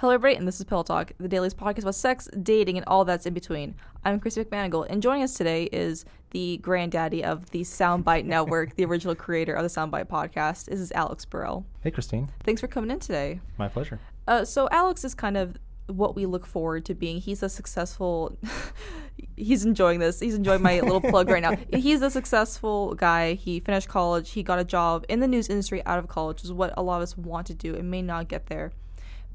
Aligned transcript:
Hello, 0.00 0.12
everybody, 0.12 0.36
and 0.36 0.46
this 0.46 0.60
is 0.60 0.64
Pill 0.64 0.84
Talk, 0.84 1.10
the 1.18 1.26
daily's 1.26 1.54
podcast 1.54 1.80
about 1.80 1.96
sex, 1.96 2.28
dating, 2.40 2.76
and 2.76 2.86
all 2.86 3.04
that's 3.04 3.26
in 3.26 3.34
between. 3.34 3.74
I'm 4.04 4.20
Chrissy 4.20 4.44
McManigal, 4.44 4.86
and 4.88 5.02
joining 5.02 5.24
us 5.24 5.34
today 5.34 5.64
is 5.72 6.04
the 6.30 6.58
granddaddy 6.58 7.24
of 7.24 7.50
the 7.50 7.62
Soundbite 7.62 8.24
Network, 8.24 8.76
the 8.76 8.84
original 8.84 9.16
creator 9.16 9.54
of 9.54 9.64
the 9.64 9.68
Soundbite 9.68 10.04
podcast. 10.04 10.66
This 10.66 10.78
is 10.78 10.92
Alex 10.92 11.24
Burrell. 11.24 11.66
Hey, 11.80 11.90
Christine. 11.90 12.30
Thanks 12.44 12.60
for 12.60 12.68
coming 12.68 12.92
in 12.92 13.00
today. 13.00 13.40
My 13.56 13.66
pleasure. 13.66 13.98
Uh, 14.28 14.44
so, 14.44 14.68
Alex 14.70 15.02
is 15.04 15.16
kind 15.16 15.36
of 15.36 15.56
what 15.88 16.14
we 16.14 16.26
look 16.26 16.46
forward 16.46 16.84
to 16.84 16.94
being. 16.94 17.20
He's 17.20 17.42
a 17.42 17.48
successful. 17.48 18.38
he's 19.36 19.64
enjoying 19.64 19.98
this. 19.98 20.20
He's 20.20 20.36
enjoying 20.36 20.62
my 20.62 20.78
little 20.78 21.00
plug 21.00 21.28
right 21.28 21.42
now. 21.42 21.56
He's 21.76 22.02
a 22.02 22.10
successful 22.10 22.94
guy. 22.94 23.34
He 23.34 23.58
finished 23.58 23.88
college. 23.88 24.30
He 24.30 24.44
got 24.44 24.60
a 24.60 24.64
job 24.64 25.06
in 25.08 25.18
the 25.18 25.26
news 25.26 25.48
industry 25.48 25.84
out 25.86 25.98
of 25.98 26.06
college, 26.06 26.36
which 26.36 26.44
is 26.44 26.52
what 26.52 26.72
a 26.76 26.84
lot 26.84 26.98
of 26.98 27.02
us 27.02 27.16
want 27.16 27.48
to 27.48 27.54
do 27.54 27.74
and 27.74 27.90
may 27.90 28.00
not 28.00 28.28
get 28.28 28.46
there. 28.46 28.70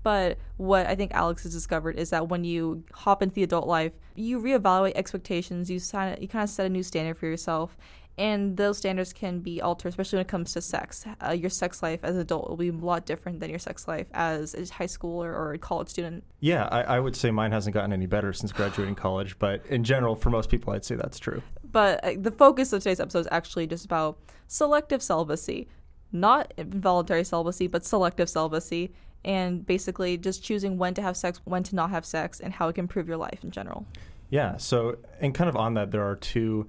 But 0.04 0.38
what 0.57 0.85
I 0.85 0.95
think 0.95 1.13
Alex 1.13 1.43
has 1.43 1.54
discovered 1.54 1.97
is 1.97 2.09
that 2.11 2.27
when 2.27 2.43
you 2.43 2.84
hop 2.94 3.23
into 3.23 3.34
the 3.34 3.44
adult 3.44 3.67
life, 3.67 3.94
you 4.16 4.39
reevaluate 4.39 4.94
expectations. 4.95 5.71
You 5.71 5.80
sign, 5.80 6.17
you 6.21 6.27
kind 6.27 6.44
of 6.44 6.49
set 6.49 6.66
a 6.66 6.70
new 6.70 6.84
standard 6.84 7.17
for 7.17 7.25
yourself, 7.25 7.77
and 8.17 8.58
those 8.58 8.77
standards 8.77 9.11
can 9.13 9.39
be 9.39 9.61
altered, 9.61 9.89
especially 9.89 10.17
when 10.17 10.25
it 10.25 10.27
comes 10.27 10.53
to 10.53 10.61
sex. 10.61 11.05
Uh, 11.25 11.31
your 11.31 11.49
sex 11.49 11.81
life 11.81 12.02
as 12.03 12.16
an 12.16 12.21
adult 12.21 12.49
will 12.49 12.58
be 12.58 12.70
a 12.70 12.73
lot 12.73 13.05
different 13.05 13.39
than 13.39 13.49
your 13.49 13.59
sex 13.59 13.88
life 13.88 14.08
as 14.13 14.53
a 14.53 14.71
high 14.73 14.85
schooler 14.85 15.34
or 15.34 15.53
a 15.53 15.58
college 15.58 15.88
student. 15.88 16.23
Yeah, 16.41 16.67
I, 16.72 16.81
I 16.83 16.99
would 16.99 17.16
say 17.16 17.31
mine 17.31 17.52
hasn't 17.52 17.73
gotten 17.73 17.94
any 17.94 18.05
better 18.05 18.33
since 18.33 18.52
graduating 18.52 18.95
college, 18.95 19.39
but 19.39 19.66
in 19.67 19.83
general, 19.83 20.16
for 20.16 20.30
most 20.30 20.49
people, 20.49 20.73
I'd 20.73 20.85
say 20.85 20.95
that's 20.95 21.17
true. 21.17 21.41
But 21.72 22.03
uh, 22.03 22.11
the 22.20 22.31
focus 22.31 22.72
of 22.73 22.83
today's 22.83 22.99
episode 22.99 23.20
is 23.20 23.27
actually 23.31 23.67
just 23.67 23.85
about 23.85 24.20
selective 24.47 25.02
celibacy. 25.02 25.70
Not 26.11 26.53
involuntary 26.58 27.23
celibacy, 27.23 27.66
but 27.66 27.83
selective 27.83 28.30
celibacy 28.30 28.91
and 29.26 29.66
basically 29.66 30.18
just 30.18 30.44
choosing 30.44 30.77
when 30.77 30.94
to 30.95 31.02
have 31.02 31.16
sex, 31.16 31.41
when 31.45 31.64
to 31.64 31.76
not 31.76 31.90
have 31.90 32.05
sex, 32.05 32.40
and 32.40 32.54
how 32.54 32.68
it 32.68 32.73
can 32.73 32.84
improve 32.84 33.08
your 33.08 33.18
life 33.18 33.44
in 33.44 33.52
general. 33.52 33.86
Yeah. 34.30 34.58
So, 34.58 34.97
and 35.20 35.34
kind 35.34 35.50
of 35.50 35.56
on 35.56 35.75
that, 35.75 35.92
there 35.92 36.03
are 36.03 36.16
two, 36.16 36.67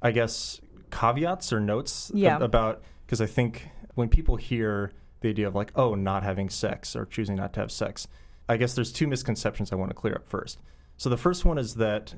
I 0.00 0.12
guess, 0.12 0.60
caveats 0.90 1.52
or 1.52 1.60
notes 1.60 2.10
yeah. 2.14 2.36
ab- 2.36 2.42
about 2.42 2.82
because 3.06 3.20
I 3.20 3.26
think 3.26 3.68
when 3.94 4.08
people 4.08 4.36
hear 4.36 4.92
the 5.20 5.28
idea 5.28 5.48
of 5.48 5.54
like, 5.54 5.72
oh, 5.74 5.94
not 5.94 6.22
having 6.22 6.48
sex 6.48 6.96
or 6.96 7.06
choosing 7.06 7.36
not 7.36 7.52
to 7.54 7.60
have 7.60 7.70
sex, 7.70 8.06
I 8.48 8.56
guess 8.56 8.74
there's 8.74 8.92
two 8.92 9.06
misconceptions 9.06 9.72
I 9.72 9.76
want 9.76 9.90
to 9.90 9.94
clear 9.94 10.14
up 10.14 10.28
first. 10.28 10.58
So 10.96 11.08
the 11.10 11.16
first 11.16 11.44
one 11.44 11.58
is 11.58 11.74
that 11.74 12.14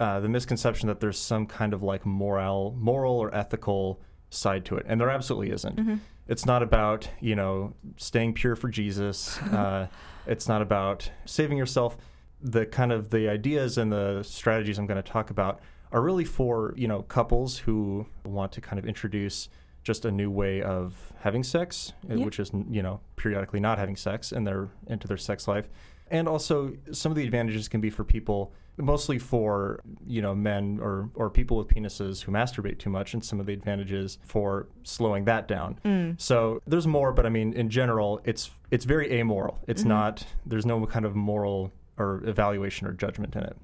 uh, 0.00 0.20
the 0.20 0.28
misconception 0.28 0.88
that 0.88 1.00
there's 1.00 1.18
some 1.18 1.46
kind 1.46 1.74
of 1.74 1.82
like 1.82 2.06
moral, 2.06 2.74
moral 2.78 3.18
or 3.18 3.34
ethical 3.34 4.00
side 4.30 4.64
to 4.66 4.76
it, 4.76 4.86
and 4.88 5.00
there 5.00 5.10
absolutely 5.10 5.52
isn't. 5.52 5.76
Mm-hmm. 5.76 5.96
It's 6.28 6.46
not 6.46 6.62
about 6.62 7.08
you 7.20 7.34
know 7.36 7.74
staying 7.96 8.34
pure 8.34 8.56
for 8.56 8.68
Jesus. 8.68 9.38
Uh, 9.52 9.86
it's 10.26 10.46
not 10.48 10.62
about 10.62 11.10
saving 11.26 11.58
yourself. 11.58 11.96
The 12.40 12.64
kind 12.66 12.92
of 12.92 13.10
the 13.10 13.28
ideas 13.28 13.76
and 13.76 13.90
the 13.92 14.22
strategies 14.22 14.78
I'm 14.78 14.86
going 14.86 15.02
to 15.02 15.08
talk 15.10 15.30
about 15.30 15.60
are 15.90 16.00
really 16.00 16.24
for 16.24 16.72
you 16.76 16.88
know 16.88 17.02
couples 17.02 17.58
who 17.58 18.06
want 18.24 18.52
to 18.52 18.60
kind 18.60 18.78
of 18.78 18.86
introduce 18.86 19.48
just 19.82 20.04
a 20.04 20.12
new 20.12 20.30
way 20.30 20.62
of 20.62 21.12
having 21.20 21.42
sex, 21.42 21.92
uh, 22.08 22.14
Yeah. 22.14 22.24
which 22.24 22.38
is 22.38 22.50
you 22.70 22.82
know 22.82 23.00
periodically 23.16 23.58
not 23.60 23.78
having 23.78 23.96
sex 23.96 24.30
in 24.32 24.44
their 24.44 24.68
into 24.86 25.08
their 25.08 25.16
sex 25.16 25.48
life, 25.48 25.68
and 26.10 26.28
also 26.28 26.72
some 26.92 27.10
of 27.10 27.16
the 27.16 27.24
advantages 27.24 27.68
can 27.68 27.80
be 27.80 27.90
for 27.90 28.04
people 28.04 28.52
mostly 28.78 29.18
for 29.18 29.80
you 30.06 30.22
know 30.22 30.34
men 30.34 30.78
or 30.80 31.10
or 31.14 31.28
people 31.30 31.56
with 31.56 31.68
penises 31.68 32.22
who 32.22 32.32
masturbate 32.32 32.78
too 32.78 32.90
much, 32.90 33.14
and 33.14 33.24
some 33.24 33.38
of 33.40 33.46
the 33.46 33.52
advantages 33.52 34.18
for 34.24 34.66
slowing 34.82 35.24
that 35.26 35.46
down. 35.48 35.78
Mm. 35.84 36.20
So 36.20 36.60
there's 36.66 36.86
more, 36.86 37.12
but 37.12 37.26
I 37.26 37.28
mean 37.28 37.52
in 37.52 37.68
general, 37.68 38.20
it's 38.24 38.50
it's 38.70 38.84
very 38.84 39.12
amoral. 39.20 39.58
It's 39.66 39.82
Mhm. 39.82 39.86
not 39.88 40.26
there's 40.46 40.66
no 40.66 40.84
kind 40.86 41.04
of 41.04 41.14
moral 41.14 41.72
or 41.98 42.22
evaluation 42.24 42.86
or 42.86 42.92
judgment 42.92 43.36
in 43.36 43.42
it. 43.42 43.56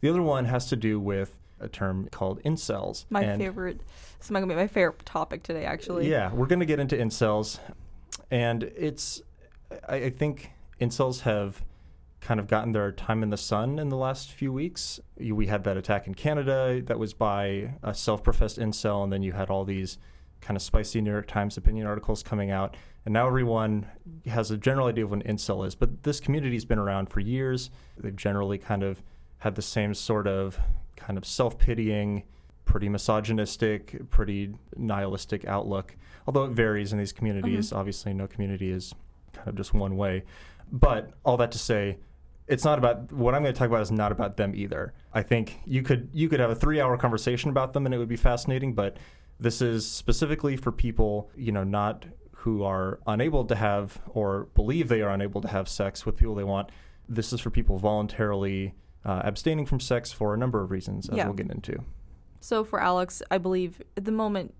The 0.00 0.08
other 0.10 0.22
one 0.22 0.44
has 0.44 0.66
to 0.66 0.76
do 0.76 1.00
with 1.00 1.36
a 1.58 1.68
term 1.68 2.06
called 2.12 2.40
incels. 2.44 3.06
My 3.10 3.22
and- 3.22 3.40
favorite. 3.40 3.80
Is 4.20 4.28
going 4.30 4.42
to 4.42 4.46
be 4.48 4.54
my 4.54 4.66
favorite 4.66 5.04
topic 5.06 5.42
today, 5.42 5.64
actually. 5.64 6.08
yeah, 6.10 6.32
we're 6.32 6.46
going 6.46 6.60
to 6.60 6.66
get 6.66 6.78
into 6.80 6.96
incels, 6.96 7.58
and 8.30 8.62
it's 8.62 9.22
I, 9.88 9.96
I 9.96 10.10
think 10.10 10.50
incels 10.80 11.20
have 11.20 11.62
kind 12.20 12.40
of 12.40 12.48
gotten 12.48 12.72
their 12.72 12.92
time 12.92 13.22
in 13.22 13.30
the 13.30 13.36
sun 13.36 13.78
in 13.78 13.88
the 13.88 13.96
last 13.96 14.32
few 14.32 14.52
weeks. 14.52 14.98
We 15.18 15.46
had 15.46 15.64
that 15.64 15.76
attack 15.76 16.06
in 16.06 16.14
Canada 16.14 16.82
that 16.86 16.98
was 16.98 17.12
by 17.14 17.74
a 17.82 17.94
self-professed 17.94 18.58
incel, 18.58 19.04
and 19.04 19.12
then 19.12 19.22
you 19.22 19.32
had 19.32 19.50
all 19.50 19.64
these 19.64 19.98
kind 20.40 20.56
of 20.56 20.62
spicy 20.62 21.00
New 21.00 21.10
York 21.10 21.26
Times 21.26 21.56
opinion 21.56 21.86
articles 21.86 22.22
coming 22.22 22.50
out, 22.50 22.76
and 23.04 23.12
now 23.12 23.26
everyone 23.26 23.86
has 24.26 24.50
a 24.50 24.56
general 24.56 24.86
idea 24.86 25.04
of 25.04 25.10
what 25.10 25.24
an 25.24 25.36
incel 25.36 25.66
is. 25.66 25.74
But 25.74 26.02
this 26.02 26.20
community's 26.20 26.64
been 26.64 26.78
around 26.78 27.10
for 27.10 27.20
years. 27.20 27.70
They've 27.98 28.14
generally 28.16 28.58
kind 28.58 28.82
of 28.82 29.02
had 29.38 29.54
the 29.54 29.62
same 29.62 29.94
sort 29.94 30.26
of 30.26 30.58
kind 30.96 31.16
of 31.16 31.24
self-pitying 31.24 32.24
pretty 32.64 32.88
misogynistic, 32.88 34.10
pretty 34.10 34.54
nihilistic 34.76 35.44
outlook. 35.44 35.94
Although 36.26 36.44
it 36.46 36.50
varies 36.50 36.92
in 36.92 36.98
these 36.98 37.12
communities. 37.12 37.68
Mm-hmm. 37.68 37.78
Obviously, 37.78 38.12
no 38.12 38.26
community 38.26 38.72
is 38.72 38.92
kind 39.32 39.46
of 39.46 39.54
just 39.54 39.72
one 39.72 39.96
way. 39.96 40.24
But 40.72 41.12
all 41.24 41.36
that 41.36 41.52
to 41.52 41.58
say, 41.58 41.98
it's 42.46 42.64
not 42.64 42.78
about 42.78 43.12
what 43.12 43.34
I'm 43.34 43.42
going 43.42 43.54
to 43.54 43.58
talk 43.58 43.68
about 43.68 43.82
is 43.82 43.90
not 43.90 44.12
about 44.12 44.36
them 44.36 44.54
either. 44.54 44.94
I 45.12 45.22
think 45.22 45.58
you 45.64 45.82
could 45.82 46.08
you 46.12 46.28
could 46.28 46.40
have 46.40 46.50
a 46.50 46.54
three 46.54 46.80
hour 46.80 46.96
conversation 46.96 47.50
about 47.50 47.72
them 47.72 47.86
and 47.86 47.94
it 47.94 47.98
would 47.98 48.08
be 48.08 48.16
fascinating. 48.16 48.74
But 48.74 48.98
this 49.38 49.60
is 49.60 49.86
specifically 49.90 50.56
for 50.56 50.72
people 50.72 51.30
you 51.36 51.52
know 51.52 51.64
not 51.64 52.04
who 52.32 52.62
are 52.62 53.00
unable 53.06 53.44
to 53.44 53.54
have 53.56 54.00
or 54.08 54.44
believe 54.54 54.88
they 54.88 55.02
are 55.02 55.10
unable 55.10 55.40
to 55.40 55.48
have 55.48 55.68
sex 55.68 56.06
with 56.06 56.16
people 56.16 56.34
they 56.34 56.44
want. 56.44 56.70
This 57.08 57.32
is 57.32 57.40
for 57.40 57.50
people 57.50 57.78
voluntarily 57.78 58.74
uh, 59.04 59.22
abstaining 59.24 59.66
from 59.66 59.80
sex 59.80 60.12
for 60.12 60.34
a 60.34 60.36
number 60.38 60.60
of 60.62 60.70
reasons, 60.70 61.08
as 61.08 61.16
Yeah. 61.16 61.24
we'll 61.26 61.34
get 61.34 61.50
into. 61.50 61.78
So 62.40 62.64
for 62.64 62.80
Alex, 62.80 63.22
I 63.30 63.38
believe 63.38 63.82
at 63.96 64.04
the 64.04 64.12
moment 64.12 64.54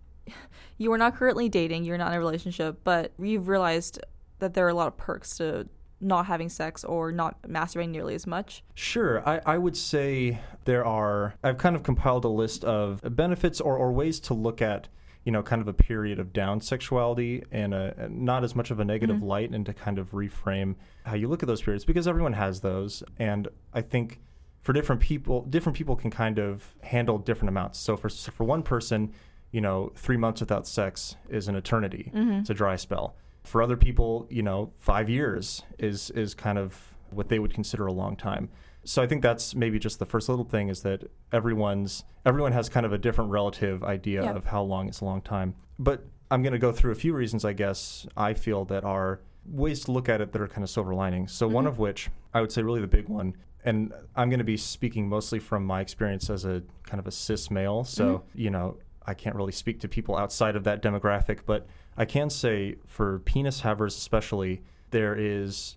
you 0.78 0.93
are 0.93 0.99
not 0.99 1.15
currently 1.15 1.49
dating, 1.49 1.84
you're 1.84 1.99
not 1.99 2.11
in 2.11 2.17
a 2.17 2.19
relationship, 2.19 2.81
but 2.83 3.12
you've 3.21 3.47
realized 3.49 4.00
that 4.41 4.55
there 4.55 4.67
are 4.67 4.71
a 4.71 4.75
lot 4.75 4.88
of 4.88 4.97
perks 4.97 5.37
to 5.38 5.69
not 6.00 6.26
having 6.26 6.48
sex 6.48 6.84
or 6.84 7.10
not 7.10 7.40
masturbating 7.42 7.88
nearly 7.88 8.14
as 8.14 8.26
much. 8.26 8.62
Sure. 8.74 9.26
I, 9.28 9.40
I 9.46 9.58
would 9.58 9.76
say 9.76 10.38
there 10.64 10.84
are, 10.84 11.34
I've 11.42 11.58
kind 11.58 11.74
of 11.74 11.82
compiled 11.82 12.24
a 12.24 12.28
list 12.28 12.64
of 12.64 13.00
benefits 13.16 13.60
or, 13.60 13.76
or 13.76 13.92
ways 13.92 14.20
to 14.20 14.34
look 14.34 14.60
at, 14.60 14.88
you 15.24 15.32
know, 15.32 15.42
kind 15.42 15.62
of 15.62 15.68
a 15.68 15.72
period 15.72 16.18
of 16.18 16.32
down 16.32 16.60
sexuality 16.60 17.42
and 17.50 17.72
uh, 17.72 17.92
a, 17.96 18.08
not 18.08 18.44
as 18.44 18.54
much 18.54 18.70
of 18.70 18.78
a 18.78 18.84
negative 18.84 19.16
mm-hmm. 19.16 19.26
light 19.26 19.50
and 19.50 19.64
to 19.66 19.72
kind 19.72 19.98
of 19.98 20.10
reframe 20.12 20.74
how 21.04 21.14
you 21.14 21.28
look 21.28 21.42
at 21.42 21.46
those 21.46 21.62
periods 21.62 21.84
because 21.84 22.06
everyone 22.06 22.34
has 22.34 22.60
those. 22.60 23.02
And 23.18 23.48
I 23.72 23.80
think 23.80 24.20
for 24.60 24.72
different 24.72 25.00
people, 25.00 25.42
different 25.42 25.78
people 25.78 25.96
can 25.96 26.10
kind 26.10 26.38
of 26.38 26.74
handle 26.82 27.18
different 27.18 27.48
amounts. 27.48 27.78
So 27.78 27.96
for, 27.96 28.08
so 28.08 28.30
for 28.32 28.44
one 28.44 28.62
person, 28.62 29.12
you 29.50 29.60
know, 29.60 29.92
three 29.94 30.16
months 30.16 30.40
without 30.40 30.66
sex 30.66 31.16
is 31.30 31.48
an 31.48 31.56
eternity. 31.56 32.12
Mm-hmm. 32.14 32.40
It's 32.40 32.50
a 32.50 32.54
dry 32.54 32.76
spell. 32.76 33.16
For 33.46 33.62
other 33.62 33.76
people, 33.76 34.26
you 34.30 34.42
know, 34.42 34.72
five 34.78 35.08
years 35.08 35.62
is 35.78 36.10
is 36.10 36.34
kind 36.34 36.58
of 36.58 36.94
what 37.10 37.28
they 37.28 37.38
would 37.38 37.54
consider 37.54 37.86
a 37.86 37.92
long 37.92 38.16
time. 38.16 38.48
So 38.84 39.02
I 39.02 39.06
think 39.06 39.22
that's 39.22 39.54
maybe 39.54 39.78
just 39.78 39.98
the 39.98 40.06
first 40.06 40.28
little 40.28 40.44
thing 40.44 40.68
is 40.68 40.82
that 40.82 41.10
everyone's 41.32 42.04
everyone 42.24 42.52
has 42.52 42.68
kind 42.68 42.86
of 42.86 42.92
a 42.92 42.98
different 42.98 43.30
relative 43.30 43.82
idea 43.82 44.22
Yeah. 44.22 44.34
of 44.34 44.44
how 44.44 44.62
long 44.62 44.88
is 44.88 45.00
a 45.00 45.04
long 45.04 45.22
time. 45.22 45.54
But 45.78 46.04
I'm 46.30 46.42
going 46.42 46.52
to 46.52 46.58
go 46.58 46.72
through 46.72 46.92
a 46.92 46.96
few 46.96 47.12
reasons 47.12 47.44
I 47.44 47.52
guess 47.52 48.06
I 48.16 48.34
feel 48.34 48.64
that 48.66 48.84
are 48.84 49.20
ways 49.44 49.84
to 49.84 49.92
look 49.92 50.08
at 50.08 50.20
it 50.20 50.32
that 50.32 50.42
are 50.42 50.48
kind 50.48 50.64
of 50.64 50.70
silver 50.70 50.94
linings. 50.94 51.32
So 51.32 51.46
one 51.46 51.64
mm-hmm. 51.64 51.68
of 51.68 51.78
which 51.78 52.10
I 52.34 52.40
would 52.40 52.50
say 52.50 52.62
really 52.62 52.80
the 52.80 52.86
big 52.86 53.08
one 53.08 53.36
and 53.64 53.92
I'm 54.14 54.30
going 54.30 54.38
to 54.38 54.44
be 54.44 54.56
speaking 54.56 55.08
mostly 55.08 55.40
from 55.40 55.64
my 55.66 55.80
experience 55.80 56.30
as 56.30 56.44
a 56.44 56.62
kind 56.84 57.00
of 57.00 57.06
a 57.08 57.10
cis 57.10 57.50
male. 57.50 57.82
So, 57.82 58.04
mm-hmm. 58.18 58.38
you 58.38 58.50
know, 58.50 58.78
I 59.04 59.14
can't 59.14 59.34
really 59.34 59.52
speak 59.52 59.80
to 59.80 59.88
people 59.88 60.16
outside 60.16 60.54
of 60.54 60.64
that 60.64 60.82
demographic, 60.82 61.40
but 61.46 61.66
I 61.96 62.04
can 62.04 62.30
say 62.30 62.76
for 62.86 63.20
penis 63.20 63.60
havers 63.60 63.96
especially, 63.96 64.62
there 64.90 65.14
is, 65.16 65.76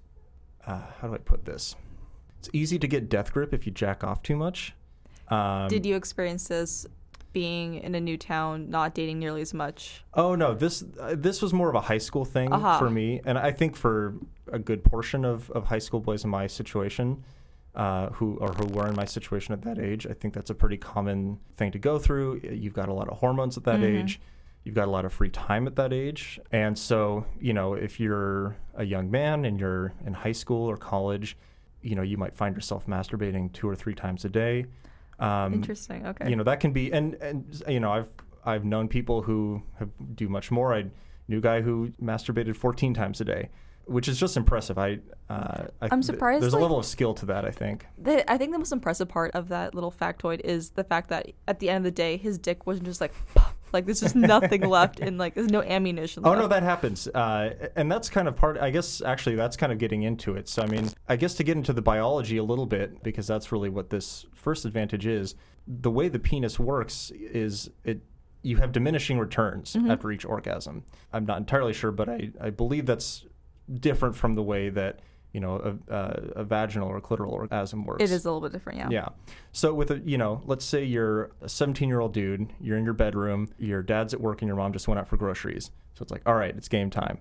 uh, 0.65 0.81
how 0.99 1.07
do 1.07 1.13
I 1.13 1.17
put 1.17 1.45
this? 1.45 1.75
It's 2.39 2.49
easy 2.53 2.79
to 2.79 2.87
get 2.87 3.09
death 3.09 3.33
grip 3.33 3.53
if 3.53 3.65
you 3.65 3.71
jack 3.71 4.03
off 4.03 4.21
too 4.21 4.35
much. 4.35 4.73
Um, 5.29 5.67
Did 5.67 5.85
you 5.85 5.95
experience 5.95 6.47
this 6.47 6.85
being 7.31 7.75
in 7.75 7.95
a 7.95 7.99
new 7.99 8.17
town, 8.17 8.69
not 8.69 8.93
dating 8.95 9.19
nearly 9.19 9.41
as 9.41 9.53
much? 9.53 10.03
Oh 10.13 10.35
no, 10.35 10.53
this 10.55 10.83
uh, 10.99 11.15
this 11.17 11.41
was 11.41 11.53
more 11.53 11.69
of 11.69 11.75
a 11.75 11.81
high 11.81 11.97
school 11.99 12.25
thing 12.25 12.51
Aha. 12.51 12.79
for 12.79 12.89
me, 12.89 13.21
and 13.25 13.37
I 13.37 13.51
think 13.51 13.75
for 13.75 14.15
a 14.51 14.57
good 14.57 14.83
portion 14.83 15.23
of, 15.25 15.51
of 15.51 15.65
high 15.65 15.77
school 15.79 15.99
boys 15.99 16.23
in 16.23 16.29
my 16.31 16.47
situation, 16.47 17.23
uh, 17.75 18.09
who 18.09 18.37
or 18.37 18.51
who 18.53 18.65
were 18.67 18.87
in 18.87 18.95
my 18.95 19.05
situation 19.05 19.53
at 19.53 19.61
that 19.61 19.77
age, 19.77 20.07
I 20.07 20.13
think 20.13 20.33
that's 20.33 20.49
a 20.49 20.55
pretty 20.55 20.77
common 20.77 21.39
thing 21.55 21.71
to 21.73 21.79
go 21.79 21.99
through. 21.99 22.41
You've 22.43 22.73
got 22.73 22.89
a 22.89 22.93
lot 22.93 23.07
of 23.09 23.19
hormones 23.19 23.57
at 23.57 23.63
that 23.65 23.81
Mhm. 23.81 23.99
age. 24.01 24.19
You've 24.69 24.75
got 24.75 24.87
a 24.87 24.91
lot 24.91 25.03
of 25.03 25.11
free 25.11 25.31
time 25.31 25.65
at 25.65 25.75
that 25.77 25.91
age, 25.91 26.39
and 26.51 26.77
so 26.77 27.25
you 27.41 27.53
know 27.53 27.73
if 27.73 27.99
you're 27.99 28.55
a 28.75 28.83
young 28.85 29.09
man 29.09 29.45
and 29.45 29.59
you're 29.59 29.93
in 30.05 30.13
high 30.13 30.31
school 30.31 30.69
or 30.69 30.77
college, 30.77 31.35
you 31.81 31.95
know 31.95 32.03
you 32.03 32.17
might 32.17 32.35
find 32.35 32.53
yourself 32.53 32.85
masturbating 32.85 33.51
two 33.51 33.67
or 33.67 33.75
three 33.75 33.95
times 33.95 34.25
a 34.25 34.29
day. 34.29 34.67
Um, 35.17 35.55
Interesting. 35.55 36.05
Okay. 36.05 36.29
you 36.29 36.35
know 36.35 36.43
that 36.43 36.59
can 36.59 36.71
be 36.71 36.93
and 36.93 37.15
and 37.15 37.63
you 37.67 37.79
know 37.79 37.91
i've 37.91 38.11
i've 38.45 38.63
known 38.63 38.87
people 38.87 39.23
who 39.23 39.63
have 39.79 39.89
do 40.15 40.29
much 40.29 40.51
more 40.51 40.71
i 40.71 40.85
knew 41.27 41.39
a 41.39 41.41
guy 41.41 41.61
who 41.61 41.91
masturbated 42.01 42.55
14 42.55 42.93
times 42.93 43.19
a 43.19 43.25
day 43.25 43.49
which 43.89 44.07
is 44.07 44.19
just 44.19 44.37
impressive. 44.37 44.77
I, 44.77 44.99
uh, 45.29 45.65
I 45.81 45.89
I'm 45.91 46.03
surprised, 46.03 46.43
There's 46.43 46.53
like- 46.53 46.59
a 46.59 46.63
level 46.63 46.77
of 46.77 46.85
skill 46.85 47.13
to 47.15 47.25
that. 47.27 47.43
I 47.43 47.51
think. 47.51 47.85
The, 47.97 48.31
I 48.31 48.37
think 48.37 48.51
the 48.51 48.59
most 48.59 48.71
impressive 48.71 49.09
part 49.09 49.31
of 49.33 49.49
that 49.49 49.73
little 49.73 49.91
factoid 49.91 50.41
is 50.43 50.69
the 50.71 50.83
fact 50.83 51.09
that 51.09 51.31
at 51.47 51.59
the 51.59 51.69
end 51.69 51.77
of 51.77 51.83
the 51.85 51.91
day, 51.91 52.15
his 52.17 52.37
dick 52.37 52.67
wasn't 52.67 52.85
just 52.85 53.01
like, 53.01 53.13
pop, 53.33 53.55
like 53.73 53.85
there's 53.85 54.01
just 54.01 54.15
nothing 54.15 54.61
left 54.61 54.99
and 54.99 55.17
like 55.17 55.33
there's 55.33 55.51
no 55.51 55.61
ammunition. 55.61 56.23
Left. 56.23 56.29
Oh 56.29 56.39
left. 56.39 56.43
no, 56.43 56.55
that 56.55 56.63
happens, 56.63 57.07
uh, 57.07 57.69
and 57.75 57.91
that's 57.91 58.09
kind 58.09 58.27
of 58.27 58.35
part. 58.35 58.57
I 58.57 58.69
guess 58.69 59.01
actually 59.01 59.35
that's 59.35 59.57
kind 59.57 59.71
of 59.71 59.77
getting 59.77 60.03
into 60.03 60.35
it. 60.35 60.47
So 60.49 60.61
I 60.61 60.67
mean, 60.67 60.89
I 61.07 61.15
guess 61.15 61.33
to 61.35 61.43
get 61.43 61.57
into 61.57 61.73
the 61.73 61.81
biology 61.81 62.37
a 62.37 62.43
little 62.43 62.65
bit 62.65 63.03
because 63.03 63.27
that's 63.27 63.51
really 63.51 63.69
what 63.69 63.89
this 63.89 64.25
first 64.33 64.65
advantage 64.65 65.05
is. 65.05 65.35
The 65.67 65.91
way 65.91 66.07
the 66.07 66.19
penis 66.19 66.59
works 66.59 67.11
is 67.11 67.69
it 67.83 68.01
you 68.41 68.57
have 68.57 68.71
diminishing 68.71 69.19
returns 69.19 69.75
after 69.89 70.11
each 70.11 70.25
orgasm. 70.25 70.83
I'm 71.11 71.25
not 71.25 71.37
entirely 71.39 71.73
sure, 71.73 71.91
but 71.91 72.07
I, 72.07 72.31
I 72.39 72.49
believe 72.49 72.85
that's 72.85 73.25
different 73.79 74.15
from 74.15 74.35
the 74.35 74.43
way 74.43 74.69
that 74.69 74.99
you 75.33 75.39
know 75.39 75.77
a, 75.89 75.93
a, 75.93 76.23
a 76.37 76.43
vaginal 76.43 76.87
or 76.87 76.99
clitoral 77.01 77.31
orgasm 77.31 77.85
works. 77.85 78.03
It 78.03 78.11
is 78.11 78.25
a 78.25 78.31
little 78.31 78.41
bit 78.41 78.51
different, 78.51 78.79
yeah. 78.79 78.89
Yeah. 78.89 79.09
So 79.51 79.73
with 79.73 79.91
a, 79.91 79.99
you 79.99 80.17
know, 80.17 80.41
let's 80.45 80.65
say 80.65 80.83
you're 80.83 81.31
a 81.41 81.49
17 81.49 81.87
year 81.87 81.99
old 81.99 82.13
dude, 82.13 82.51
you're 82.59 82.77
in 82.77 82.85
your 82.85 82.93
bedroom, 82.93 83.49
your 83.57 83.83
dad's 83.83 84.13
at 84.13 84.21
work, 84.21 84.41
and 84.41 84.47
your 84.47 84.57
mom 84.57 84.73
just 84.73 84.87
went 84.87 84.99
out 84.99 85.07
for 85.07 85.17
groceries. 85.17 85.71
So 85.93 86.03
it's 86.03 86.11
like, 86.11 86.21
all 86.25 86.35
right, 86.35 86.55
it's 86.55 86.67
game 86.67 86.89
time. 86.89 87.19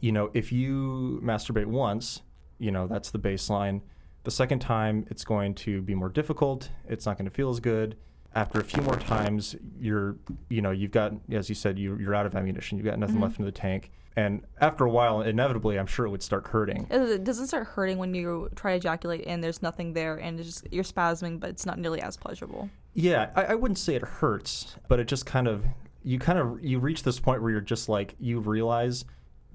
You 0.00 0.12
know, 0.12 0.30
if 0.34 0.52
you 0.52 1.20
masturbate 1.22 1.66
once, 1.66 2.22
you 2.58 2.70
know, 2.70 2.86
that's 2.86 3.10
the 3.10 3.18
baseline. 3.18 3.80
The 4.24 4.30
second 4.30 4.58
time, 4.58 5.06
it's 5.10 5.24
going 5.24 5.54
to 5.56 5.80
be 5.80 5.94
more 5.94 6.08
difficult. 6.08 6.70
It's 6.88 7.06
not 7.06 7.16
going 7.16 7.28
to 7.28 7.34
feel 7.34 7.50
as 7.50 7.60
good. 7.60 7.96
After 8.34 8.60
a 8.60 8.64
few 8.64 8.82
more 8.82 8.96
times, 8.96 9.56
you're, 9.80 10.16
you 10.50 10.60
know, 10.60 10.70
you've 10.70 10.90
got, 10.90 11.14
as 11.30 11.48
you 11.48 11.54
said, 11.54 11.78
you, 11.78 11.96
you're 11.98 12.14
out 12.14 12.26
of 12.26 12.34
ammunition. 12.34 12.76
You've 12.76 12.84
got 12.84 12.98
nothing 12.98 13.16
mm-hmm. 13.16 13.24
left 13.24 13.38
in 13.38 13.46
the 13.46 13.52
tank. 13.52 13.90
And 14.18 14.42
after 14.60 14.84
a 14.84 14.90
while, 14.90 15.22
inevitably, 15.22 15.78
I'm 15.78 15.86
sure 15.86 16.04
it 16.04 16.10
would 16.10 16.24
start 16.24 16.48
hurting. 16.48 16.88
It 16.90 17.22
doesn't 17.22 17.46
start 17.46 17.68
hurting 17.68 17.98
when 17.98 18.14
you 18.14 18.50
try 18.56 18.72
to 18.72 18.76
ejaculate 18.76 19.24
and 19.28 19.44
there's 19.44 19.62
nothing 19.62 19.92
there 19.92 20.16
and 20.16 20.40
it's 20.40 20.48
just 20.48 20.72
you're 20.72 20.82
spasming, 20.82 21.38
but 21.38 21.50
it's 21.50 21.64
not 21.64 21.78
nearly 21.78 22.02
as 22.02 22.16
pleasurable. 22.16 22.68
Yeah, 22.94 23.30
I, 23.36 23.44
I 23.44 23.54
wouldn't 23.54 23.78
say 23.78 23.94
it 23.94 24.02
hurts, 24.02 24.74
but 24.88 24.98
it 24.98 25.06
just 25.06 25.24
kind 25.24 25.46
of 25.46 25.64
you 26.02 26.18
kind 26.18 26.36
of 26.36 26.64
you 26.64 26.80
reach 26.80 27.04
this 27.04 27.20
point 27.20 27.42
where 27.42 27.52
you're 27.52 27.60
just 27.60 27.88
like 27.88 28.16
you 28.18 28.40
realize 28.40 29.04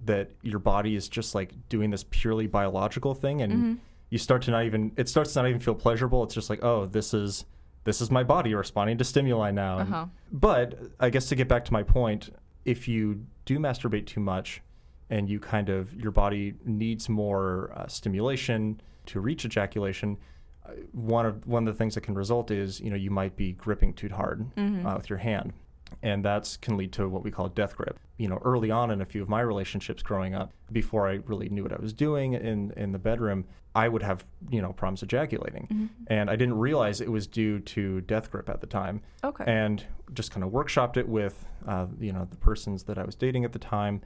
that 0.05 0.31
your 0.43 0.59
body 0.59 0.95
is 0.95 1.09
just 1.09 1.35
like 1.35 1.51
doing 1.67 1.89
this 1.89 2.05
purely 2.09 2.47
biological 2.47 3.13
thing, 3.13 3.41
and 3.41 3.81
you 4.11 4.17
start 4.17 4.43
to 4.43 4.51
not 4.51 4.63
even 4.63 4.93
it 4.95 5.09
starts 5.09 5.33
to 5.33 5.41
not 5.41 5.49
even 5.49 5.59
feel 5.59 5.75
pleasurable. 5.75 6.23
It's 6.23 6.35
just 6.35 6.49
like 6.49 6.63
oh, 6.63 6.85
this 6.85 7.13
is 7.13 7.43
this 7.83 7.99
is 7.99 8.09
my 8.09 8.23
body 8.23 8.55
responding 8.55 8.97
to 8.97 9.03
stimuli 9.03 9.51
now. 9.51 9.79
Uh-huh. 9.79 10.05
But 10.31 10.79
I 11.01 11.09
guess 11.09 11.27
to 11.27 11.35
get 11.35 11.49
back 11.49 11.65
to 11.65 11.73
my 11.73 11.83
point, 11.83 12.29
if 12.63 12.87
you 12.87 13.25
do 13.45 13.59
masturbate 13.59 14.05
too 14.05 14.19
much, 14.19 14.61
and 15.09 15.29
you 15.29 15.39
kind 15.39 15.69
of 15.69 15.93
your 15.93 16.11
body 16.11 16.53
needs 16.65 17.09
more 17.09 17.71
uh, 17.75 17.87
stimulation 17.87 18.81
to 19.07 19.19
reach 19.19 19.45
ejaculation, 19.45 20.17
uh, 20.65 20.71
one 20.91 21.25
of 21.25 21.45
one 21.45 21.67
of 21.67 21.73
the 21.73 21.77
things 21.77 21.95
that 21.95 22.01
can 22.01 22.15
result 22.15 22.51
is 22.51 22.79
you 22.79 22.89
know 22.89 22.95
you 22.95 23.11
might 23.11 23.35
be 23.35 23.51
gripping 23.53 23.93
too 23.93 24.09
hard 24.09 24.45
uh, 24.57 24.95
with 24.95 25.09
your 25.09 25.19
hand, 25.19 25.53
and 26.01 26.23
that's 26.23 26.57
can 26.57 26.77
lead 26.77 26.91
to 26.93 27.09
what 27.09 27.23
we 27.23 27.31
call 27.31 27.49
death 27.49 27.75
grip. 27.75 27.99
You 28.17 28.29
know, 28.29 28.39
early 28.43 28.71
on 28.71 28.91
in 28.91 29.01
a 29.01 29.05
few 29.05 29.21
of 29.21 29.29
my 29.29 29.41
relationships 29.41 30.01
growing 30.03 30.33
up, 30.35 30.53
before 30.71 31.07
I 31.07 31.19
really 31.25 31.49
knew 31.49 31.63
what 31.63 31.73
I 31.73 31.81
was 31.81 31.93
doing 31.93 32.33
in 32.33 32.71
in 32.77 32.91
the 32.91 32.99
bedroom, 32.99 33.45
I 33.75 33.87
would 33.87 34.03
have 34.03 34.23
you 34.49 34.61
know 34.61 34.73
problems 34.73 35.01
ejaculating, 35.03 35.89
and 36.07 36.29
I 36.29 36.35
didn't 36.35 36.57
realize 36.59 37.01
it 37.01 37.11
was 37.11 37.25
due 37.27 37.59
to 37.59 38.01
death 38.01 38.29
grip 38.31 38.49
at 38.49 38.61
the 38.61 38.67
time 38.67 39.01
Okay. 39.23 39.43
and 39.47 39.83
just 40.13 40.31
kind 40.31 40.43
of 40.43 40.51
workshopped 40.51 40.97
it 40.97 41.07
with 41.07 41.45
uh, 41.67 41.87
you 41.99 42.13
know 42.13 42.27
the 42.29 42.37
persons 42.37 42.83
that 42.83 42.97
I 42.97 43.03
was 43.03 43.15
dating 43.15 43.45
at 43.45 43.51
the 43.51 43.59
time, 43.59 44.01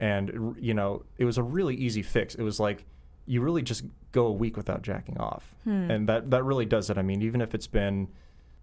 and 0.00 0.56
you 0.58 0.74
know 0.74 1.04
it 1.18 1.24
was 1.24 1.38
a 1.38 1.42
really 1.42 1.74
easy 1.76 2.02
fix. 2.02 2.34
It 2.34 2.42
was 2.42 2.58
like 2.60 2.84
you 3.26 3.40
really 3.42 3.62
just 3.62 3.84
go 4.12 4.26
a 4.26 4.32
week 4.32 4.56
without 4.56 4.82
jacking 4.82 5.18
off, 5.18 5.54
and 5.66 6.08
that 6.08 6.30
that 6.30 6.42
really 6.44 6.66
does 6.66 6.90
it. 6.90 6.96
I 6.98 7.02
mean, 7.02 7.20
even 7.22 7.40
if 7.42 7.54
it's 7.54 7.66
been, 7.66 8.08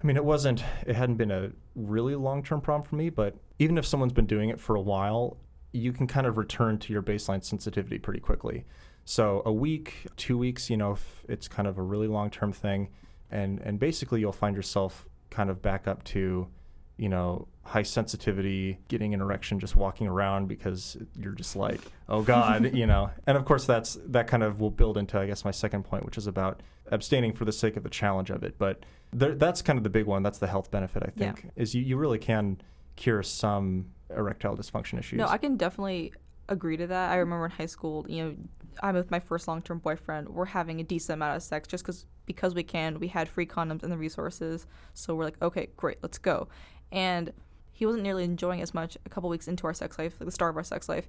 I 0.03 0.07
mean, 0.07 0.17
it 0.17 0.25
wasn't, 0.25 0.63
it 0.85 0.95
hadn't 0.95 1.15
been 1.17 1.31
a 1.31 1.51
really 1.75 2.15
long 2.15 2.43
term 2.43 2.61
problem 2.61 2.87
for 2.89 2.95
me, 2.95 3.09
but 3.09 3.35
even 3.59 3.77
if 3.77 3.85
someone's 3.85 4.13
been 4.13 4.25
doing 4.25 4.49
it 4.49 4.59
for 4.59 4.75
a 4.75 4.81
while, 4.81 5.37
you 5.71 5.93
can 5.93 6.07
kind 6.07 6.25
of 6.27 6.37
return 6.37 6.79
to 6.79 6.91
your 6.93 7.01
baseline 7.03 7.43
sensitivity 7.43 7.97
pretty 7.99 8.19
quickly. 8.19 8.65
So 9.07 9.41
a 9.45 9.53
week, 9.53 10.05
two 10.17 10.37
weeks, 10.37 10.69
you 10.69 10.75
know, 10.75 10.91
if 10.91 11.23
it's 11.29 11.47
kind 11.47 11.65
of 11.65 11.77
a 11.77 11.81
really 11.81 12.07
long 12.07 12.29
term 12.29 12.51
thing, 12.51 12.89
and 13.31 13.59
and 13.61 13.79
basically 13.79 14.19
you'll 14.19 14.33
find 14.33 14.53
yourself 14.53 15.07
kind 15.29 15.49
of 15.49 15.61
back 15.61 15.87
up 15.87 16.03
to, 16.03 16.45
you 16.97 17.07
know, 17.07 17.47
high 17.63 17.83
sensitivity, 17.83 18.79
getting 18.89 19.13
an 19.13 19.21
erection, 19.21 19.61
just 19.61 19.77
walking 19.77 20.07
around 20.07 20.49
because 20.49 20.97
you're 21.17 21.31
just 21.31 21.55
like, 21.55 21.79
oh 22.09 22.21
God, 22.21 22.73
you 22.75 22.85
know. 22.85 23.09
And 23.25 23.37
of 23.37 23.45
course, 23.45 23.65
that's 23.65 23.97
that 24.07 24.27
kind 24.27 24.43
of 24.43 24.59
will 24.59 24.71
build 24.71 24.97
into, 24.97 25.17
I 25.17 25.25
guess, 25.25 25.45
my 25.45 25.51
second 25.51 25.83
point, 25.83 26.03
which 26.03 26.17
is 26.17 26.27
about 26.27 26.59
abstaining 26.91 27.31
for 27.31 27.45
the 27.45 27.53
sake 27.53 27.77
of 27.77 27.83
the 27.83 27.89
challenge 27.89 28.29
of 28.29 28.43
it. 28.43 28.57
But 28.57 28.83
there, 29.13 29.35
that's 29.35 29.61
kind 29.61 29.77
of 29.77 29.83
the 29.83 29.89
big 29.89 30.05
one. 30.05 30.21
That's 30.21 30.39
the 30.39 30.47
health 30.47 30.69
benefit, 30.69 31.03
I 31.03 31.11
Yeah. 31.15 31.31
think, 31.31 31.49
is 31.55 31.73
you, 31.73 31.81
you 31.81 31.95
really 31.95 32.19
can 32.19 32.59
cure 32.97 33.23
some 33.23 33.85
erectile 34.09 34.57
dysfunction 34.57 34.99
issues. 34.99 35.19
No, 35.19 35.27
I 35.27 35.37
can 35.37 35.55
definitely 35.55 36.11
agree 36.49 36.77
to 36.77 36.87
that. 36.87 37.11
I 37.11 37.17
remember 37.17 37.45
in 37.45 37.51
high 37.51 37.65
school, 37.65 38.05
you 38.07 38.23
know, 38.23 38.35
I'm 38.81 38.95
with 38.95 39.11
my 39.11 39.19
first 39.19 39.47
long-term 39.47 39.79
boyfriend. 39.79 40.29
We're 40.29 40.45
having 40.45 40.79
a 40.79 40.83
decent 40.83 41.15
amount 41.15 41.35
of 41.35 41.43
sex 41.43 41.67
just 41.67 41.83
because 41.83 42.05
because 42.25 42.53
we 42.53 42.63
can. 42.63 42.99
We 42.99 43.07
had 43.07 43.29
free 43.29 43.45
condoms 43.45 43.83
and 43.83 43.91
the 43.91 43.97
resources, 43.97 44.67
so 44.93 45.15
we're 45.15 45.23
like, 45.23 45.41
okay, 45.41 45.69
great, 45.77 45.97
let's 46.01 46.17
go. 46.17 46.47
And 46.91 47.31
he 47.71 47.85
wasn't 47.85 48.03
nearly 48.03 48.23
enjoying 48.23 48.61
as 48.61 48.73
much 48.73 48.97
a 49.05 49.09
couple 49.09 49.29
weeks 49.29 49.47
into 49.47 49.67
our 49.67 49.73
sex 49.73 49.99
life, 49.99 50.15
like 50.19 50.25
the 50.25 50.31
start 50.31 50.51
of 50.51 50.57
our 50.57 50.63
sex 50.63 50.89
life. 50.89 51.07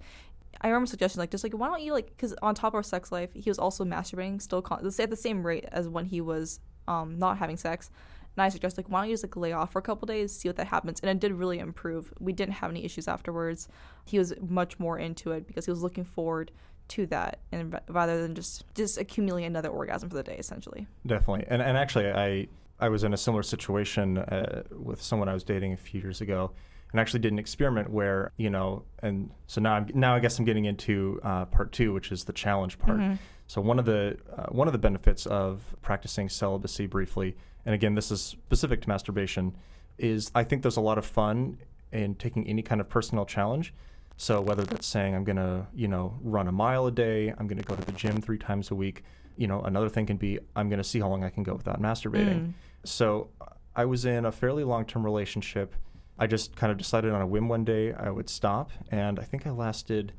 I 0.61 0.69
remember 0.69 0.87
suggesting 0.87 1.21
like 1.21 1.31
just 1.31 1.45
like 1.45 1.53
why 1.53 1.69
don't 1.69 1.83
you 1.83 1.93
like 1.93 2.09
because 2.09 2.35
on 2.43 2.55
top 2.55 2.73
of 2.73 2.77
our 2.77 2.83
sex 2.83 3.11
life, 3.13 3.31
he 3.35 3.49
was 3.51 3.59
also 3.59 3.85
masturbating 3.85 4.41
still 4.41 4.63
con- 4.63 4.85
at 4.85 5.11
the 5.11 5.17
same 5.17 5.47
rate 5.47 5.65
as 5.71 5.89
when 5.89 6.05
he 6.05 6.21
was 6.21 6.61
um, 6.87 7.19
not 7.19 7.39
having 7.39 7.57
sex. 7.57 7.91
And 8.37 8.43
I 8.43 8.49
suggest 8.49 8.77
like 8.77 8.89
why 8.91 9.01
don't 9.01 9.09
you 9.09 9.15
just 9.15 9.25
like 9.25 9.37
lay 9.37 9.53
off 9.53 9.73
for 9.73 9.79
a 9.79 9.83
couple 9.83 10.07
days, 10.07 10.33
see 10.33 10.49
what 10.49 10.57
that 10.57 10.67
happens, 10.67 11.01
and 11.01 11.11
it 11.11 11.21
did 11.21 11.33
really 11.33 11.59
improve. 11.59 12.13
We 12.21 12.33
didn't 12.33 12.55
have 12.55 12.71
any 12.71 12.85
issues 12.85 13.09
afterwards. 13.09 13.69
He 14.05 14.19
was 14.19 14.35
much 14.41 14.79
more 14.79 14.99
into 14.99 15.33
it 15.33 15.47
because 15.47 15.65
he 15.65 15.71
was 15.71 15.83
looking 15.83 16.05
forward 16.05 16.51
to 16.89 17.07
that, 17.07 17.39
and 17.53 17.79
rather 17.89 18.23
than 18.23 18.35
just 18.35 18.65
just 18.75 18.99
accumulating 18.99 19.47
another 19.47 19.69
orgasm 19.69 20.09
for 20.09 20.17
the 20.17 20.23
day, 20.23 20.37
essentially. 20.37 20.87
Definitely, 21.07 21.47
and 21.49 21.63
and 21.63 21.77
actually, 21.77 22.11
I 22.11 22.49
I 22.81 22.89
was 22.89 23.05
in 23.05 23.13
a 23.13 23.17
similar 23.17 23.43
situation 23.43 24.19
uh, 24.19 24.63
with 24.71 25.03
someone 25.03 25.29
I 25.29 25.35
was 25.35 25.45
dating 25.45 25.73
a 25.73 25.77
few 25.77 26.01
years 26.01 26.21
ago, 26.21 26.53
and 26.93 27.01
actually 27.01 27.21
did 27.21 27.33
an 27.33 27.39
experiment 27.39 27.91
where 27.91 28.33
you 28.37 28.51
know, 28.51 28.85
and 29.03 29.31
so 29.47 29.61
now 29.61 29.75
I'm 29.75 29.91
now 29.95 30.15
I 30.15 30.21
guess 30.21 30.39
I'm 30.39 30.45
getting 30.45 30.65
into 30.65 31.21
uh, 31.23 31.45
part 31.47 31.73
two, 31.73 31.93
which 31.93 32.13
is 32.13 32.25
the 32.25 32.33
challenge 32.33 32.79
part. 32.79 33.01
So 33.47 33.63
one 33.63 33.79
of 33.79 33.87
the 33.87 34.19
uh, 34.37 34.47
one 34.51 34.69
of 34.69 34.73
the 34.73 34.79
benefits 34.79 35.27
of 35.27 35.63
practicing 35.81 36.29
celibacy 36.29 36.87
briefly, 36.87 37.35
and 37.65 37.75
again, 37.75 37.95
this 37.95 38.11
is 38.11 38.21
specific 38.21 38.83
to 38.83 38.89
masturbation, 38.89 39.57
is 39.97 40.31
I 40.35 40.45
think 40.45 40.63
there's 40.63 40.77
a 40.77 40.83
lot 40.83 40.99
of 40.99 41.07
fun 41.07 41.59
in 41.91 42.15
taking 42.17 42.47
any 42.47 42.63
kind 42.63 42.81
of 42.81 42.89
personal 42.89 43.25
challenge. 43.25 43.73
So 44.21 44.41
whether 44.41 44.65
that's 44.65 44.87
saying 44.87 45.15
I'm 45.15 45.23
gonna, 45.23 45.69
you 45.73 45.87
know, 45.87 46.19
run 46.21 46.49
a 46.49 46.53
mile 46.53 46.87
a 46.87 46.91
day, 46.91 47.33
I'm 47.39 47.47
gonna 47.47 47.63
go 47.63 47.77
to 47.77 47.85
the 47.85 47.93
gym 47.93 48.21
three 48.21 48.37
times 48.37 48.73
a 48.73 48.75
week. 48.75 49.05
You 49.37 49.47
know, 49.47 49.63
another 49.63 49.89
thing 49.89 50.07
can 50.07 50.17
be 50.17 50.41
I'm 50.57 50.69
gonna 50.69 50.83
see 50.83 50.99
how 50.99 51.09
long 51.09 51.23
I 51.23 51.31
can 51.31 51.45
go 51.45 51.55
without 51.55 51.81
masturbating. 51.81 52.41
Mm. 52.49 52.53
So 52.85 53.31
I 53.77 53.85
was 53.85 54.05
in 54.05 54.25
a 54.27 54.33
fairly 54.33 54.65
long-term 54.65 55.05
relationship. 55.05 55.73
I 56.19 56.27
just 56.27 56.57
kind 56.57 56.73
of 56.73 56.79
decided 56.79 57.13
on 57.13 57.23
a 57.23 57.27
whim 57.27 57.49
one 57.49 57.65
day 57.65 57.93
I 57.93 58.11
would 58.11 58.29
stop, 58.29 58.73
and 58.91 59.21
I 59.21 59.23
think 59.23 59.47
I 59.47 59.51
lasted 59.51 60.13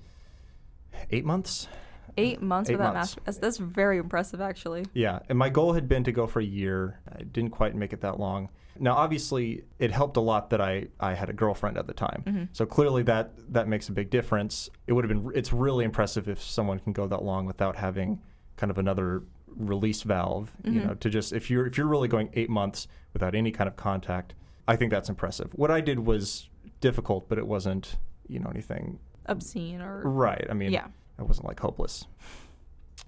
eight 1.11 1.25
months. 1.25 1.67
Eight 2.17 2.41
months 2.41 2.69
Eight 2.69 2.73
without 2.77 2.93
months. 2.93 3.17
masturbation. 3.17 3.23
That's, 3.25 3.37
that's 3.37 3.57
very 3.57 3.97
impressive, 3.97 4.39
actually. 4.39 4.85
Yeah, 4.93 5.19
and 5.27 5.37
my 5.37 5.49
goal 5.49 5.73
had 5.73 5.89
been 5.89 6.05
to 6.05 6.11
go 6.13 6.25
for 6.25 6.39
a 6.39 6.45
year. 6.45 6.99
I 7.13 7.23
didn't 7.23 7.51
quite 7.51 7.75
make 7.75 7.91
it 7.91 8.01
that 8.01 8.19
long. 8.19 8.49
Now, 8.77 8.95
obviously, 8.95 9.63
it 9.77 9.91
helped 9.91 10.17
a 10.17 10.21
lot 10.21 10.49
that 10.51 10.61
I, 10.61 10.87
I 10.99 11.13
had 11.13 11.29
a 11.29 11.33
girlfriend 11.33 11.77
at 11.77 11.87
the 11.87 11.93
time. 11.93 12.23
Mm-hmm. 12.25 12.43
So 12.53 12.65
clearly, 12.65 13.03
that 13.03 13.31
that 13.53 13.67
makes 13.67 13.89
a 13.89 13.91
big 13.91 14.09
difference. 14.09 14.69
It 14.87 14.93
would 14.93 15.03
have 15.03 15.09
been. 15.09 15.31
It's 15.35 15.51
really 15.51 15.85
impressive 15.85 16.29
if 16.29 16.41
someone 16.41 16.79
can 16.79 16.93
go 16.93 17.07
that 17.07 17.23
long 17.23 17.45
without 17.45 17.75
having 17.75 18.21
kind 18.57 18.71
of 18.71 18.77
another 18.77 19.23
release 19.47 20.03
valve. 20.03 20.51
You 20.63 20.71
mm-hmm. 20.71 20.87
know, 20.87 20.93
to 20.95 21.09
just 21.09 21.33
if 21.33 21.49
you're 21.49 21.67
if 21.67 21.77
you're 21.77 21.87
really 21.87 22.07
going 22.07 22.29
eight 22.33 22.49
months 22.49 22.87
without 23.13 23.35
any 23.35 23.51
kind 23.51 23.67
of 23.67 23.75
contact, 23.75 24.35
I 24.67 24.75
think 24.75 24.91
that's 24.91 25.09
impressive. 25.09 25.49
What 25.53 25.71
I 25.71 25.81
did 25.81 25.99
was 25.99 26.49
difficult, 26.79 27.27
but 27.27 27.37
it 27.37 27.47
wasn't 27.47 27.97
you 28.27 28.39
know 28.39 28.49
anything 28.49 28.99
Obscene 29.29 29.81
or 29.81 30.01
Right. 30.01 30.45
I 30.49 30.53
mean, 30.53 30.71
Yeah. 30.71 30.87
I 31.17 31.23
wasn't 31.23 31.47
like 31.47 31.59
hopeless. 31.59 32.07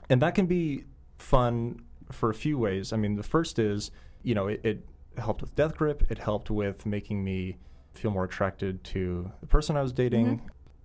And 0.09 0.21
that 0.21 0.35
can 0.35 0.45
be 0.45 0.85
fun 1.17 1.81
for 2.11 2.29
a 2.29 2.33
few 2.33 2.57
ways. 2.57 2.93
I 2.93 2.97
mean, 2.97 3.15
the 3.15 3.23
first 3.23 3.59
is, 3.59 3.91
you 4.23 4.35
know, 4.35 4.47
it, 4.47 4.61
it 4.63 4.85
helped 5.17 5.41
with 5.41 5.55
death 5.55 5.75
grip. 5.77 6.03
It 6.09 6.17
helped 6.17 6.49
with 6.49 6.85
making 6.85 7.23
me 7.23 7.57
feel 7.93 8.11
more 8.11 8.23
attracted 8.23 8.83
to 8.85 9.31
the 9.41 9.47
person 9.47 9.75
I 9.75 9.81
was 9.81 9.91
dating. 9.91 10.41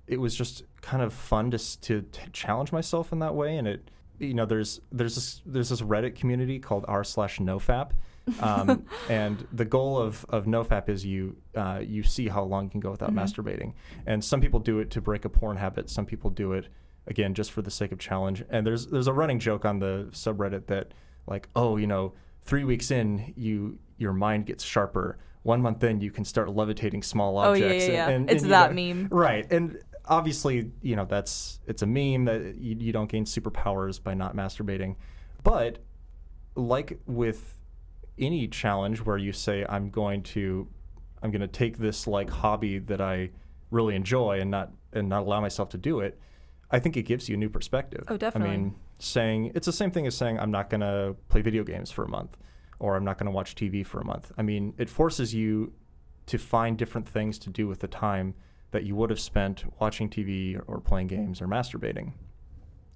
It 0.07 0.21
was 0.21 0.35
just 0.35 0.65
kind 0.83 1.03
of 1.03 1.13
fun 1.13 1.51
to, 1.51 1.81
to 1.83 2.03
to 2.03 2.31
challenge 2.31 2.73
myself 2.73 3.13
in 3.13 3.19
that 3.21 3.35
way. 3.35 3.57
And 3.57 3.67
it, 3.67 3.91
you 4.19 4.35
know, 4.35 4.47
there's 4.47 4.81
there's 4.93 5.15
this 5.15 5.43
there's 5.47 5.69
this 5.69 5.81
Reddit 5.83 6.15
community 6.15 6.59
called 6.59 6.85
r 6.89 7.05
slash 7.05 7.39
nofap. 7.39 7.91
um, 8.41 8.85
and 9.09 9.47
the 9.53 9.65
goal 9.65 9.99
of, 9.99 10.27
of 10.29 10.47
nofap 10.47 10.89
is 10.89 11.05
you 11.05 11.37
uh, 11.55 11.81
you 11.83 12.03
see 12.03 12.29
how 12.29 12.43
long 12.43 12.65
you 12.65 12.71
can 12.71 12.81
go 12.81 12.91
without 12.91 13.13
masturbating 13.15 13.73
and 14.05 14.25
some 14.25 14.41
people 14.41 14.59
do 14.59 14.81
it 14.81 14.91
to 14.91 15.01
break 15.01 15.25
a 15.25 15.29
porn 15.29 15.57
habit 15.57 15.89
some 15.89 16.05
people 16.05 16.29
do 16.29 16.53
it 16.53 16.67
again 17.07 17.35
just 17.35 17.53
for 17.53 17.63
the 17.63 17.71
sake 17.71 17.93
of 17.93 17.99
challenge. 17.99 18.45
And 18.51 18.67
there's 18.67 18.87
there's 18.87 19.07
a 19.07 19.13
running 19.13 19.39
joke 19.39 19.65
on 19.65 19.79
the 19.79 20.09
subreddit 20.13 20.67
that 20.67 20.93
like 21.27 21.49
oh 21.57 21.77
you 21.77 21.87
know 21.87 22.13
three 22.47 22.65
weeks 22.65 22.91
in 22.91 23.35
you 23.37 23.79
your 23.99 24.13
mind 24.13 24.47
gets 24.47 24.65
sharper. 24.65 25.19
One 25.43 25.61
month 25.63 25.83
in 25.85 26.01
you 26.01 26.11
can 26.11 26.25
start 26.25 26.49
levitating 26.51 27.03
small 27.03 27.39
Oh 27.39 27.53
objects. 27.53 27.87
yeah, 27.87 27.91
yeah, 27.93 27.97
yeah. 27.97 28.05
and- 28.09 28.15
and- 28.15 28.31
it's 28.31 28.43
and, 28.43 28.53
that 28.53 28.75
know- 28.75 28.95
meme. 28.95 29.09
Right. 29.11 29.51
And 29.51 29.79
obviously, 30.07 30.71
you 30.83 30.97
know, 30.97 31.05
that's 31.05 31.61
it's 31.67 31.83
a 31.83 31.87
meme 31.87 32.25
that 32.27 32.57
you, 32.57 32.77
you 32.79 32.93
don't 32.93 33.09
gain 33.11 33.25
superpowers 33.25 34.03
by 34.03 34.15
not 34.15 34.35
masturbating. 34.37 34.97
But 35.43 35.79
like 36.55 36.99
with 37.07 37.55
any 38.19 38.49
challenge 38.49 39.05
where 39.05 39.19
you 39.19 39.33
say 39.33 39.65
I'm 39.69 39.91
going 39.91 40.23
to 40.23 40.67
I'm 41.23 41.31
going 41.31 41.41
to 41.43 41.49
take 41.49 41.79
this 41.79 42.07
like 42.07 42.31
hobby 42.31 42.79
that 42.81 43.01
I 43.01 43.31
really 43.71 43.95
enjoy 43.95 44.41
and 44.41 44.51
not 44.51 44.73
and 44.93 45.09
not 45.09 45.23
allow 45.23 45.41
myself 45.41 45.69
to 45.71 45.79
do 45.79 46.01
it, 46.01 46.19
I 46.71 46.79
think 46.79 46.97
it 46.97 47.03
gives 47.03 47.29
you 47.29 47.35
a 47.35 47.39
new 47.39 47.49
perspective. 47.49 48.05
Oh, 48.09 48.17
definitely. 48.17 48.55
I 48.55 48.59
mean, 48.59 48.75
saying 48.99 49.53
it's 49.55 49.67
the 49.67 49.73
same 49.73 49.91
thing 49.91 50.07
as 50.07 50.17
saying 50.17 50.39
I'm 50.39 50.51
not 50.51 50.69
going 50.71 50.81
to 50.81 51.15
play 51.29 51.41
video 51.43 51.63
games 51.65 51.91
for 51.91 52.05
a 52.05 52.09
month 52.09 52.37
or 52.79 52.97
I'm 52.97 53.05
not 53.05 53.19
going 53.19 53.27
to 53.27 53.33
watch 53.33 53.55
TV 53.55 53.85
for 53.87 54.01
a 54.01 54.05
month. 54.05 54.33
I 54.37 54.43
mean, 54.43 54.75
it 54.79 54.91
forces 54.91 55.33
you 55.35 55.73
to 56.27 56.39
find 56.39 56.77
different 56.77 57.09
things 57.09 57.39
to 57.41 57.51
do 57.51 57.69
with 57.69 57.81
the 57.81 57.87
time 57.89 58.35
that 58.73 58.83
you 58.85 58.97
would 58.97 59.11
have 59.11 59.21
spent 59.21 59.65
watching 59.81 60.11
TV 60.11 60.61
or, 60.67 60.81
playing 60.81 61.07
games 61.07 61.41
or 61.41 61.47
masturbating. 61.47 62.13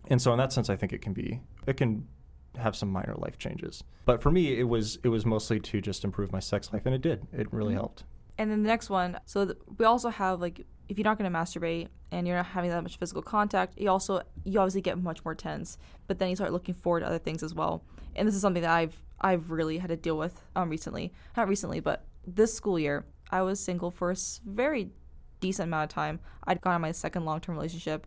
And 0.09 0.21
so 0.21 0.33
in 0.33 0.39
that 0.39 0.53
sense 0.53 0.69
I 0.69 0.77
think 0.77 0.93
it 0.93 1.00
can 1.00 1.12
be 1.12 1.41
it 1.67 1.77
can 1.77 2.09
have 2.57 2.75
some 2.75 2.91
minor 2.91 3.15
life 3.17 3.39
changes. 3.39 3.85
But 4.05 4.21
for 4.21 4.33
me 4.33 4.59
it 4.59 4.65
was 4.65 4.99
it 5.05 5.09
was 5.09 5.25
mostly 5.25 5.61
to 5.61 5.81
just 5.81 6.03
improve 6.05 6.33
my 6.33 6.41
sex 6.41 6.73
life 6.73 6.83
and 6.87 6.95
it 6.95 7.03
did. 7.03 7.25
It 7.33 7.53
really 7.53 7.75
Mhm. 7.75 7.79
helped. 7.79 8.05
And 8.37 8.50
then 8.50 8.62
the 8.65 8.69
next 8.69 8.91
one, 8.91 9.19
so 9.27 9.45
th- 9.45 9.59
we 9.79 9.85
also 9.85 10.09
have 10.09 10.41
like 10.41 10.67
if 10.91 10.99
you're 10.99 11.05
not 11.05 11.17
going 11.17 11.33
to 11.33 11.39
masturbate 11.39 11.87
and 12.11 12.27
you're 12.27 12.37
not 12.37 12.47
having 12.47 12.69
that 12.71 12.83
much 12.83 12.99
physical 12.99 13.23
contact, 13.23 13.79
you 13.79 13.89
also 13.89 14.23
you 14.45 14.59
obviously 14.59 14.81
get 14.81 15.01
much 15.01 15.25
more 15.25 15.37
tense. 15.37 15.79
But 16.09 16.19
then 16.19 16.29
you 16.29 16.37
start 16.37 16.53
looking 16.53 16.75
forward 16.75 17.01
to 17.01 17.07
other 17.07 17.19
things 17.19 17.45
as 17.45 17.55
well. 17.55 17.85
And 18.17 18.27
this 18.27 18.35
is 18.35 18.43
something 18.43 18.63
that 18.63 18.73
I've 18.73 19.01
I've 19.21 19.53
really 19.53 19.79
had 19.79 19.89
to 19.89 19.97
deal 19.97 20.19
with 20.19 20.43
um 20.57 20.69
recently. 20.69 21.13
Not 21.37 21.49
recently, 21.49 21.79
but 21.79 22.05
this 22.27 22.53
school 22.53 22.77
year, 22.77 23.07
I 23.31 23.43
was 23.43 23.61
single 23.61 23.93
for 23.93 24.11
a 24.11 24.17
very 24.45 24.91
decent 25.39 25.69
amount 25.69 25.91
of 25.91 25.95
time. 25.95 26.19
I'd 26.45 26.61
gone 26.61 26.75
on 26.75 26.81
my 26.81 26.93
second 26.93 27.25
long-term 27.25 27.55
relationship 27.55 28.07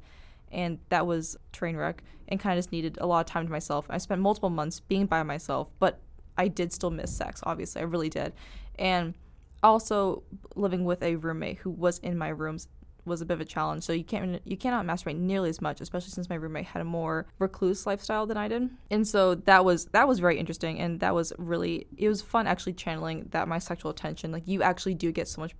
and 0.51 0.77
that 0.89 1.07
was 1.07 1.37
train 1.53 1.77
wreck 1.77 2.03
and 2.27 2.39
kind 2.39 2.57
of 2.57 2.63
just 2.63 2.73
needed 2.73 2.97
a 2.99 3.07
lot 3.07 3.21
of 3.21 3.25
time 3.25 3.45
to 3.45 3.51
myself. 3.51 3.85
I 3.89 3.97
spent 3.97 4.19
multiple 4.19 4.49
months 4.49 4.81
being 4.81 5.05
by 5.05 5.23
myself, 5.23 5.71
but 5.79 5.99
I 6.37 6.49
did 6.49 6.73
still 6.73 6.91
miss 6.91 7.15
sex, 7.15 7.41
obviously. 7.43 7.81
I 7.81 7.85
really 7.85 8.09
did. 8.09 8.33
And 8.77 9.15
also 9.63 10.23
living 10.55 10.83
with 10.83 11.01
a 11.01 11.15
roommate 11.15 11.59
who 11.59 11.69
was 11.71 11.97
in 11.99 12.17
my 12.17 12.29
rooms 12.29 12.67
was 13.05 13.21
a 13.21 13.25
bit 13.25 13.35
of 13.35 13.41
a 13.41 13.45
challenge. 13.45 13.83
So 13.83 13.93
you 13.93 14.03
can't 14.03 14.41
you 14.45 14.57
cannot 14.57 14.85
masturbate 14.85 15.17
nearly 15.17 15.49
as 15.49 15.61
much, 15.61 15.81
especially 15.81 16.11
since 16.11 16.29
my 16.29 16.35
roommate 16.35 16.65
had 16.65 16.81
a 16.81 16.85
more 16.85 17.25
recluse 17.39 17.85
lifestyle 17.85 18.25
than 18.25 18.37
I 18.37 18.47
did. 18.47 18.69
And 18.89 19.07
so 19.07 19.35
that 19.35 19.65
was 19.65 19.85
that 19.87 20.07
was 20.07 20.19
very 20.19 20.39
interesting 20.39 20.79
and 20.79 20.99
that 20.99 21.13
was 21.13 21.33
really 21.37 21.87
it 21.97 22.09
was 22.09 22.21
fun 22.21 22.47
actually 22.47 22.73
channeling 22.73 23.27
that 23.31 23.47
my 23.47 23.59
sexual 23.59 23.91
attention. 23.91 24.31
Like 24.31 24.47
you 24.47 24.63
actually 24.63 24.95
do 24.95 25.11
get 25.11 25.27
so 25.27 25.41
much 25.41 25.53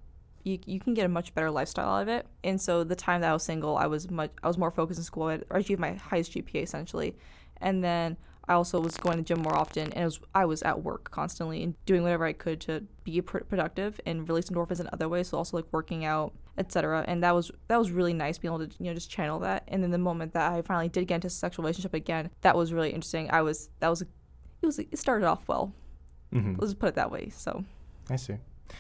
you, 0.44 0.60
you 0.66 0.80
can 0.80 0.94
get 0.94 1.06
a 1.06 1.10
much 1.10 1.34
better 1.34 1.50
lifestyle 1.50 1.90
out 1.90 2.02
of 2.04 2.08
it. 2.10 2.28
And 2.44 2.62
so 2.62 2.84
the 2.84 2.96
time 2.96 3.22
that 3.22 3.30
I 3.30 3.34
was 3.34 3.44
single, 3.44 3.78
I 3.78 3.88
was 3.88 4.10
much 4.10 4.32
I 4.42 4.48
was 4.48 4.58
more 4.58 4.72
focused 4.72 5.00
in 5.00 5.04
school. 5.04 5.28
I 5.28 5.40
achieved 5.52 5.80
my 5.80 5.94
highest 5.94 6.34
GPA 6.34 6.64
essentially, 6.64 7.16
and 7.58 7.84
then 7.84 8.18
I 8.48 8.54
also 8.54 8.80
was 8.82 8.98
going 8.98 9.18
to 9.18 9.24
gym 9.24 9.42
more 9.42 9.56
often, 9.56 9.94
and 9.94 10.06
was 10.06 10.20
I 10.36 10.46
was 10.46 10.62
at 10.64 10.84
work 10.84 11.12
constantly 11.12 11.64
and 11.64 11.76
doing 11.86 12.04
whatever 12.04 12.26
I 12.26 12.34
could 12.34 12.60
to 12.62 12.84
be 13.04 13.22
pr- 13.22 13.40
productive 13.40 14.00
and 14.06 14.28
release 14.28 14.50
endorphins 14.50 14.82
in 14.82 14.90
other 14.92 15.08
ways. 15.08 15.30
So 15.30 15.38
also 15.38 15.58
like 15.58 15.66
working 15.72 16.04
out, 16.04 16.34
etc. 16.58 17.04
And 17.08 17.24
that 17.24 17.34
was 17.36 17.52
that 17.68 17.78
was 17.78 17.92
really 17.92 18.14
nice 18.14 18.38
being 18.38 18.54
able 18.54 18.68
to 18.68 18.76
you 18.80 18.86
know 18.90 18.94
just 18.94 19.10
channel 19.10 19.40
that. 19.40 19.64
And 19.68 19.84
then 19.84 19.92
the 19.92 19.98
moment 19.98 20.34
that 20.34 20.52
I 20.52 20.62
finally 20.62 20.90
did 20.90 21.08
get 21.08 21.16
into 21.16 21.28
a 21.28 21.30
sexual 21.30 21.64
relationship 21.64 21.94
again, 21.94 22.30
that 22.42 22.56
was 22.56 22.74
really 22.74 22.90
interesting. 22.92 23.30
I 23.32 23.42
was 23.42 23.70
that 23.80 23.90
was 23.90 24.02
it 24.02 24.08
was 24.66 24.80
it 24.80 24.98
started 24.98 25.26
off 25.26 25.48
well. 25.48 25.74
Mhm. 26.34 26.56
Let's 26.60 26.74
put 26.74 26.90
it 26.90 26.96
that 26.96 27.12
way. 27.12 27.30
So 27.30 27.64
I 28.10 28.16
see. 28.16 28.36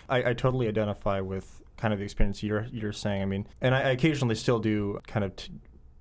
I, 0.10 0.30
I 0.32 0.34
totally 0.34 0.68
identify 0.68 1.20
with 1.20 1.62
kind 1.78 1.94
of 1.94 2.00
the 2.00 2.04
experience 2.06 2.42
you're 2.44 2.68
you're 2.72 2.94
saying. 2.94 3.22
I 3.22 3.26
mean, 3.26 3.48
and 3.62 3.76
I, 3.76 3.80
I 3.82 3.90
occasionally 3.90 4.36
still 4.36 4.60
do 4.60 5.00
kind 5.08 5.24
of 5.24 5.36
t- 5.36 5.52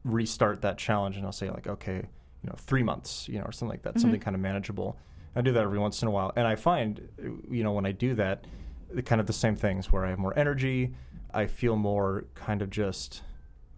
restart 0.04 0.62
that 0.62 0.78
challenge, 0.78 1.16
and 1.16 1.24
I'll 1.26 1.32
say 1.32 1.50
like, 1.50 1.66
okay, 1.66 1.96
you 1.96 2.48
know, 2.48 2.54
three 2.56 2.82
months, 2.82 3.28
you 3.28 3.38
know, 3.38 3.44
or 3.44 3.52
something 3.52 3.68
like 3.70 3.82
that, 3.82 4.00
something 4.00 4.18
Mhm. 4.20 4.24
kind 4.24 4.34
of 4.34 4.40
manageable. 4.40 4.96
I 5.36 5.40
do 5.42 5.52
that 5.52 5.62
every 5.62 5.78
once 5.78 6.02
in 6.02 6.08
a 6.08 6.10
while, 6.10 6.32
and 6.36 6.46
I 6.46 6.56
find, 6.56 7.08
you 7.50 7.62
know, 7.62 7.72
when 7.72 7.86
I 7.86 7.92
do 7.92 8.14
that, 8.16 8.46
the- 8.92 9.02
kind 9.02 9.20
of 9.20 9.26
the 9.26 9.32
same 9.32 9.54
things 9.56 9.90
where 9.92 10.04
I 10.04 10.10
have 10.10 10.18
more 10.18 10.36
energy, 10.38 10.92
I 11.34 11.46
feel 11.46 11.76
more 11.76 12.24
kind 12.34 12.62
of 12.62 12.70
just 12.70 13.22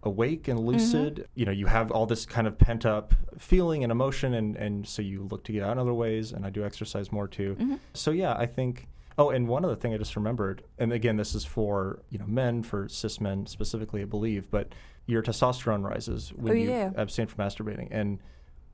awake 0.03 0.47
and 0.47 0.59
lucid. 0.59 1.27
You 1.35 1.45
know, 1.45 1.51
you 1.51 1.65
have 1.65 1.91
all 1.91 2.05
this 2.05 2.25
kind 2.25 2.45
of 2.47 2.57
pent 2.57 2.85
up 2.85 3.13
feeling 3.37 3.83
and 3.83 3.91
emotion, 3.91 4.33
and 4.35 4.55
and 4.55 4.87
so 4.87 5.01
you 5.01 5.23
look 5.31 5.43
to 5.45 5.51
get 5.51 5.63
out 5.63 5.71
in 5.73 5.79
other 5.79 5.93
ways. 5.93 6.31
And 6.31 6.45
I 6.45 6.49
do 6.49 6.63
exercise 6.65 7.11
more 7.11 7.27
too. 7.27 7.55
Mhm. 7.59 7.79
So 7.93 8.11
yeah, 8.11 8.35
I 8.37 8.45
think. 8.45 8.87
Oh, 9.17 9.29
and 9.29 9.47
one 9.47 9.63
other 9.63 9.77
thing 9.77 9.93
I 9.93 9.97
just 9.97 10.17
remembered, 10.17 10.61
and 10.77 10.91
again, 10.91 11.15
this 11.15 11.33
is 11.35 11.45
for 11.45 11.99
you 12.09 12.19
know 12.19 12.25
men, 12.27 12.61
for 12.63 12.89
cis 12.89 13.21
men 13.21 13.45
specifically, 13.47 14.01
I 14.01 14.05
believe, 14.05 14.51
but 14.51 14.73
your 15.05 15.23
testosterone 15.23 15.83
rises 15.83 16.33
when 16.35 16.51
Oh, 16.51 16.55
you 16.55 16.69
abstain 16.97 17.27
from 17.27 17.45
masturbating, 17.45 17.87
and 17.91 18.19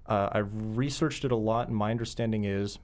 uh, 0.07 0.29
I've 0.31 0.49
researched 0.75 1.25
it 1.25 1.31
a 1.31 1.35
lot, 1.35 1.67
and 1.67 1.77
my 1.77 1.91
understanding 1.91 2.45
is 2.45 2.79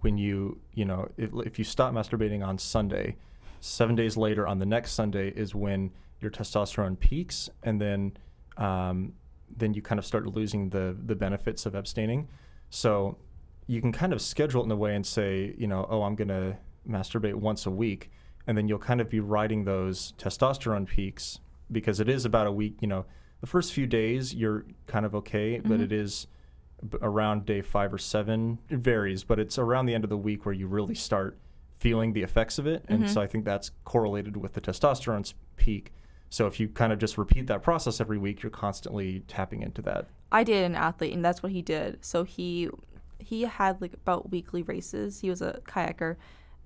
when 0.00 0.18
you 0.18 0.58
you 0.74 0.84
know 0.84 1.08
if, 1.16 1.30
if 1.46 1.58
you 1.58 1.64
stop 1.64 1.92
masturbating 1.94 2.44
on 2.44 2.58
Sunday, 2.58 3.16
seven 3.60 3.94
days 3.94 4.16
later 4.16 4.46
on 4.46 4.58
the 4.58 4.66
next 4.66 4.92
Sunday 4.92 5.28
is 5.30 5.54
when 5.54 5.90
your 6.20 6.30
testosterone 6.30 6.98
peaks, 6.98 7.48
and 7.62 7.80
then 7.80 8.12
um, 8.56 9.12
then 9.56 9.74
you 9.74 9.82
kind 9.82 9.98
of 9.98 10.04
start 10.04 10.26
losing 10.26 10.68
the 10.70 10.96
the 11.06 11.14
benefits 11.14 11.66
of 11.66 11.74
abstaining. 11.74 12.28
So 12.70 13.16
you 13.66 13.80
can 13.80 13.92
kind 13.92 14.12
of 14.12 14.20
schedule 14.20 14.62
it 14.62 14.64
in 14.64 14.70
a 14.70 14.76
way 14.76 14.94
and 14.96 15.06
say, 15.06 15.54
you 15.56 15.66
know, 15.66 15.86
oh, 15.88 16.02
I'm 16.02 16.14
going 16.16 16.28
to 16.28 16.56
masturbate 16.88 17.34
once 17.34 17.66
a 17.66 17.70
week, 17.70 18.10
and 18.46 18.56
then 18.56 18.68
you'll 18.68 18.78
kind 18.78 19.00
of 19.00 19.08
be 19.08 19.20
riding 19.20 19.64
those 19.64 20.12
testosterone 20.18 20.86
peaks 20.86 21.38
because 21.70 22.00
it 22.00 22.08
is 22.08 22.24
about 22.24 22.46
a 22.46 22.52
week. 22.52 22.76
You 22.80 22.88
know, 22.88 23.06
the 23.40 23.46
first 23.46 23.72
few 23.72 23.86
days 23.86 24.34
you're 24.34 24.64
kind 24.86 25.06
of 25.06 25.14
okay, 25.14 25.58
but 25.60 25.78
Mhm. 25.78 25.84
it 25.84 25.92
is 25.92 26.26
around 27.02 27.44
day 27.46 27.60
five 27.62 27.92
or 27.92 27.98
seven. 27.98 28.58
It 28.68 28.78
varies, 28.78 29.22
but 29.24 29.38
it's 29.38 29.58
around 29.58 29.86
the 29.86 29.94
end 29.94 30.04
of 30.04 30.10
the 30.10 30.16
week 30.16 30.46
where 30.46 30.54
you 30.54 30.66
really 30.66 30.94
start 30.94 31.38
feeling 31.80 32.12
the 32.12 32.22
effects 32.22 32.58
of 32.58 32.66
it, 32.66 32.84
and 32.88 33.04
Mhm. 33.04 33.08
so 33.08 33.22
I 33.22 33.26
think 33.26 33.46
that's 33.46 33.70
correlated 33.84 34.36
with 34.36 34.52
the 34.52 34.60
testosterone's 34.60 35.32
peak. 35.56 35.92
So 36.28 36.46
if 36.46 36.60
you 36.60 36.68
kind 36.68 36.92
of 36.92 36.98
just 36.98 37.16
repeat 37.16 37.46
that 37.46 37.62
process 37.62 38.00
every 38.02 38.18
week, 38.18 38.42
you're 38.42 38.50
constantly 38.50 39.20
tapping 39.26 39.62
into 39.62 39.80
that. 39.82 40.06
I 40.30 40.44
did 40.44 40.64
an 40.64 40.74
athlete, 40.74 41.14
and 41.14 41.24
that's 41.24 41.42
what 41.42 41.52
he 41.52 41.62
did. 41.62 42.04
So 42.04 42.22
he 42.24 42.68
he 43.18 43.42
had 43.42 43.80
like 43.80 43.94
about 43.94 44.30
weekly 44.30 44.62
races. 44.62 45.20
He 45.20 45.28
was 45.30 45.40
a 45.42 45.60
kayaker, 45.66 46.16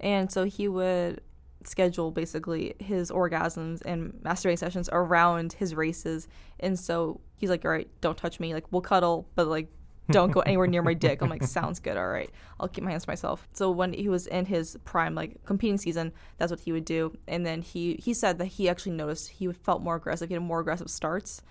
and 0.00 0.30
so 0.30 0.44
he 0.44 0.66
would 0.68 1.20
schedule 1.64 2.10
basically 2.10 2.74
his 2.78 3.10
orgasms 3.10 3.80
and 3.84 4.12
masturbating 4.24 4.58
sessions 4.58 4.88
around 4.92 5.54
his 5.54 5.74
races. 5.74 6.28
And 6.60 6.78
so 6.78 7.20
he's 7.36 7.50
like, 7.50 7.64
"All 7.64 7.70
right, 7.70 7.88
don't 8.00 8.16
touch 8.18 8.38
me. 8.40 8.52
Like 8.52 8.70
we'll 8.72 8.82
cuddle, 8.82 9.28
but 9.36 9.46
like." 9.46 9.68
Don't 10.10 10.32
go 10.32 10.40
anywhere 10.40 10.66
near 10.66 10.82
my 10.82 10.94
dick. 10.94 11.22
I'm 11.22 11.30
like, 11.30 11.42
sounds 11.44 11.80
good. 11.80 11.96
All 11.96 12.06
right, 12.08 12.30
I'll 12.60 12.68
keep 12.68 12.84
my 12.84 12.90
hands 12.90 13.04
to 13.04 13.10
myself. 13.10 13.48
So 13.54 13.70
when 13.70 13.92
he 13.92 14.08
was 14.08 14.26
in 14.26 14.44
his 14.44 14.76
prime, 14.84 15.14
like 15.14 15.42
competing 15.44 15.78
season, 15.78 16.12
that's 16.36 16.50
what 16.50 16.60
he 16.60 16.72
would 16.72 16.84
do. 16.84 17.16
And 17.26 17.44
then 17.46 17.62
he 17.62 17.94
he 17.94 18.12
said 18.14 18.38
that 18.38 18.46
he 18.46 18.68
actually 18.68 18.92
noticed 18.92 19.28
he 19.30 19.50
felt 19.52 19.82
more 19.82 19.96
aggressive. 19.96 20.28
He 20.28 20.34
had 20.34 20.42
more 20.42 20.60
aggressive 20.60 20.90
starts, 20.90 21.42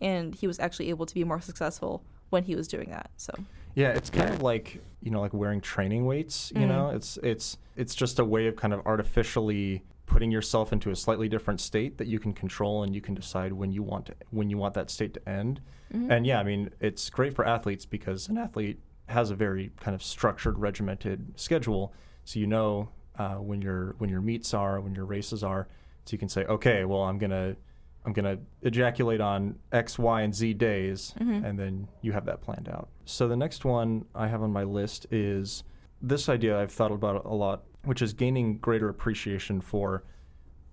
and 0.00 0.34
he 0.34 0.46
was 0.46 0.58
actually 0.60 0.90
able 0.90 1.06
to 1.06 1.14
be 1.14 1.24
more 1.24 1.40
successful 1.40 2.02
when 2.30 2.44
he 2.44 2.54
was 2.54 2.68
doing 2.68 2.90
that. 2.90 3.10
So 3.16 3.32
Yeah, 3.74 3.88
it's 3.90 4.10
kind 4.10 4.28
of 4.30 4.42
like 4.42 4.80
you 5.02 5.10
know, 5.10 5.20
like 5.20 5.32
wearing 5.34 5.60
training 5.60 6.04
weights. 6.06 6.52
You 6.54 6.66
Mhm. 6.66 6.68
know, 6.68 6.90
it's 6.90 7.16
it's 7.22 7.56
it's 7.76 7.94
just 7.94 8.18
a 8.18 8.24
way 8.24 8.46
of 8.46 8.56
kind 8.56 8.72
of 8.74 8.86
artificially 8.86 9.82
putting 10.12 10.30
yourself 10.30 10.72
into 10.72 10.90
a 10.90 10.96
slightly 10.96 11.28
different 11.28 11.60
state 11.60 11.96
that 11.98 12.06
you 12.06 12.18
can 12.18 12.32
control 12.32 12.82
and 12.82 12.94
you 12.94 13.00
can 13.00 13.14
decide 13.14 13.52
when 13.52 13.72
you 13.72 13.82
want 13.82 14.06
to, 14.06 14.14
when 14.30 14.50
you 14.50 14.58
want 14.58 14.74
that 14.74 14.90
state 14.90 15.14
to 15.14 15.28
end. 15.28 15.60
Mhm. 15.92 16.10
And 16.10 16.26
yeah, 16.26 16.38
I 16.38 16.42
mean, 16.42 16.70
it's 16.80 17.08
great 17.10 17.34
for 17.34 17.46
athletes 17.46 17.86
because 17.86 18.28
an 18.28 18.36
athlete 18.38 18.78
has 19.08 19.30
a 19.30 19.34
very 19.34 19.72
kind 19.80 19.94
of 19.94 20.02
structured, 20.02 20.58
regimented 20.58 21.32
schedule, 21.36 21.92
so 22.24 22.38
you 22.38 22.46
know 22.46 22.88
uh, 23.18 23.34
when 23.34 23.60
your 23.60 23.94
when 23.98 24.08
your 24.08 24.20
meets 24.22 24.54
are, 24.54 24.80
when 24.80 24.94
your 24.94 25.04
races 25.04 25.42
are, 25.44 25.68
so 26.06 26.12
you 26.14 26.18
can 26.18 26.28
say, 26.28 26.44
okay, 26.46 26.84
well, 26.84 27.02
I'm 27.02 27.18
gonna 27.18 27.56
I'm 28.04 28.12
gonna 28.12 28.38
ejaculate 28.62 29.20
on 29.20 29.56
X, 29.70 29.98
Y, 29.98 30.22
and 30.22 30.34
Z 30.34 30.54
days, 30.54 31.14
Mhm. 31.20 31.44
and 31.44 31.58
then 31.58 31.88
you 32.00 32.12
have 32.12 32.24
that 32.26 32.40
planned 32.40 32.68
out. 32.68 32.88
So 33.04 33.28
the 33.28 33.36
next 33.36 33.64
one 33.64 34.06
I 34.14 34.28
have 34.28 34.42
on 34.42 34.50
my 34.52 34.64
list 34.64 35.06
is 35.12 35.62
this 36.00 36.28
idea 36.28 36.58
I've 36.58 36.72
thought 36.72 36.90
about 36.90 37.24
a 37.24 37.34
lot, 37.34 37.64
which 37.84 38.02
is 38.02 38.12
gaining 38.12 38.58
greater 38.58 38.88
appreciation 38.88 39.60
for. 39.60 40.04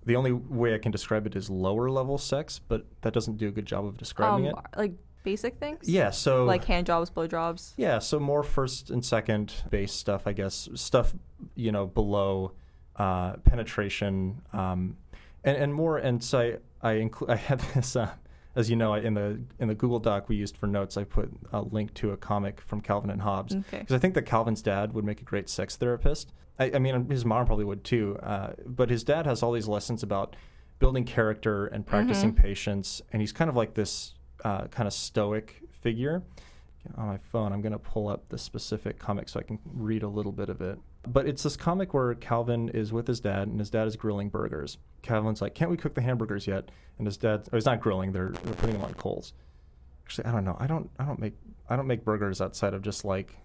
The 0.06 0.16
only 0.16 0.32
way 0.32 0.74
I 0.74 0.78
can 0.78 0.92
describe 0.92 1.26
it 1.26 1.36
is 1.36 1.50
lower 1.50 1.90
level 1.90 2.16
sex, 2.16 2.58
but 2.58 2.86
that 3.02 3.12
doesn't 3.12 3.36
do 3.36 3.48
a 3.48 3.50
good 3.50 3.66
job 3.66 3.84
of 3.84 3.98
describing 3.98 4.48
um, 4.48 4.54
it. 4.54 4.78
like 4.78 4.92
basic 5.22 5.58
things. 5.58 5.88
Yeah, 5.88 6.10
so 6.10 6.44
like 6.44 6.64
hand 6.64 6.86
jobs, 6.86 7.10
blow 7.10 7.26
jobs. 7.26 7.74
yeah, 7.76 7.98
so 7.98 8.18
more 8.18 8.42
first 8.42 8.90
and 8.90 9.04
second 9.04 9.52
base 9.70 9.92
stuff, 9.92 10.26
I 10.26 10.32
guess. 10.32 10.68
Stuff 10.74 11.14
you 11.54 11.72
know 11.72 11.86
below 11.86 12.52
uh, 12.96 13.34
penetration, 13.44 14.40
um, 14.52 14.96
and 15.44 15.56
and 15.56 15.74
more. 15.74 15.98
And 15.98 16.22
so 16.22 16.56
I 16.82 16.90
I, 16.90 16.94
inclu- 16.94 17.30
I 17.30 17.36
had 17.36 17.60
this 17.74 17.96
uh, 17.96 18.10
as 18.60 18.70
you 18.70 18.76
know, 18.76 18.94
I- 18.94 19.00
in 19.00 19.14
the 19.14 19.40
in 19.58 19.66
the 19.68 19.74
Google 19.74 19.98
Doc 19.98 20.28
we 20.28 20.36
used 20.36 20.56
for 20.56 20.66
notes, 20.68 20.96
I 20.96 21.04
put 21.04 21.30
a 21.52 21.62
link 21.62 21.92
to 21.94 22.12
a 22.12 22.16
comic 22.16 22.60
from 22.60 22.80
Calvin 22.80 23.10
and 23.10 23.20
Hobbes 23.22 23.54
Okay. 23.54 23.80
because 23.80 23.94
I 23.94 23.98
think 23.98 24.14
that 24.14 24.22
Calvin's 24.22 24.62
dad 24.62 24.92
would 24.92 25.04
make 25.04 25.20
a 25.20 25.24
great 25.24 25.48
sex 25.48 25.76
therapist. 25.76 26.32
I, 26.58 26.72
I 26.74 26.78
mean, 26.78 27.08
his 27.10 27.24
mom 27.24 27.46
probably 27.46 27.64
would 27.64 27.82
too. 27.82 28.16
Uh, 28.22 28.52
but 28.66 28.90
his 28.90 29.02
dad 29.02 29.26
has 29.26 29.42
all 29.42 29.50
these 29.52 29.66
lessons 29.66 30.02
about 30.02 30.36
building 30.78 31.04
character 31.04 31.66
and 31.66 31.84
practicing 31.86 32.32
patience, 32.34 33.02
and 33.12 33.20
he's 33.20 33.32
kind 33.32 33.50
of 33.50 33.56
like 33.56 33.74
this 33.74 34.14
uh, 34.44 34.66
kind 34.68 34.86
of 34.86 34.92
stoic 34.92 35.62
figure. 35.80 36.22
On 36.96 37.06
my 37.08 37.18
phone, 37.18 37.52
I'm 37.52 37.60
going 37.60 37.72
to 37.72 37.78
pull 37.78 38.08
up 38.08 38.28
the 38.30 38.38
specific 38.38 38.98
comic 38.98 39.28
so 39.28 39.38
I 39.38 39.42
can 39.42 39.58
read 39.66 40.02
a 40.02 40.08
little 40.08 40.32
bit 40.32 40.48
of 40.48 40.62
it. 40.62 40.78
But 41.06 41.26
it's 41.26 41.42
this 41.42 41.54
comic 41.56 41.92
where 41.92 42.14
Calvin 42.14 42.70
is 42.70 42.90
with 42.92 43.06
his 43.06 43.20
dad, 43.20 43.48
and 43.48 43.58
his 43.58 43.68
dad 43.68 43.86
is 43.86 43.96
grilling 43.96 44.30
burgers. 44.30 44.78
Calvin's 45.02 45.40
like, 45.42 45.54
"Can't 45.54 45.70
we 45.70 45.76
cook 45.76 45.94
the 45.94 46.02
hamburgers 46.02 46.46
yet?" 46.46 46.70
And 46.98 47.06
his 47.06 47.16
dad, 47.16 47.48
oh, 47.52 47.56
he's 47.56 47.66
not 47.66 47.80
grilling; 47.80 48.12
they're, 48.12 48.30
they're 48.30 48.54
putting 48.54 48.76
them 48.76 48.84
on 48.84 48.94
coals. 48.94 49.32
Actually, 50.04 50.26
I 50.26 50.32
don't 50.32 50.44
know. 50.44 50.56
I 50.58 50.66
don't. 50.66 50.90
I 50.98 51.04
don't 51.04 51.18
make. 51.18 51.34
I 51.68 51.76
don't 51.76 51.86
make 51.86 52.04
burgers 52.04 52.40
outside 52.40 52.74
of 52.74 52.82
just 52.82 53.04
like 53.04 53.36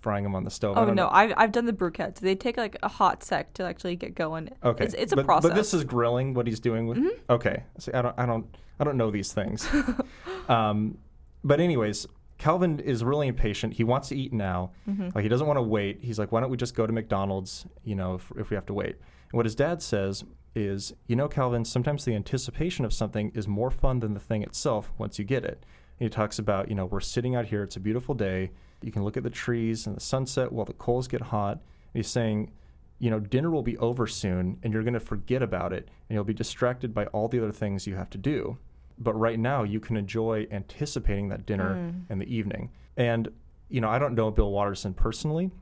frying 0.00 0.24
them 0.24 0.34
on 0.34 0.44
the 0.44 0.50
stove. 0.50 0.76
I 0.76 0.82
Oh 0.82 0.86
don't 0.86 0.96
no, 0.96 1.04
know. 1.04 1.10
I've 1.12 1.32
I've 1.36 1.52
done 1.52 1.66
the 1.66 1.72
briquettes. 1.72 2.20
They 2.20 2.34
take 2.34 2.56
like 2.56 2.76
a 2.82 2.88
hot 2.88 3.22
sec 3.22 3.54
to 3.54 3.64
actually 3.64 3.96
get 3.96 4.14
going. 4.14 4.50
Okay, 4.64 4.84
it's 4.84 4.94
it's 4.94 5.12
a 5.12 5.16
but, 5.16 5.24
process. 5.24 5.48
Mm-hmm. 5.48 5.56
But 5.56 5.60
this 5.60 5.74
is 5.74 5.84
grilling. 5.84 6.34
What 6.34 6.46
he's 6.46 6.60
doing 6.60 6.86
with. 6.86 6.98
Okay, 7.30 7.62
see, 7.78 7.92
I 7.92 8.02
don't. 8.02 8.18
I 8.18 8.26
don't. 8.26 8.46
I 8.80 8.84
don't 8.84 8.96
know 8.96 9.10
these 9.10 9.32
things. 9.32 9.68
um, 10.48 10.98
but 11.42 11.60
anyways, 11.60 12.06
Calvin 12.38 12.78
is 12.78 13.02
really 13.02 13.26
impatient. 13.26 13.74
He 13.74 13.84
wants 13.84 14.08
to 14.08 14.16
eat 14.16 14.32
now. 14.32 14.70
Mm-hmm. 14.88 15.10
Like 15.14 15.22
he 15.22 15.28
doesn't 15.28 15.46
want 15.46 15.58
to 15.58 15.62
wait. 15.62 15.98
He's 16.00 16.18
like, 16.18 16.30
why 16.30 16.40
don't 16.40 16.50
we 16.50 16.56
just 16.56 16.74
go 16.74 16.86
to 16.86 16.92
McDonald's? 16.92 17.66
You 17.84 17.96
know, 17.96 18.14
if, 18.14 18.32
if 18.36 18.50
we 18.50 18.54
have 18.54 18.66
to 18.66 18.74
wait. 18.74 18.96
And 19.30 19.36
what 19.36 19.44
his 19.46 19.54
dad 19.54 19.82
says 19.82 20.24
is, 20.54 20.92
you 21.06 21.16
know, 21.16 21.28
Calvin, 21.28 21.64
sometimes 21.64 22.04
the 22.04 22.14
anticipation 22.14 22.84
of 22.84 22.92
something 22.92 23.30
is 23.34 23.46
more 23.46 23.70
fun 23.70 24.00
than 24.00 24.14
the 24.14 24.20
thing 24.20 24.42
itself 24.42 24.92
once 24.98 25.18
you 25.18 25.24
get 25.24 25.44
it. 25.44 25.64
And 25.98 26.06
he 26.06 26.08
talks 26.08 26.38
about, 26.38 26.68
you 26.68 26.74
know, 26.74 26.86
we're 26.86 27.00
sitting 27.00 27.34
out 27.34 27.46
here. 27.46 27.62
It's 27.62 27.76
a 27.76 27.80
beautiful 27.80 28.14
day. 28.14 28.50
You 28.82 28.92
can 28.92 29.04
look 29.04 29.16
at 29.16 29.22
the 29.22 29.30
trees 29.30 29.86
and 29.86 29.96
the 29.96 30.00
sunset 30.00 30.52
while 30.52 30.64
the 30.64 30.72
coals 30.72 31.08
get 31.08 31.20
hot. 31.20 31.54
And 31.54 31.94
he's 31.94 32.08
saying, 32.08 32.52
you 32.98 33.10
know, 33.10 33.20
dinner 33.20 33.50
will 33.50 33.62
be 33.62 33.78
over 33.78 34.06
soon 34.06 34.58
and 34.62 34.72
you're 34.72 34.82
going 34.82 34.94
to 34.94 35.00
forget 35.00 35.42
about 35.42 35.72
it 35.72 35.88
and 36.08 36.14
you'll 36.14 36.24
be 36.24 36.34
distracted 36.34 36.92
by 36.94 37.06
all 37.06 37.28
the 37.28 37.38
other 37.38 37.52
things 37.52 37.86
you 37.86 37.96
have 37.96 38.10
to 38.10 38.18
do. 38.18 38.58
But 38.98 39.14
right 39.14 39.38
now, 39.38 39.62
you 39.62 39.78
can 39.78 39.96
enjoy 39.96 40.48
anticipating 40.50 41.28
that 41.28 41.46
dinner 41.46 41.74
mm. 41.74 42.10
in 42.10 42.18
the 42.18 42.34
evening. 42.34 42.70
And, 42.96 43.28
you 43.68 43.80
know, 43.80 43.88
I 43.88 43.98
don't 43.98 44.14
know 44.14 44.30
Bill 44.30 44.50
Watterson 44.50 44.94
personally, 44.94 45.52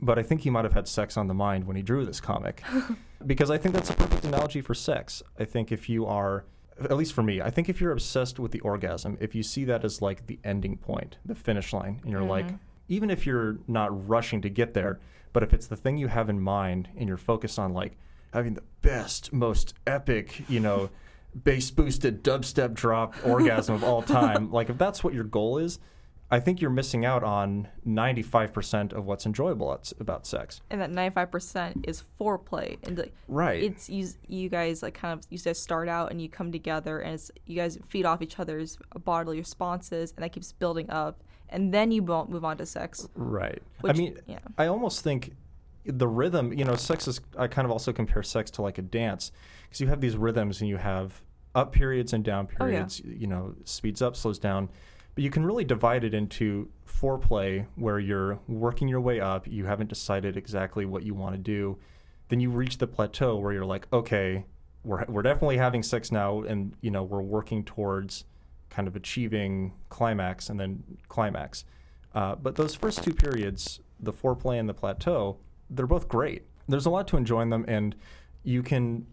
but 0.00 0.18
I 0.18 0.22
think 0.22 0.42
he 0.42 0.50
might 0.50 0.64
have 0.64 0.74
had 0.74 0.88
sex 0.88 1.16
on 1.16 1.28
the 1.28 1.34
mind 1.34 1.66
when 1.66 1.76
he 1.76 1.82
drew 1.82 2.04
this 2.04 2.20
comic. 2.20 2.62
because 3.26 3.50
I 3.50 3.58
think 3.58 3.74
that's 3.74 3.90
a 3.90 3.94
perfect 3.94 4.24
analogy 4.24 4.60
for 4.60 4.74
sex. 4.74 5.22
I 5.38 5.44
think 5.44 5.72
if 5.72 5.88
you 5.88 6.06
are, 6.06 6.44
at 6.78 6.96
least 6.96 7.12
for 7.12 7.22
me, 7.22 7.40
I 7.40 7.50
think 7.50 7.68
if 7.68 7.80
you're 7.80 7.92
obsessed 7.92 8.38
with 8.38 8.52
the 8.52 8.60
orgasm, 8.60 9.16
if 9.20 9.34
you 9.34 9.42
see 9.42 9.64
that 9.64 9.84
as 9.84 10.02
like 10.02 10.26
the 10.26 10.38
ending 10.44 10.76
point, 10.76 11.18
the 11.24 11.34
finish 11.34 11.72
line, 11.72 12.00
and 12.02 12.10
you're 12.10 12.20
mm-hmm. 12.20 12.30
like, 12.30 12.46
even 12.88 13.10
if 13.10 13.26
you're 13.26 13.58
not 13.66 14.08
rushing 14.08 14.42
to 14.42 14.50
get 14.50 14.74
there, 14.74 15.00
but 15.32 15.42
if 15.42 15.52
it's 15.52 15.66
the 15.66 15.76
thing 15.76 15.96
you 15.96 16.08
have 16.08 16.28
in 16.28 16.40
mind 16.40 16.88
and 16.96 17.08
you're 17.08 17.16
focused 17.16 17.58
on 17.58 17.72
like 17.72 17.96
having 18.32 18.54
the 18.54 18.62
best, 18.82 19.32
most 19.32 19.74
epic, 19.86 20.48
you 20.48 20.60
know, 20.60 20.90
bass 21.44 21.70
boosted 21.70 22.24
dubstep 22.24 22.74
drop 22.74 23.14
orgasm 23.24 23.74
of 23.74 23.84
all 23.84 24.02
time, 24.02 24.50
like 24.52 24.70
if 24.70 24.78
that's 24.78 25.02
what 25.04 25.12
your 25.12 25.24
goal 25.24 25.58
is, 25.58 25.78
I 26.30 26.40
think 26.40 26.60
you're 26.60 26.70
missing 26.70 27.04
out 27.04 27.22
on 27.22 27.68
95% 27.86 28.92
of 28.92 29.06
what's 29.06 29.26
enjoyable 29.26 29.72
at- 29.72 29.92
about 30.00 30.26
sex. 30.26 30.60
and 30.70 30.80
that 30.80 30.90
ninety 30.90 31.14
five 31.14 31.30
percent 31.30 31.84
is 31.86 32.02
foreplay, 32.20 32.78
and 32.82 32.98
like, 32.98 33.14
Right. 33.28 33.62
it's 33.62 33.88
you 33.88 34.08
you 34.26 34.48
guys 34.48 34.82
like 34.82 34.94
kind 34.94 35.16
of 35.18 35.24
you 35.30 35.38
guys 35.38 35.58
start 35.60 35.88
out 35.88 36.10
and 36.10 36.20
you 36.20 36.28
come 36.28 36.50
together, 36.50 36.98
and 36.98 37.14
it's 37.14 37.30
you 37.46 37.54
guys 37.56 37.78
feed 37.88 38.04
off 38.06 38.22
each 38.22 38.38
other's 38.40 38.76
bodily 39.04 39.38
responses, 39.38 40.12
and 40.16 40.24
that 40.24 40.32
keeps 40.32 40.50
building 40.52 40.90
up, 40.90 41.22
and 41.48 41.72
then 41.72 41.92
you 41.92 42.02
move 42.02 42.44
on 42.44 42.56
to 42.58 42.66
sex. 42.66 43.08
Right. 43.14 43.62
Which- 43.80 43.94
I 43.94 43.96
mean, 43.96 44.18
yeah. 44.26 44.38
I 44.58 44.66
almost 44.66 45.02
think 45.02 45.32
the 45.84 46.08
rhythm, 46.08 46.52
you 46.52 46.64
know, 46.64 46.74
sex 46.74 47.06
is, 47.06 47.20
I 47.38 47.46
kind 47.46 47.64
of 47.64 47.70
also 47.70 47.92
compare 47.92 48.24
sex 48.24 48.50
to 48.52 48.62
like 48.62 48.78
a 48.78 48.82
dance 48.82 49.30
because 49.62 49.80
you 49.80 49.86
have 49.86 50.00
these 50.00 50.16
rhythms 50.16 50.60
and 50.60 50.68
you 50.68 50.76
have 50.78 51.22
up 51.54 51.70
periods 51.72 52.12
and 52.12 52.24
down 52.24 52.48
Oh, 52.60 52.64
yeah. 52.66 52.72
periods, 52.72 53.00
you 53.04 53.28
know, 53.28 53.54
speeds 53.64 54.02
up, 54.02 54.16
slows 54.16 54.40
down. 54.40 54.68
But 55.16 55.24
you 55.24 55.30
can 55.30 55.44
really 55.44 55.64
divide 55.64 56.04
it 56.04 56.14
into 56.14 56.68
foreplay 56.86 57.66
where 57.74 57.98
you're 57.98 58.38
working 58.46 58.86
your 58.86 59.00
way 59.00 59.18
up, 59.18 59.48
you 59.48 59.64
haven't 59.64 59.88
decided 59.88 60.36
exactly 60.36 60.84
what 60.84 61.02
you 61.02 61.14
want 61.14 61.34
to 61.34 61.38
do. 61.38 61.78
Then 62.28 62.38
you 62.38 62.50
reach 62.50 62.78
the 62.78 62.86
plateau 62.86 63.36
where 63.36 63.52
you're 63.52 63.64
like, 63.64 63.88
okay, 63.92 64.44
we're, 64.84 65.04
we're 65.08 65.22
definitely 65.22 65.56
having 65.56 65.82
sex 65.82 66.12
now 66.12 66.42
and, 66.42 66.74
you 66.82 66.90
know, 66.90 67.02
we're 67.02 67.22
working 67.22 67.64
towards 67.64 68.24
kind 68.68 68.86
of 68.86 68.94
achieving 68.94 69.72
climax 69.88 70.50
and 70.50 70.60
then 70.60 70.84
climax. 71.08 71.64
Uh, 72.14 72.34
but 72.34 72.54
those 72.54 72.74
first 72.74 73.02
two 73.02 73.14
periods, 73.14 73.80
the 74.00 74.12
foreplay 74.12 74.60
and 74.60 74.68
the 74.68 74.74
plateau, 74.74 75.38
they're 75.70 75.86
both 75.86 76.08
great. 76.08 76.44
There's 76.68 76.86
a 76.86 76.90
lot 76.90 77.08
to 77.08 77.16
enjoy 77.16 77.40
in 77.40 77.50
them, 77.50 77.64
and 77.68 77.94
you 78.42 78.62
can 78.62 79.06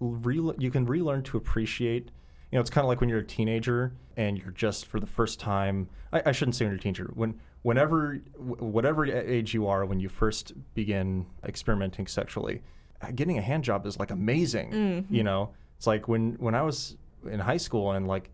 re- 0.00 0.54
you 0.58 0.70
can 0.70 0.86
relearn 0.86 1.22
to 1.24 1.36
appreciate. 1.36 2.10
You 2.50 2.56
know, 2.56 2.60
it's 2.60 2.70
kind 2.70 2.84
of 2.84 2.88
like 2.88 3.00
when 3.00 3.08
you're 3.08 3.20
a 3.20 3.24
teenager 3.24 3.92
and 4.16 4.36
you're 4.36 4.50
just 4.52 4.86
for 4.86 4.98
the 5.00 5.06
first 5.06 5.38
time. 5.40 5.88
I, 6.12 6.22
I 6.26 6.32
shouldn't 6.32 6.56
say 6.56 6.64
when 6.64 6.72
you're 6.72 6.78
a 6.78 6.82
teenager. 6.82 7.10
When 7.14 7.38
whenever 7.62 8.14
wh- 8.36 8.62
whatever 8.62 9.04
age 9.06 9.54
you 9.54 9.66
are 9.68 9.84
when 9.84 10.00
you 10.00 10.08
first 10.08 10.52
begin 10.74 11.26
experimenting 11.44 12.06
sexually, 12.06 12.62
uh, 13.02 13.10
getting 13.14 13.38
a 13.38 13.42
hand 13.42 13.64
job 13.64 13.86
is 13.86 13.98
like 13.98 14.10
amazing. 14.10 15.06
You 15.08 15.22
know, 15.22 15.50
it's 15.76 15.86
like 15.86 16.08
when 16.08 16.32
when 16.34 16.54
I 16.54 16.62
was 16.62 16.96
in 17.30 17.38
high 17.38 17.56
school 17.58 17.92
and 17.92 18.08
like 18.08 18.30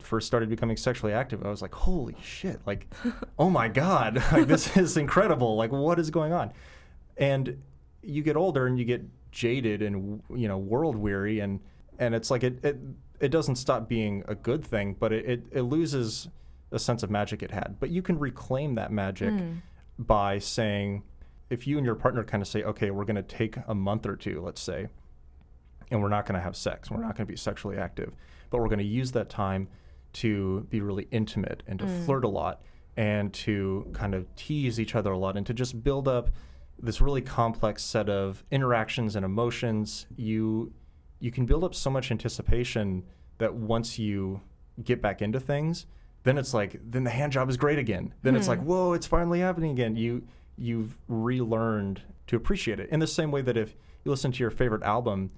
first 0.00 0.26
started 0.26 0.48
becoming 0.50 0.76
sexually 0.76 1.12
active, 1.12 1.44
I 1.46 1.48
was 1.48 1.62
like, 1.62 1.74
holy 1.74 2.16
shit, 2.22 2.60
like, 2.66 2.86
oh 3.38 3.48
my 3.48 3.68
god, 3.68 4.16
like 4.32 4.46
this 4.46 4.76
is 4.76 4.96
incredible. 4.96 5.56
Like, 5.56 5.70
what 5.72 5.98
is 5.98 6.10
going 6.10 6.32
on? 6.32 6.52
And 7.16 7.62
you 8.02 8.22
get 8.22 8.36
older 8.36 8.66
and 8.66 8.78
you 8.78 8.84
get 8.84 9.02
jaded 9.30 9.80
and 9.80 10.20
you 10.34 10.48
know 10.48 10.58
world 10.58 10.96
weary 10.96 11.38
and 11.38 11.60
and 12.00 12.14
it's 12.16 12.30
like 12.32 12.42
it 12.42 12.64
it, 12.64 12.78
it 13.20 13.28
doesn't 13.28 13.56
stop 13.56 13.88
being 13.88 14.24
a 14.26 14.34
good 14.34 14.64
thing, 14.64 14.96
but 14.98 15.12
it, 15.12 15.24
it, 15.26 15.42
it 15.52 15.62
loses 15.62 16.28
a 16.72 16.78
sense 16.78 17.02
of 17.02 17.10
magic 17.10 17.42
it 17.42 17.50
had. 17.50 17.76
But 17.78 17.90
you 17.90 18.02
can 18.02 18.18
reclaim 18.18 18.74
that 18.76 18.90
magic 18.90 19.30
hmm. 19.30 19.54
by 19.98 20.38
saying, 20.38 21.02
if 21.50 21.66
you 21.66 21.76
and 21.76 21.84
your 21.84 21.94
partner 21.94 22.24
kind 22.24 22.42
of 22.42 22.48
say, 22.48 22.62
okay, 22.62 22.90
we're 22.90 23.04
going 23.04 23.16
to 23.16 23.22
take 23.22 23.56
a 23.68 23.74
month 23.74 24.06
or 24.06 24.16
two, 24.16 24.40
let's 24.40 24.60
say, 24.60 24.88
and 25.90 26.00
we're 26.00 26.08
not 26.08 26.24
going 26.24 26.36
to 26.36 26.40
have 26.40 26.56
sex. 26.56 26.90
We're 26.90 26.98
not 26.98 27.16
going 27.16 27.26
to 27.26 27.32
be 27.32 27.36
sexually 27.36 27.76
active, 27.76 28.14
but 28.48 28.58
we're 28.58 28.68
going 28.68 28.78
to 28.78 28.84
use 28.84 29.12
that 29.12 29.28
time 29.28 29.68
to 30.12 30.66
be 30.70 30.80
really 30.80 31.06
intimate 31.10 31.62
and 31.66 31.78
to 31.78 31.84
hmm. 31.84 32.04
flirt 32.04 32.24
a 32.24 32.28
lot 32.28 32.62
and 32.96 33.32
to 33.32 33.86
kind 33.92 34.14
of 34.14 34.34
tease 34.34 34.80
each 34.80 34.94
other 34.94 35.12
a 35.12 35.18
lot 35.18 35.36
and 35.36 35.46
to 35.46 35.54
just 35.54 35.82
build 35.82 36.08
up 36.08 36.30
this 36.82 37.00
really 37.00 37.22
complex 37.22 37.82
set 37.82 38.08
of 38.08 38.42
interactions 38.50 39.16
and 39.16 39.24
emotions. 39.24 40.06
You 40.16 40.72
you 41.20 41.30
can 41.30 41.46
build 41.46 41.62
up 41.62 41.74
so 41.74 41.90
much 41.90 42.10
anticipation 42.10 43.04
that 43.38 43.54
once 43.54 43.98
you 43.98 44.40
get 44.82 45.00
back 45.00 45.22
into 45.22 45.38
things, 45.38 45.86
then 46.24 46.38
it's 46.38 46.52
like 46.52 46.80
then 46.82 47.04
the 47.04 47.10
hand 47.10 47.32
job 47.32 47.48
is 47.48 47.56
great 47.56 47.78
again. 47.78 48.12
Then 48.22 48.34
it's 48.34 48.46
hmm. 48.46 48.50
like 48.50 48.62
whoa, 48.62 48.92
it's 48.94 49.06
finally 49.06 49.40
happening 49.40 49.70
again. 49.70 49.96
You 49.96 50.22
you've 50.56 50.96
relearned 51.08 52.02
to 52.26 52.36
appreciate 52.36 52.80
it 52.80 52.88
in 52.90 53.00
the 53.00 53.06
same 53.06 53.30
way 53.30 53.42
that 53.42 53.56
if 53.56 53.74
you 54.04 54.10
listen 54.10 54.30
to 54.32 54.38
your 54.38 54.50
favorite 54.50 54.82
album 54.82 55.30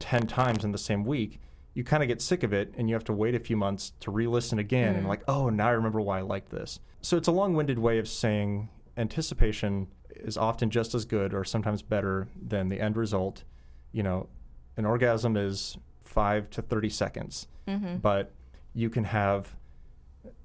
10 0.00 0.26
times 0.26 0.64
in 0.64 0.72
the 0.72 0.78
same 0.78 1.04
week, 1.04 1.40
you 1.74 1.84
kind 1.84 2.02
of 2.02 2.08
get 2.08 2.20
sick 2.20 2.42
of 2.42 2.52
it 2.52 2.72
and 2.76 2.88
you 2.88 2.94
have 2.94 3.04
to 3.04 3.12
wait 3.12 3.34
a 3.34 3.38
few 3.38 3.56
months 3.56 3.92
to 4.00 4.10
re 4.10 4.26
listen 4.26 4.58
again 4.58 4.94
and, 4.94 5.02
hmm. 5.02 5.08
like, 5.08 5.22
oh, 5.28 5.48
now 5.48 5.68
I 5.68 5.72
remember 5.72 6.00
why 6.00 6.18
I 6.18 6.22
liked 6.22 6.50
this. 6.50 6.80
So 7.02 7.16
it's 7.16 7.28
a 7.28 7.32
long 7.32 7.54
winded 7.54 7.78
way 7.78 7.98
of 7.98 8.08
saying 8.08 8.68
anticipation 8.96 9.88
is 10.10 10.36
often 10.36 10.70
just 10.70 10.94
as 10.94 11.04
good 11.04 11.34
or 11.34 11.44
sometimes 11.44 11.82
better 11.82 12.28
than 12.40 12.68
the 12.68 12.80
end 12.80 12.96
result. 12.96 13.44
You 13.92 14.02
know, 14.02 14.28
an 14.76 14.84
orgasm 14.84 15.36
is 15.36 15.78
five 16.04 16.50
to 16.50 16.62
30 16.62 16.88
seconds, 16.90 17.48
mm-hmm. 17.66 17.96
but 17.96 18.32
you 18.74 18.90
can 18.90 19.04
have 19.04 19.54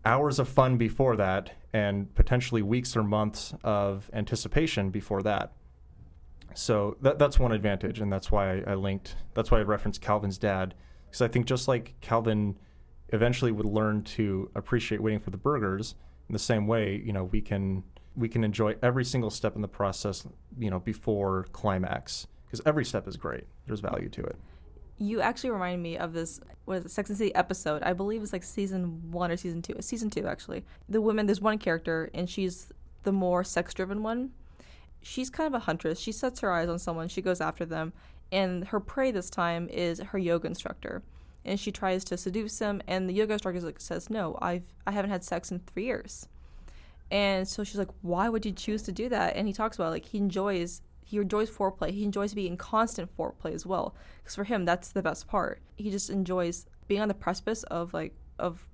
hours 0.05 0.39
of 0.39 0.47
fun 0.47 0.77
before 0.77 1.15
that 1.15 1.51
and 1.73 2.13
potentially 2.15 2.61
weeks 2.61 2.95
or 2.95 3.03
months 3.03 3.53
of 3.63 4.09
anticipation 4.13 4.89
before 4.89 5.21
that. 5.23 5.53
So 6.55 6.97
that, 7.01 7.19
that's 7.19 7.37
one 7.37 7.51
advantage, 7.51 7.99
and 7.99 8.11
that's 8.11 8.31
why 8.31 8.57
I, 8.57 8.71
I 8.71 8.73
linked. 8.73 9.15
That's 9.33 9.51
why 9.51 9.59
I 9.59 9.61
referenced 9.61 10.01
Calvin's 10.01 10.37
dad, 10.37 10.73
because 11.07 11.21
I 11.21 11.27
think 11.27 11.45
just 11.45 11.67
like 11.67 11.93
Calvin 12.01 12.57
eventually 13.09 13.51
would 13.51 13.65
learn 13.65 14.03
to 14.03 14.49
appreciate 14.55 15.01
waiting 15.01 15.19
for 15.19 15.29
the 15.29 15.37
burgers, 15.37 15.95
in 16.27 16.33
the 16.33 16.39
same 16.39 16.67
way, 16.67 17.01
you 17.03 17.11
know, 17.11 17.23
we 17.25 17.41
can 17.41 17.83
we 18.15 18.27
can 18.27 18.43
enjoy 18.43 18.75
every 18.83 19.05
single 19.05 19.29
step 19.29 19.55
in 19.55 19.61
the 19.61 19.67
process, 19.67 20.25
you 20.57 20.69
know, 20.69 20.79
before 20.79 21.45
climax, 21.51 22.27
because 22.49 22.61
every 22.65 22.85
step 22.85 23.07
is 23.07 23.15
great. 23.17 23.45
There's 23.67 23.79
value 23.79 24.09
to 24.09 24.23
it. 24.23 24.35
You 24.97 25.21
actually 25.21 25.51
remind 25.51 25.81
me 25.81 25.97
of 25.97 26.13
this 26.13 26.41
what 26.65 26.77
is 26.77 26.85
it, 26.85 26.91
Sex 26.91 27.09
and 27.09 27.17
City 27.17 27.33
episode. 27.35 27.83
I 27.83 27.93
believe 27.93 28.21
it's 28.21 28.33
like 28.33 28.43
season 28.43 29.11
one 29.11 29.31
or 29.31 29.37
season 29.37 29.61
two. 29.61 29.75
Season 29.79 30.09
two, 30.09 30.27
actually. 30.27 30.65
The 30.89 31.01
woman, 31.01 31.25
there's 31.25 31.41
one 31.41 31.57
character, 31.57 32.09
and 32.13 32.29
she's 32.29 32.71
the 33.03 33.11
more 33.11 33.43
sex 33.43 33.73
driven 33.73 34.03
one. 34.03 34.31
She's 35.01 35.29
kind 35.29 35.47
of 35.47 35.53
a 35.53 35.63
huntress. 35.65 35.99
She 35.99 36.11
sets 36.11 36.41
her 36.41 36.51
eyes 36.51 36.67
on 36.69 36.77
someone, 36.79 37.07
she 37.07 37.21
goes 37.21 37.39
after 37.39 37.65
them, 37.65 37.93
and 38.31 38.67
her 38.67 38.79
prey 38.81 39.11
this 39.11 39.29
time 39.29 39.69
is 39.69 39.99
her 39.99 40.17
yoga 40.17 40.47
instructor. 40.47 41.01
and 41.45 41.57
she 41.59 41.71
tries 41.71 42.03
to 42.03 42.17
seduce 42.17 42.59
him 42.59 42.81
and 42.87 43.07
the 43.09 43.13
yoga 43.13 43.33
instructor 43.33 43.73
says 43.79 44.09
no 44.09 44.37
i've 44.41 44.63
i 44.85 44.91
haven't 44.91 45.09
had 45.09 45.23
sex 45.23 45.51
in 45.51 45.59
three 45.59 45.85
years 45.85 46.27
and 47.09 47.47
so 47.47 47.63
she's 47.63 47.77
like 47.77 47.87
why 48.01 48.27
would 48.29 48.45
you 48.45 48.51
choose 48.51 48.83
to 48.83 48.91
do 48.91 49.07
that 49.09 49.35
and 49.37 49.47
he 49.47 49.53
talks 49.53 49.77
about 49.77 49.89
like 49.91 50.05
he 50.05 50.17
enjoys 50.17 50.81
he 51.09 51.17
enjoys 51.17 51.49
foreplay. 51.49 51.89
He 51.89 52.03
enjoys 52.03 52.35
being 52.35 52.51
in 52.51 52.57
constant 52.57 53.15
foreplay 53.17 53.53
as 53.53 53.65
well 53.65 53.95
because 54.19 54.35
for 54.35 54.43
him 54.43 54.63
that's 54.63 54.91
the 54.91 55.01
best 55.01 55.27
part. 55.27 55.59
He 55.75 55.89
just 55.89 56.11
enjoys 56.11 56.67
being 56.87 57.01
on 57.01 57.07
the 57.07 57.15
precipice 57.15 57.63
of 57.63 57.93
like 57.95 58.13
of 58.37 58.67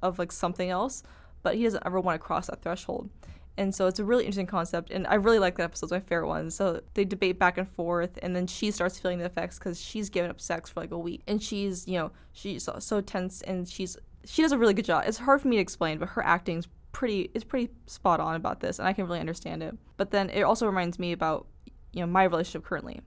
of 0.00 0.18
like 0.18 0.30
something 0.30 0.70
else 0.70 1.02
but 1.42 1.56
he 1.56 1.64
doesn't 1.64 1.84
ever 1.86 1.98
want 2.00 2.14
to 2.14 2.24
cross 2.24 2.46
that 2.46 2.62
threshold. 2.62 3.08
And 3.56 3.74
so 3.74 3.86
it's 3.88 3.98
a 3.98 4.04
really 4.04 4.24
interesting 4.24 4.46
concept 4.46 4.90
and 4.90 5.06
i 5.08 5.14
really 5.14 5.38
like 5.38 5.56
that 5.56 5.64
episode 5.64 5.86
it's 5.86 5.92
my 5.92 6.00
favorite 6.00 6.28
one. 6.28 6.50
So 6.52 6.80
they 6.94 7.04
debate 7.04 7.40
back 7.40 7.58
and 7.58 7.68
forth 7.68 8.18
and 8.22 8.36
then 8.36 8.46
she 8.46 8.70
starts 8.70 8.98
feeling 9.00 9.18
the 9.18 9.24
effects 9.24 9.58
because 9.58 9.80
she's 9.80 10.10
given 10.10 10.30
up 10.30 10.40
sex 10.40 10.70
for 10.70 10.80
like 10.80 10.92
a 10.92 10.98
week. 10.98 11.22
And 11.26 11.42
she's 11.42 11.88
you 11.88 11.98
know 11.98 12.12
she's 12.32 12.68
so, 12.78 13.00
tense 13.00 13.42
and 13.42 13.68
she's 13.68 13.96
she 14.24 14.42
does 14.42 14.52
a 14.52 14.58
really 14.58 14.74
good 14.74 14.84
job. 14.84 15.04
It's 15.08 15.18
hard 15.18 15.40
for 15.40 15.48
me 15.48 15.56
to 15.56 15.62
explain 15.62 15.98
but 15.98 16.10
her 16.10 16.24
acting's 16.24 16.68
pretty 16.92 17.30
is 17.34 17.42
pretty 17.42 17.72
spot 17.86 18.18
on 18.18 18.34
about 18.34 18.58
this 18.58 18.80
and 18.80 18.88
i 18.88 18.92
can 18.92 19.06
really 19.06 19.20
understand 19.20 19.60
it. 19.60 19.76
But 19.96 20.12
then 20.12 20.30
it 20.30 20.42
also 20.42 20.66
reminds 20.66 21.00
me 21.00 21.10
about 21.10 21.48
you 21.92 22.00
know 22.00 22.06
my 22.06 22.24
relationship 22.24 22.64
currently 22.64 23.00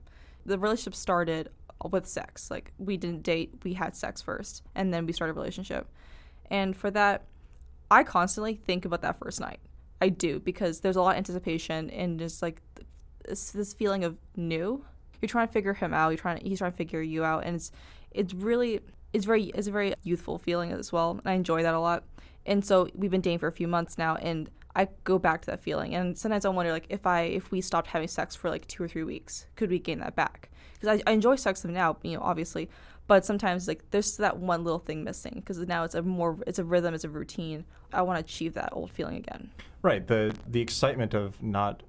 the 0.46 0.58
relationship 0.58 0.94
started 0.94 1.48
with 1.90 2.06
sex 2.06 2.50
like 2.50 2.72
we 2.78 2.96
didn't 2.96 3.22
date 3.22 3.52
we 3.62 3.74
had 3.74 3.94
sex 3.94 4.22
first 4.22 4.62
and 4.74 4.92
then 4.92 5.06
we 5.06 5.12
started 5.12 5.32
a 5.32 5.34
relationship 5.34 5.88
and 6.50 6.76
for 6.76 6.90
that 6.90 7.24
i 7.90 8.02
constantly 8.02 8.54
think 8.54 8.84
about 8.84 9.02
that 9.02 9.18
first 9.18 9.40
night 9.40 9.58
I 10.04 10.10
do 10.10 10.38
because 10.38 10.80
there's 10.80 10.96
a 10.96 11.00
lot 11.00 11.12
of 11.12 11.16
anticipation 11.16 11.88
and 11.88 12.18
just 12.18 12.42
like 12.42 12.60
this, 13.26 13.52
this 13.52 13.72
feeling 13.72 14.04
of 14.04 14.18
new. 14.36 14.84
You're 15.22 15.28
trying 15.28 15.46
to 15.46 15.52
figure 15.52 15.72
him 15.72 15.94
out. 15.94 16.10
You're 16.10 16.18
trying 16.18 16.38
to, 16.38 16.46
he's 16.46 16.58
trying 16.58 16.72
to 16.72 16.76
figure 16.76 17.00
you 17.00 17.24
out, 17.24 17.44
and 17.44 17.56
it's 17.56 17.72
it's 18.10 18.34
really 18.34 18.80
it's 19.14 19.24
very 19.24 19.44
it's 19.44 19.66
a 19.66 19.70
very 19.70 19.94
youthful 20.02 20.36
feeling 20.36 20.72
as 20.72 20.92
well. 20.92 21.12
And 21.12 21.22
I 21.24 21.32
enjoy 21.32 21.62
that 21.62 21.72
a 21.72 21.80
lot. 21.80 22.04
And 22.44 22.62
so 22.62 22.88
we've 22.94 23.10
been 23.10 23.22
dating 23.22 23.38
for 23.38 23.46
a 23.46 23.52
few 23.52 23.66
months 23.66 23.96
now, 23.96 24.16
and 24.16 24.50
I 24.76 24.88
go 25.04 25.18
back 25.18 25.42
to 25.42 25.50
that 25.52 25.62
feeling. 25.62 25.94
And 25.94 26.16
sometimes 26.18 26.44
I 26.44 26.48
wonder 26.48 26.72
like 26.72 26.86
if 26.88 27.06
I 27.06 27.22
if 27.22 27.50
we 27.50 27.60
stopped 27.60 27.88
having 27.88 28.08
sex 28.08 28.34
for 28.34 28.50
like 28.50 28.66
two 28.66 28.82
or 28.82 28.88
three 28.88 29.04
weeks, 29.04 29.46
could 29.56 29.70
we 29.70 29.78
gain 29.78 30.00
that 30.00 30.16
back? 30.16 30.50
Because 30.74 31.00
I, 31.00 31.10
I 31.10 31.12
enjoy 31.12 31.36
sex 31.36 31.64
now, 31.64 31.96
you 32.02 32.16
know, 32.16 32.22
obviously, 32.22 32.68
but 33.06 33.24
sometimes 33.24 33.68
like 33.68 33.82
there's 33.90 34.16
that 34.16 34.38
one 34.38 34.64
little 34.64 34.78
thing 34.78 35.04
missing 35.04 35.34
because 35.36 35.58
now 35.58 35.84
it's 35.84 35.94
a 35.94 36.02
more 36.02 36.38
it's 36.46 36.58
a 36.58 36.64
rhythm 36.64 36.94
it's 36.94 37.04
a 37.04 37.08
routine 37.08 37.64
i 37.92 38.02
want 38.02 38.16
to 38.16 38.24
achieve 38.24 38.54
that 38.54 38.70
old 38.72 38.90
feeling 38.90 39.16
again 39.16 39.50
right 39.82 40.06
the 40.06 40.34
the 40.48 40.60
excitement 40.60 41.14
of 41.14 41.40
not 41.42 41.82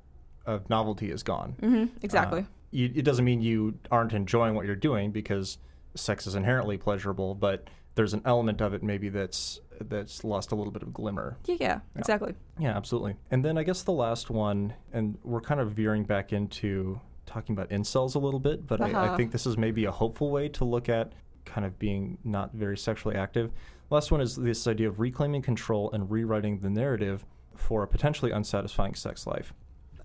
of 0.46 0.70
novelty 0.70 1.12
is 1.12 1.24
gone 1.24 1.56
mm-hmm, 1.62 1.86
exactly 2.02 2.42
uh, 2.42 2.46
you, 2.72 2.92
it 2.94 3.04
doesn't 3.04 3.26
mean 3.26 3.42
you 3.42 3.78
aren't 3.92 4.14
enjoying 4.14 4.56
what 4.56 4.66
you're 4.66 4.76
doing 4.76 5.12
because 5.12 5.58
sex 5.96 6.28
is 6.28 6.36
inherently 6.36 6.78
pleasurable 6.78 7.34
but 7.34 7.70
there's 7.96 8.14
an 8.14 8.22
element 8.26 8.62
of 8.62 8.74
it 8.74 8.84
maybe 8.84 9.10
that's 9.10 9.60
that's 9.82 10.24
lost 10.24 10.52
a 10.52 10.56
little 10.56 10.72
bit 10.72 10.82
of 10.82 10.94
glimmer 10.94 11.38
yeah 11.46 11.56
yeah, 11.60 11.68
yeah. 11.68 11.80
exactly 12.00 12.34
yeah 12.60 12.76
absolutely 12.76 13.16
and 13.32 13.44
then 13.44 13.58
i 13.58 13.64
guess 13.64 13.84
the 13.84 13.92
last 13.92 14.30
one 14.30 14.74
and 14.94 15.18
we're 15.24 15.42
kind 15.42 15.60
of 15.60 15.72
veering 15.72 16.04
back 16.04 16.32
into 16.32 17.00
talking 17.26 17.54
about 17.54 17.70
incels 17.70 18.16
a 18.16 18.20
little 18.20 18.40
bit, 18.40 18.66
but 18.66 18.82
uh-huh. 18.82 18.98
I, 18.98 19.02
I, 19.02 19.08
uh-huh. 19.08 19.18
think 19.18 19.32
this 19.32 19.46
is 19.46 19.58
maybe 19.58 19.86
a 19.86 19.92
hopeful 19.92 20.32
way 20.32 20.50
to 20.50 20.66
look 20.66 20.90
at 20.90 21.14
kind 21.44 21.66
of 21.66 21.78
being 21.78 22.18
not 22.24 22.54
very 22.54 22.78
sexually 22.78 23.16
active. 23.16 23.52
Last 23.90 24.12
one 24.12 24.22
is 24.22 24.36
this 24.36 24.68
idea 24.68 24.88
of 24.88 25.00
reclaiming 25.00 25.42
control 25.42 25.92
and 25.92 26.10
rewriting 26.10 26.60
the 26.60 26.70
narrative 26.70 27.26
for 27.56 27.84
a 27.84 27.88
potentially 27.88 28.32
unsatisfying 28.32 28.96
sex 28.96 29.28
life. 29.28 29.54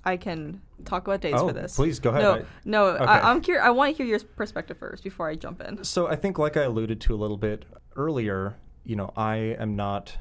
I 0.05 0.17
can 0.17 0.61
talk 0.85 1.07
about 1.07 1.21
dates 1.21 1.39
oh, 1.39 1.49
for 1.49 1.53
this. 1.53 1.77
Please 1.77 1.99
go 1.99 2.11
ahead. 2.11 2.23
No, 2.23 2.45
no, 2.65 2.87
okay. 2.97 3.05
I, 3.05 3.31
am 3.31 3.41
curious. 3.41 3.65
I 3.65 3.71
want 3.71 3.97
to 3.97 4.03
hear 4.03 4.07
your 4.07 4.21
perspective 4.21 4.79
first 4.79 5.05
before 5.05 5.29
I 5.29 5.35
jump 5.35 5.61
in. 5.61 5.85
So 5.85 6.07
I 6.07 6.17
think, 6.17 6.39
like 6.39 6.57
I 6.57 6.63
alluded 6.63 7.01
to 7.03 7.15
a 7.15 7.19
little 7.19 7.37
bit 7.37 7.65
earlier, 7.97 8.57
you 8.85 8.97
know, 8.97 9.13
I 9.17 9.37
am 9.59 9.77
not, 9.77 10.17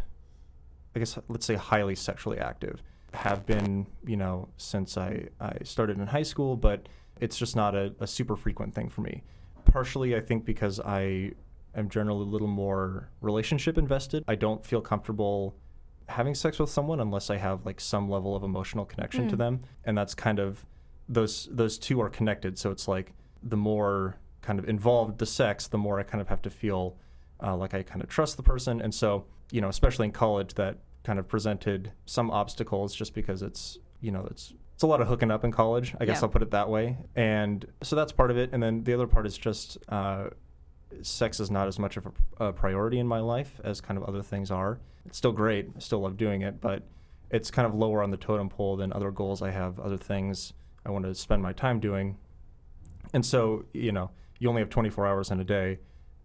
I 0.95 0.99
guess, 0.99 1.17
let's 1.29 1.45
say, 1.45 1.55
highly 1.55 1.95
sexually 1.95 2.39
active. 2.39 2.83
Have 3.13 3.45
been, 3.45 3.87
you 4.05 4.17
know, 4.17 4.49
since 4.57 4.97
I 4.97 5.29
I 5.39 5.53
started 5.63 5.97
in 5.97 6.07
high 6.07 6.23
school, 6.23 6.55
but 6.55 6.87
it's 7.19 7.37
just 7.37 7.55
not 7.55 7.73
a, 7.73 7.93
a 7.99 8.05
super 8.07 8.35
frequent 8.35 8.75
thing 8.75 8.89
for 8.89 9.01
me. 9.01 9.23
Partially, 9.65 10.15
I 10.15 10.19
think 10.19 10.45
because 10.45 10.79
I 10.79 11.31
am 11.75 11.89
generally 11.89 12.21
a 12.21 12.29
little 12.29 12.47
more 12.47 13.09
relationship 13.21 13.77
invested. 13.77 14.23
I 14.27 14.35
don't 14.35 14.63
feel 14.65 14.81
comfortable 14.81 15.55
having 16.09 16.35
sex 16.35 16.59
with 16.59 16.69
someone 16.69 16.99
unless 16.99 17.29
I 17.29 17.37
have 17.37 17.65
like 17.65 17.79
some 17.79 18.09
level 18.09 18.35
of 18.35 18.43
emotional 18.43 18.85
connection 18.85 19.27
mm. 19.27 19.29
to 19.29 19.35
them, 19.35 19.61
and 19.85 19.97
that's 19.97 20.15
kind 20.15 20.39
of 20.39 20.65
those 21.07 21.47
those 21.51 21.77
two 21.77 22.01
are 22.01 22.09
connected. 22.09 22.57
So 22.57 22.71
it's 22.71 22.87
like 22.87 23.13
the 23.43 23.57
more 23.57 24.17
kind 24.41 24.59
of 24.59 24.67
involved 24.67 25.19
the 25.19 25.25
sex, 25.25 25.67
the 25.67 25.77
more 25.77 25.99
I 25.99 26.03
kind 26.03 26.21
of 26.21 26.27
have 26.27 26.41
to 26.43 26.49
feel 26.49 26.97
uh, 27.41 27.55
like 27.55 27.73
I 27.73 27.83
kind 27.83 28.01
of 28.01 28.09
trust 28.09 28.37
the 28.37 28.43
person, 28.43 28.81
and 28.81 28.93
so 28.93 29.25
you 29.51 29.61
know, 29.61 29.69
especially 29.69 30.05
in 30.07 30.11
college, 30.11 30.53
that 30.55 30.77
kind 31.03 31.19
of 31.19 31.27
presented 31.27 31.91
some 32.05 32.29
obstacles 32.29 32.93
just 32.93 33.13
because 33.13 33.41
it's 33.41 33.79
you 34.01 34.11
know 34.11 34.27
it's 34.29 34.53
it's 34.79 34.83
a 34.83 34.87
lot 34.87 35.01
of 35.01 35.09
hooking 35.09 35.29
up 35.29 35.43
in 35.43 35.51
college. 35.51 35.93
I 35.99 36.05
guess 36.05 36.19
yeah. 36.19 36.23
I'll 36.23 36.29
put 36.29 36.41
it 36.41 36.51
that 36.51 36.69
way. 36.69 36.97
And 37.13 37.65
so 37.83 37.97
that's 37.97 38.13
part 38.13 38.31
of 38.31 38.37
it. 38.37 38.51
And 38.53 38.63
then 38.63 38.81
the 38.85 38.93
other 38.93 39.07
part 39.07 39.27
is 39.27 39.37
just 39.37 39.77
uh, 39.89 40.29
sex 41.01 41.41
is 41.41 41.51
not 41.51 41.67
as 41.67 41.77
much 41.77 41.97
of 41.97 42.07
a, 42.07 42.45
a, 42.45 42.53
priority 42.53 42.99
in 42.99 43.05
my 43.05 43.19
life 43.19 43.59
as 43.63 43.81
kind 43.81 43.97
of 43.97 44.05
other 44.05 44.21
things 44.21 44.51
are. 44.51 44.79
It's 45.05 45.17
still 45.17 45.31
great. 45.31 45.69
I 45.75 45.79
still 45.79 45.99
love 45.99 46.17
doing 46.17 46.41
it, 46.41 46.61
but 46.61 46.83
it's 47.31 47.51
kind 47.51 47.65
of 47.65 47.73
lower 47.73 48.01
on 48.03 48.11
the 48.11 48.17
totem 48.17 48.49
pole 48.49 48.75
than 48.75 48.91
other 48.93 49.11
goals 49.11 49.41
I 49.41 49.51
have, 49.51 49.79
other 49.79 49.97
things 49.97 50.53
I 50.85 50.91
want 50.91 51.05
to 51.05 51.15
spend 51.15 51.41
my 51.41 51.53
time 51.53 51.79
doing. 51.79 52.17
And 53.13 53.25
so, 53.25 53.65
you 53.73 53.91
know, 53.91 54.11
you 54.39 54.49
only 54.49 54.61
have 54.61 54.69
24 54.69 55.07
hours 55.07 55.31
in 55.31 55.39
a 55.39 55.43
day. 55.43 55.79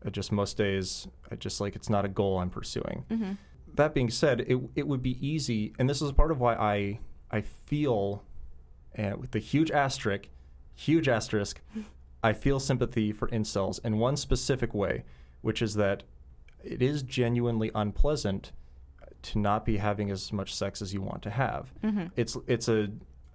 It 0.04 0.12
just 0.12 0.32
most 0.32 0.56
days, 0.56 1.08
I 1.30 1.36
just 1.36 1.60
like 1.60 1.76
it's 1.76 1.88
not 1.88 2.04
a 2.04 2.08
goal 2.08 2.38
I'm 2.38 2.50
pursuing. 2.50 3.04
Mm-hmm. 3.10 3.32
That 3.74 3.94
being 3.94 4.10
said, 4.10 4.40
it, 4.40 4.60
it 4.76 4.86
would 4.86 5.02
be 5.02 5.26
easy, 5.26 5.72
and 5.78 5.88
this 5.88 6.00
is 6.00 6.12
part 6.12 6.30
of 6.30 6.40
why 6.40 6.54
I 6.54 7.00
I 7.30 7.40
feel 7.40 8.22
and 8.94 9.20
with 9.20 9.32
the 9.32 9.38
huge 9.38 9.70
asterisk, 9.70 10.28
huge 10.74 11.08
asterisk, 11.08 11.60
I 12.22 12.32
feel 12.32 12.60
sympathy 12.60 13.12
for 13.12 13.28
incels 13.28 13.84
in 13.84 13.98
one 13.98 14.16
specific 14.16 14.72
way, 14.72 15.04
which 15.40 15.60
is 15.60 15.74
that 15.74 16.04
it 16.62 16.80
is 16.80 17.02
genuinely 17.02 17.70
unpleasant 17.74 18.52
to 19.24 19.38
not 19.38 19.64
be 19.64 19.76
having 19.76 20.10
as 20.10 20.32
much 20.32 20.54
sex 20.54 20.82
as 20.82 20.92
you 20.94 21.02
want 21.02 21.22
to 21.22 21.30
have. 21.30 21.72
Mm-hmm. 21.82 22.06
It's 22.16 22.36
it's 22.46 22.68
a 22.68 22.88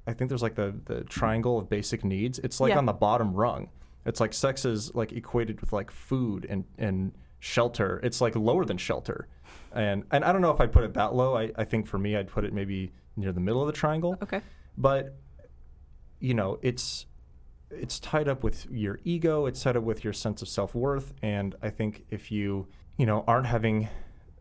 I 0.08 0.14
think 0.14 0.30
there's 0.30 0.42
like 0.42 0.56
the 0.56 0.76
the 0.86 1.04
triangle 1.04 1.58
of 1.58 1.70
basic 1.70 2.04
needs. 2.04 2.40
It's 2.40 2.60
like 2.60 2.72
yeah. 2.72 2.78
on 2.78 2.86
the 2.86 2.94
bottom 2.94 3.34
rung. 3.34 3.70
It's 4.06 4.20
like 4.20 4.34
sex 4.34 4.66
is 4.66 4.94
like 4.96 5.12
equated 5.12 5.62
with 5.62 5.74
like 5.74 5.92
food 5.92 6.46
and 6.50 6.64
and 6.78 7.12
shelter. 7.40 8.00
It's 8.04 8.22
like 8.22 8.36
lower 8.36 8.66
than 8.66 8.78
shelter. 8.78 9.28
And 9.74 10.04
and 10.12 10.24
I 10.24 10.32
don't 10.32 10.42
know 10.42 10.52
if 10.52 10.62
I 10.62 10.68
put 10.68 10.84
it 10.84 10.94
that 10.94 11.14
low. 11.14 11.36
I, 11.38 11.52
I 11.56 11.64
think 11.66 11.88
for 11.88 11.98
me 11.98 12.16
I'd 12.16 12.28
put 12.28 12.46
it 12.46 12.54
maybe 12.54 12.92
near 13.16 13.32
the 13.32 13.42
middle 13.42 13.62
of 13.62 13.68
the 13.68 13.74
triangle. 13.74 14.18
Okay. 14.22 14.42
But 14.78 15.16
you 16.20 16.34
know, 16.34 16.60
it's 16.62 17.06
it's 17.72 18.00
tied 18.00 18.28
up 18.28 18.44
with 18.44 18.66
your 18.72 19.00
ego, 19.04 19.46
it's 19.46 19.62
tied 19.62 19.78
up 19.78 19.84
with 19.84 20.04
your 20.04 20.14
sense 20.14 20.42
of 20.42 20.48
self-worth, 20.48 21.14
and 21.22 21.56
I 21.62 21.70
think 21.70 22.04
if 22.10 22.32
you, 22.32 22.68
you 22.98 23.06
know, 23.06 23.24
aren't 23.28 23.46
having 23.46 23.88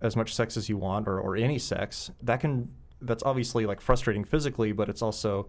as 0.01 0.17
much 0.17 0.35
sex 0.35 0.57
as 0.57 0.69
you 0.69 0.77
want 0.77 1.09
or, 1.09 1.21
or 1.21 1.37
any 1.37 1.59
sex, 1.59 2.11
that 2.23 2.41
can 2.41 2.71
that's 3.01 3.23
obviously 3.23 3.65
like 3.67 3.81
frustrating 3.81 4.25
physically, 4.25 4.73
but 4.73 4.89
it's 4.89 5.03
also 5.03 5.49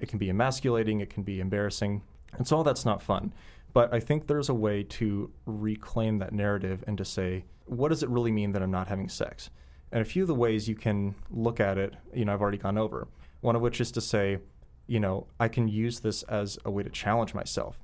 it 0.00 0.08
can 0.08 0.18
be 0.18 0.30
emasculating, 0.30 1.00
it 1.00 1.10
can 1.10 1.22
be 1.22 1.40
embarrassing. 1.40 2.02
And 2.36 2.46
so 2.46 2.56
all 2.56 2.64
that's 2.64 2.84
not 2.84 3.02
fun. 3.02 3.32
But 3.72 3.92
I 3.92 4.00
think 4.00 4.26
there's 4.26 4.48
a 4.48 4.54
way 4.54 4.82
to 4.84 5.30
reclaim 5.46 6.18
that 6.18 6.32
narrative 6.32 6.82
and 6.86 6.96
to 6.98 7.04
say, 7.04 7.44
what 7.66 7.88
does 7.88 8.02
it 8.02 8.08
really 8.08 8.32
mean 8.32 8.52
that 8.52 8.62
I'm 8.62 8.70
not 8.70 8.88
having 8.88 9.08
sex? 9.08 9.50
And 9.92 10.02
a 10.02 10.04
few 10.04 10.22
of 10.22 10.28
the 10.28 10.34
ways 10.34 10.68
you 10.68 10.74
can 10.74 11.14
look 11.30 11.60
at 11.60 11.78
it, 11.78 11.94
you 12.14 12.24
know, 12.24 12.32
I've 12.32 12.42
already 12.42 12.58
gone 12.58 12.78
over. 12.78 13.08
One 13.40 13.56
of 13.56 13.62
which 13.62 13.80
is 13.80 13.90
to 13.92 14.00
say, 14.00 14.38
you 14.86 15.00
know, 15.00 15.26
I 15.38 15.48
can 15.48 15.68
use 15.68 16.00
this 16.00 16.22
as 16.24 16.58
a 16.64 16.70
way 16.70 16.82
to 16.82 16.90
challenge 16.90 17.34
myself. 17.34 17.78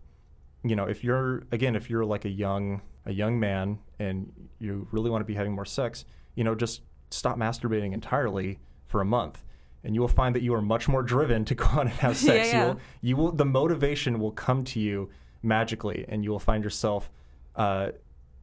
You 0.62 0.76
know, 0.76 0.84
if 0.84 1.04
you're 1.04 1.44
again, 1.52 1.76
if 1.76 1.90
you're 1.90 2.04
like 2.04 2.24
a 2.24 2.30
young 2.30 2.80
a 3.06 3.12
young 3.12 3.38
man 3.38 3.78
and 3.98 4.30
you 4.58 4.86
really 4.90 5.10
want 5.10 5.20
to 5.20 5.26
be 5.26 5.34
having 5.34 5.52
more 5.52 5.64
sex, 5.64 6.04
you 6.34 6.44
know, 6.44 6.54
just 6.54 6.82
stop 7.10 7.36
masturbating 7.36 7.92
entirely 7.92 8.58
for 8.86 9.00
a 9.00 9.04
month 9.04 9.44
and 9.82 9.94
you 9.94 10.00
will 10.00 10.08
find 10.08 10.34
that 10.34 10.42
you 10.42 10.54
are 10.54 10.62
much 10.62 10.88
more 10.88 11.02
driven 11.02 11.44
to 11.44 11.54
go 11.54 11.66
on 11.66 11.80
and 11.80 11.90
have 11.90 12.16
sex. 12.16 12.48
yeah, 12.48 12.52
yeah. 12.52 12.60
You, 12.60 12.66
will, 12.66 12.80
you 13.02 13.16
will 13.16 13.32
the 13.32 13.44
motivation 13.44 14.18
will 14.18 14.32
come 14.32 14.64
to 14.64 14.80
you 14.80 15.10
magically 15.42 16.04
and 16.08 16.24
you 16.24 16.30
will 16.30 16.38
find 16.38 16.64
yourself 16.64 17.10
uh, 17.56 17.90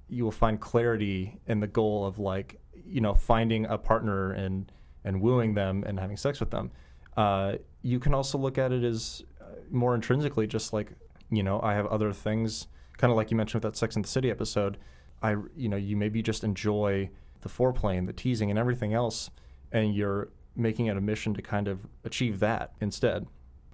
you 0.08 0.24
will 0.24 0.32
find 0.32 0.60
clarity 0.60 1.40
in 1.48 1.60
the 1.60 1.68
goal 1.68 2.06
of 2.06 2.20
like 2.20 2.60
you 2.86 3.02
know 3.02 3.14
finding 3.14 3.66
a 3.66 3.78
partner 3.78 4.34
and 4.34 4.72
and 5.04 5.20
wooing 5.20 5.54
them 5.54 5.84
and 5.88 6.00
having 6.00 6.16
sex 6.16 6.40
with 6.40 6.52
them 6.52 6.72
uh, 7.18 7.56
you 7.82 8.00
can 8.00 8.14
also 8.14 8.38
look 8.38 8.58
at 8.58 8.72
it 8.72 8.84
as 8.84 9.24
uh, 9.40 9.46
more 9.70 9.96
intrinsically, 9.96 10.48
just 10.48 10.74
like 10.74 10.92
you 11.30 11.44
know, 11.44 11.62
I 11.62 11.74
have 11.74 11.88
other 11.88 12.12
things, 12.12 12.68
kind 13.02 13.12
of 13.12 13.18
like 13.18 13.32
you 13.32 13.38
mentioned 13.38 13.64
with 13.64 13.74
that 13.74 13.78
Sex 13.78 13.96
and 13.96 14.06
the 14.06 14.10
City 14.10 14.30
episode. 14.30 14.78
I, 15.24 15.32
you 15.56 15.68
know, 15.70 15.76
you 15.78 15.98
maybe 15.98 16.22
just 16.22 16.44
enjoy 16.44 17.10
the 17.42 17.50
foreplay 17.50 17.98
and 17.98 18.08
the 18.08 18.14
teasing 18.14 18.50
and 18.52 18.58
everything 18.60 18.94
else, 18.94 19.30
and 19.72 19.94
you're 19.96 20.30
making 20.56 20.86
it 20.86 20.96
a 20.98 21.02
mission 21.02 21.34
to 21.34 21.42
kind 21.42 21.68
of 21.68 21.80
achieve 22.04 22.40
that 22.40 22.74
instead. 22.80 23.26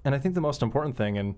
And 0.06 0.16
I 0.16 0.20
think 0.20 0.34
the 0.36 0.42
most 0.42 0.62
important 0.62 0.96
thing, 0.96 1.18
and 1.18 1.36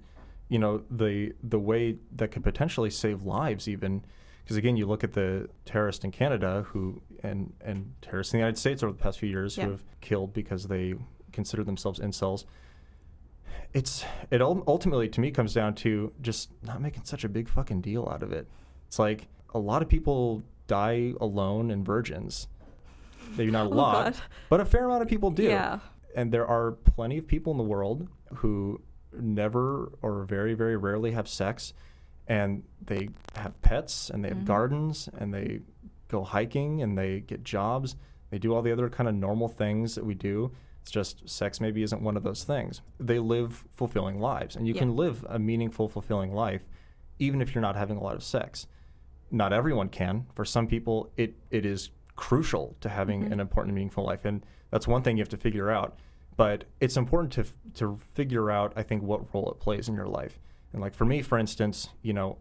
you 0.48 0.60
know, 0.60 0.84
the 0.92 1.34
the 1.44 1.60
way 1.60 1.98
that 2.16 2.30
could 2.32 2.44
potentially 2.44 2.90
save 2.92 3.24
lives, 3.24 3.68
even 3.68 4.04
Because 4.44 4.58
again, 4.58 4.78
you 4.78 4.86
look 4.88 5.04
at 5.04 5.14
the 5.14 5.48
terrorists 5.66 6.04
in 6.06 6.12
Canada 6.12 6.64
who 6.70 7.02
and 7.24 7.54
and 7.62 7.94
terrorists 8.02 8.34
in 8.34 8.38
the 8.38 8.42
United 8.46 8.58
States 8.60 8.82
over 8.84 8.92
the 8.94 8.98
past 9.00 9.20
few 9.20 9.30
years 9.30 9.58
Yeah. 9.58 9.66
who 9.66 9.72
have 9.72 9.84
killed 10.02 10.34
because 10.34 10.68
they 10.68 10.94
consider 11.32 11.64
themselves 11.64 12.00
incels. 12.00 12.46
It's 13.74 14.04
it 14.32 14.42
ul- 14.42 14.64
ultimately 14.68 15.10
to 15.10 15.22
me 15.22 15.32
comes 15.32 15.54
down 15.54 15.76
to 15.76 16.12
just 16.22 16.50
not 16.64 16.82
making 16.82 17.04
such 17.06 17.24
a 17.24 17.30
big 17.30 17.48
fucking 17.50 17.82
deal 17.82 18.08
out 18.12 18.24
of 18.24 18.32
it. 18.32 18.48
It's 18.88 18.98
like 19.00 19.28
a 19.54 19.60
lot 19.60 19.82
of 19.82 19.88
people 19.90 20.42
die 20.68 21.14
alone 21.22 21.72
and 21.72 21.86
virgins. 21.86 22.48
Maybe 23.38 23.52
not 23.52 23.68
a 23.68 23.70
Oh, 23.74 23.76
lot, 23.76 24.04
God. 24.14 24.16
but 24.50 24.60
a 24.60 24.66
fair 24.66 24.86
amount 24.86 25.02
of 25.04 25.08
people 25.08 25.30
do. 25.32 25.44
Yeah. 25.44 25.80
And 26.16 26.32
there 26.32 26.48
are 26.48 26.72
plenty 26.72 27.18
of 27.20 27.28
people 27.28 27.52
in 27.52 27.58
the 27.58 27.64
world 27.64 28.08
who 28.36 28.82
never 29.14 29.92
or 30.02 30.24
very, 30.24 30.54
very 30.56 30.76
rarely 30.78 31.12
have 31.12 31.28
sex. 31.28 31.74
And 32.28 32.64
they 32.86 33.10
have 33.36 33.60
pets 33.62 34.10
and 34.10 34.24
they 34.24 34.30
have 34.30 34.38
Mhm. 34.40 34.46
gardens 34.46 35.10
and 35.18 35.34
they 35.34 35.62
go 36.08 36.24
hiking 36.24 36.82
and 36.82 36.98
they 36.98 37.22
get 37.22 37.44
jobs. 37.44 37.96
They 38.32 38.38
do 38.40 38.54
all 38.54 38.62
the 38.62 38.72
other 38.72 38.90
kind 38.90 39.08
of 39.10 39.16
normal 39.16 39.48
things 39.48 39.96
that 39.96 40.06
we 40.06 40.14
do. 40.16 40.52
It's 40.82 40.92
just 40.92 41.28
sex 41.30 41.60
maybe 41.62 41.84
isn't 41.84 42.02
one 42.02 42.18
of 42.18 42.24
those 42.24 42.44
things. 42.44 42.82
They 43.00 43.20
live 43.20 43.66
fulfilling 43.76 44.20
lives. 44.20 44.56
And 44.56 44.68
you 44.68 44.74
Yeah. 44.74 44.80
can 44.80 44.96
live 44.96 45.26
a 45.30 45.38
meaningful, 45.40 45.90
fulfilling 45.90 46.34
life 46.34 46.68
even 47.22 47.42
if 47.42 47.54
you're 47.54 47.62
not 47.62 47.76
having 47.76 47.98
a 47.98 48.02
lot 48.04 48.16
of 48.16 48.24
sex 48.24 48.66
not 49.32 49.54
everyone 49.54 49.90
can. 49.90 50.26
For 50.34 50.44
some 50.44 50.66
people, 50.66 51.12
it, 51.16 51.36
it 51.52 51.64
is 51.64 51.92
crucial 52.16 52.76
to 52.82 52.90
having 52.90 53.26
Mhm. 53.26 53.32
an 53.34 53.40
important, 53.40 53.76
meaningful 53.76 54.04
life, 54.04 54.26
and 54.26 54.44
that's 54.72 54.88
one 54.88 55.04
thing 55.04 55.18
you 55.18 55.22
have 55.22 55.30
to 55.30 55.38
figure 55.38 55.70
out. 55.70 56.00
But 56.36 56.64
it's 56.80 56.98
important 56.98 57.34
to 57.34 57.46
to 57.76 57.98
figure 58.14 58.50
out, 58.50 58.74
I 58.76 58.82
think, 58.82 59.04
what 59.04 59.32
role 59.32 59.52
it 59.52 59.60
plays 59.60 59.88
in 59.88 59.94
your 59.94 60.08
life. 60.08 60.40
And 60.74 60.82
like 60.82 60.96
for 60.96 61.06
me, 61.06 61.22
for 61.22 61.38
instance, 61.38 61.90
you 62.02 62.12
know, 62.14 62.40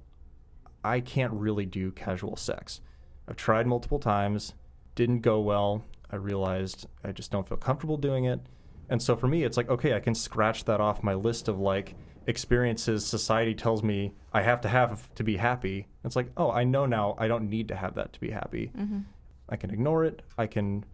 I 0.82 1.00
can't 1.00 1.32
really 1.34 1.66
do 1.66 1.90
casual 1.90 2.36
sex. 2.36 2.80
I've 3.28 3.36
tried 3.36 3.66
multiple 3.66 3.98
times, 3.98 4.54
didn't 4.94 5.20
go 5.20 5.40
well. 5.42 5.84
I 6.10 6.16
realized 6.16 6.86
I 7.04 7.12
just 7.12 7.30
don't 7.30 7.48
feel 7.48 7.58
comfortable 7.58 7.96
doing 7.96 8.24
it. 8.24 8.40
And 8.88 9.02
so 9.02 9.16
for 9.16 9.28
me, 9.28 9.44
it's 9.44 9.56
like, 9.56 9.68
okay, 9.68 9.94
I 9.94 10.00
can 10.00 10.14
scratch 10.14 10.64
that 10.64 10.80
off 10.80 11.02
my 11.02 11.14
list 11.14 11.48
of 11.48 11.58
like 11.58 11.94
experiences 12.26 13.06
society 13.06 13.54
tells 13.54 13.82
me 13.82 14.12
I 14.32 14.42
have 14.42 14.60
to 14.62 14.68
have 14.68 15.12
to 15.14 15.24
be 15.24 15.36
happy. 15.36 15.88
It's 16.04 16.16
like, 16.16 16.30
oh, 16.36 16.50
I 16.50 16.64
know 16.64 16.86
now 16.86 17.14
I 17.18 17.28
don't 17.28 17.48
need 17.48 17.68
to 17.68 17.76
have 17.76 17.94
that 17.94 18.12
to 18.14 18.20
be 18.20 18.30
happy. 18.30 18.70
Mm-hmm. 18.76 19.00
I 19.48 19.56
can 19.56 19.70
ignore 19.70 20.04
it. 20.04 20.22
I 20.36 20.46
can, 20.46 20.84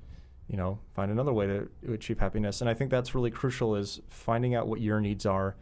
you 0.49 0.57
know, 0.57 0.79
find 0.95 1.11
another 1.11 1.33
way 1.33 1.47
to 1.47 1.69
achieve 1.93 2.19
happiness. 2.19 2.61
And 2.61 2.71
I 2.71 2.75
think 2.75 2.91
that's 2.91 3.15
really 3.15 3.31
crucial 3.31 3.77
is 3.77 4.01
finding 4.09 4.55
out 4.55 4.69
what 4.69 4.81
your 4.81 5.01
needs 5.01 5.27
are 5.27 5.57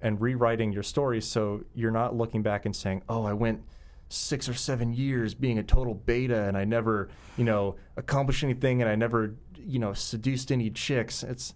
and 0.00 0.20
rewriting 0.20 0.72
your 0.72 0.82
story 0.82 1.20
so 1.20 1.64
you're 1.74 1.90
not 1.90 2.14
looking 2.14 2.42
back 2.42 2.66
and 2.66 2.76
saying, 2.76 3.02
"Oh, 3.08 3.24
I 3.24 3.32
went 3.32 3.62
6 4.08 4.48
or 4.48 4.54
7 4.54 4.92
years 4.92 5.34
being 5.34 5.58
a 5.58 5.62
total 5.62 5.94
beta 5.94 6.44
and 6.44 6.56
I 6.56 6.64
never, 6.64 7.08
you 7.36 7.44
know, 7.44 7.76
accomplished 7.96 8.44
anything 8.44 8.80
and 8.82 8.90
I 8.90 8.94
never, 8.94 9.34
you 9.56 9.78
know, 9.78 9.92
seduced 9.92 10.52
any 10.52 10.70
chicks." 10.70 11.22
It's 11.22 11.54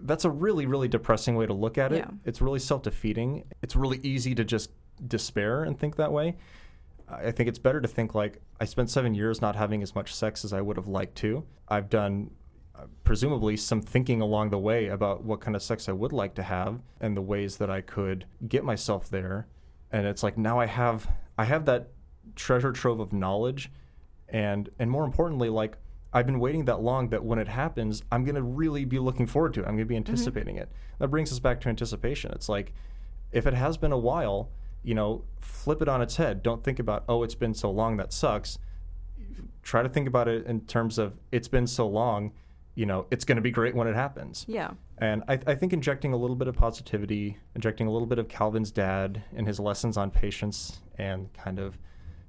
that's 0.00 0.24
a 0.24 0.30
really 0.30 0.66
really 0.66 0.88
depressing 0.88 1.36
way 1.36 1.46
to 1.46 1.54
look 1.54 1.78
at 1.78 1.92
it. 1.92 1.98
Yeah. 1.98 2.10
It's 2.24 2.40
really 2.40 2.58
self-defeating. 2.58 3.44
It's 3.62 3.76
really 3.76 4.00
easy 4.02 4.34
to 4.34 4.44
just 4.44 4.70
despair 5.06 5.64
and 5.64 5.78
think 5.78 5.96
that 5.96 6.12
way. 6.12 6.36
I 7.08 7.30
think 7.30 7.48
it's 7.48 7.58
better 7.58 7.80
to 7.80 7.88
think 7.88 8.14
like 8.14 8.40
I 8.60 8.64
spent 8.64 8.90
seven 8.90 9.14
years 9.14 9.40
not 9.40 9.56
having 9.56 9.82
as 9.82 9.94
much 9.94 10.14
sex 10.14 10.44
as 10.44 10.52
I 10.52 10.60
would 10.60 10.76
have 10.76 10.88
liked 10.88 11.16
to. 11.16 11.44
I've 11.68 11.90
done 11.90 12.30
uh, 12.74 12.86
presumably 13.04 13.56
some 13.56 13.80
thinking 13.80 14.20
along 14.20 14.50
the 14.50 14.58
way 14.58 14.88
about 14.88 15.22
what 15.22 15.40
kind 15.40 15.54
of 15.54 15.62
sex 15.62 15.88
I 15.88 15.92
would 15.92 16.12
like 16.12 16.34
to 16.36 16.42
have 16.42 16.80
and 17.00 17.16
the 17.16 17.22
ways 17.22 17.56
that 17.58 17.70
I 17.70 17.80
could 17.80 18.26
get 18.48 18.64
myself 18.64 19.08
there. 19.10 19.46
And 19.92 20.06
it's 20.06 20.22
like 20.22 20.38
now 20.38 20.58
I 20.58 20.66
have 20.66 21.08
I 21.38 21.44
have 21.44 21.64
that 21.66 21.90
treasure 22.36 22.72
trove 22.72 23.00
of 23.00 23.12
knowledge 23.12 23.70
and 24.28 24.68
and 24.78 24.90
more 24.90 25.04
importantly 25.04 25.48
like 25.48 25.76
I've 26.14 26.26
been 26.26 26.38
waiting 26.38 26.64
that 26.66 26.80
long 26.80 27.08
that 27.08 27.24
when 27.24 27.40
it 27.40 27.48
happens, 27.48 28.04
I'm 28.12 28.24
going 28.24 28.36
to 28.36 28.42
really 28.42 28.84
be 28.84 29.00
looking 29.00 29.26
forward 29.26 29.52
to 29.54 29.60
it. 29.60 29.64
I'm 29.64 29.70
going 29.70 29.78
to 29.80 29.84
be 29.84 29.96
mm-hmm. 29.96 30.08
anticipating 30.08 30.56
it. 30.58 30.70
That 31.00 31.08
brings 31.08 31.32
us 31.32 31.40
back 31.40 31.60
to 31.62 31.68
anticipation. 31.68 32.30
It's 32.32 32.48
like 32.48 32.72
if 33.32 33.48
it 33.48 33.54
has 33.54 33.76
been 33.76 33.90
a 33.90 33.98
while, 33.98 34.50
you 34.84 34.94
know, 34.94 35.24
flip 35.40 35.82
it 35.82 35.88
on 35.88 36.00
its 36.00 36.14
head. 36.14 36.42
Don't 36.44 36.62
think 36.62 36.78
about, 36.78 37.02
oh, 37.08 37.24
it's 37.24 37.34
been 37.34 37.52
so 37.52 37.68
long, 37.68 37.96
that 37.96 38.12
sucks. 38.12 38.58
Try 39.64 39.82
to 39.82 39.88
think 39.88 40.06
about 40.06 40.28
it 40.28 40.46
in 40.46 40.60
terms 40.60 40.98
of 40.98 41.18
it's 41.32 41.48
been 41.48 41.66
so 41.66 41.88
long, 41.88 42.30
you 42.74 42.86
know, 42.86 43.06
it's 43.10 43.24
going 43.24 43.36
to 43.36 43.42
be 43.42 43.50
great 43.50 43.74
when 43.74 43.86
it 43.86 43.94
happens. 43.94 44.44
Yeah. 44.48 44.70
And 44.98 45.22
I, 45.28 45.38
I 45.46 45.54
think 45.54 45.72
injecting 45.72 46.12
a 46.12 46.16
little 46.16 46.36
bit 46.36 46.48
of 46.48 46.56
positivity, 46.56 47.38
injecting 47.54 47.86
a 47.86 47.90
little 47.90 48.06
bit 48.06 48.18
of 48.18 48.28
Calvin's 48.28 48.70
dad 48.70 49.22
and 49.36 49.46
his 49.46 49.60
lessons 49.60 49.96
on 49.96 50.10
patience 50.10 50.80
and 50.98 51.32
kind 51.34 51.58
of 51.58 51.78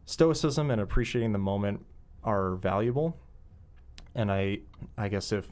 stoicism 0.06 0.72
and 0.72 0.82
appreciating 0.82 1.32
the 1.32 1.40
moment 1.40 1.84
are 2.24 2.56
valuable. 2.56 3.18
And 4.14 4.32
I, 4.32 4.60
I 4.98 5.10
guess 5.10 5.32
if 5.32 5.46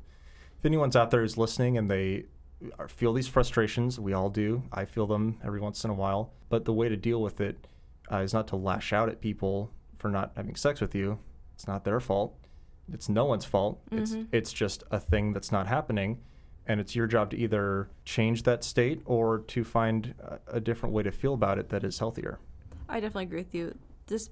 if 0.60 0.65
anyone's 0.65 0.95
out 0.95 1.12
there 1.12 1.21
who's 1.21 1.38
listening 1.38 1.77
and 1.77 1.91
they 1.91 2.23
are, 2.79 2.88
feel 2.88 3.12
these 3.12 3.27
frustrations, 3.27 3.99
we 3.99 4.13
all 4.13 4.29
do. 4.29 4.63
I 4.71 4.86
feel 4.86 5.06
them 5.06 5.38
every 5.43 5.60
once 5.60 5.84
in 5.84 5.89
a 5.91 5.93
while. 5.93 6.32
But 6.47 6.63
the 6.63 6.71
way 6.71 6.88
to 6.88 6.95
deal 6.95 7.21
with 7.21 7.41
it 7.41 7.67
uh, 8.10 8.19
is 8.19 8.34
not 8.34 8.47
to 8.49 8.56
lash 8.56 8.93
out 8.93 9.10
at 9.10 9.19
people 9.19 9.71
for 9.97 10.10
not 10.10 10.32
having 10.38 10.56
sex 10.56 10.79
with 10.79 10.95
you. 10.95 11.19
It's 11.53 11.67
not 11.67 11.84
their 11.84 11.99
fault. 11.99 12.38
It's 12.91 13.08
no 13.10 13.26
one's 13.26 13.46
fault. 13.46 13.80
It's 13.91 14.13
Mhm. 14.15 14.28
it's 14.32 14.52
just 14.52 14.84
a 14.91 15.00
thing 15.00 15.34
that's 15.34 15.52
not 15.52 15.67
happening, 15.67 16.19
and 16.67 16.80
it's 16.80 16.96
your 16.96 17.08
job 17.08 17.30
to 17.32 17.38
either 17.38 17.89
change 18.06 18.43
that 18.43 18.63
state 18.63 19.02
or 19.06 19.39
to 19.39 19.63
find 19.63 20.13
a, 20.19 20.39
a 20.58 20.60
different 20.60 20.93
way 20.93 21.04
to 21.04 21.12
feel 21.12 21.34
about 21.34 21.58
it 21.60 21.69
that 21.69 21.84
is 21.84 22.00
healthier. 22.00 22.39
I 22.89 23.00
definitely 23.00 23.24
agree 23.26 23.39
with 23.39 23.56
you. 23.56 23.78
This 24.08 24.30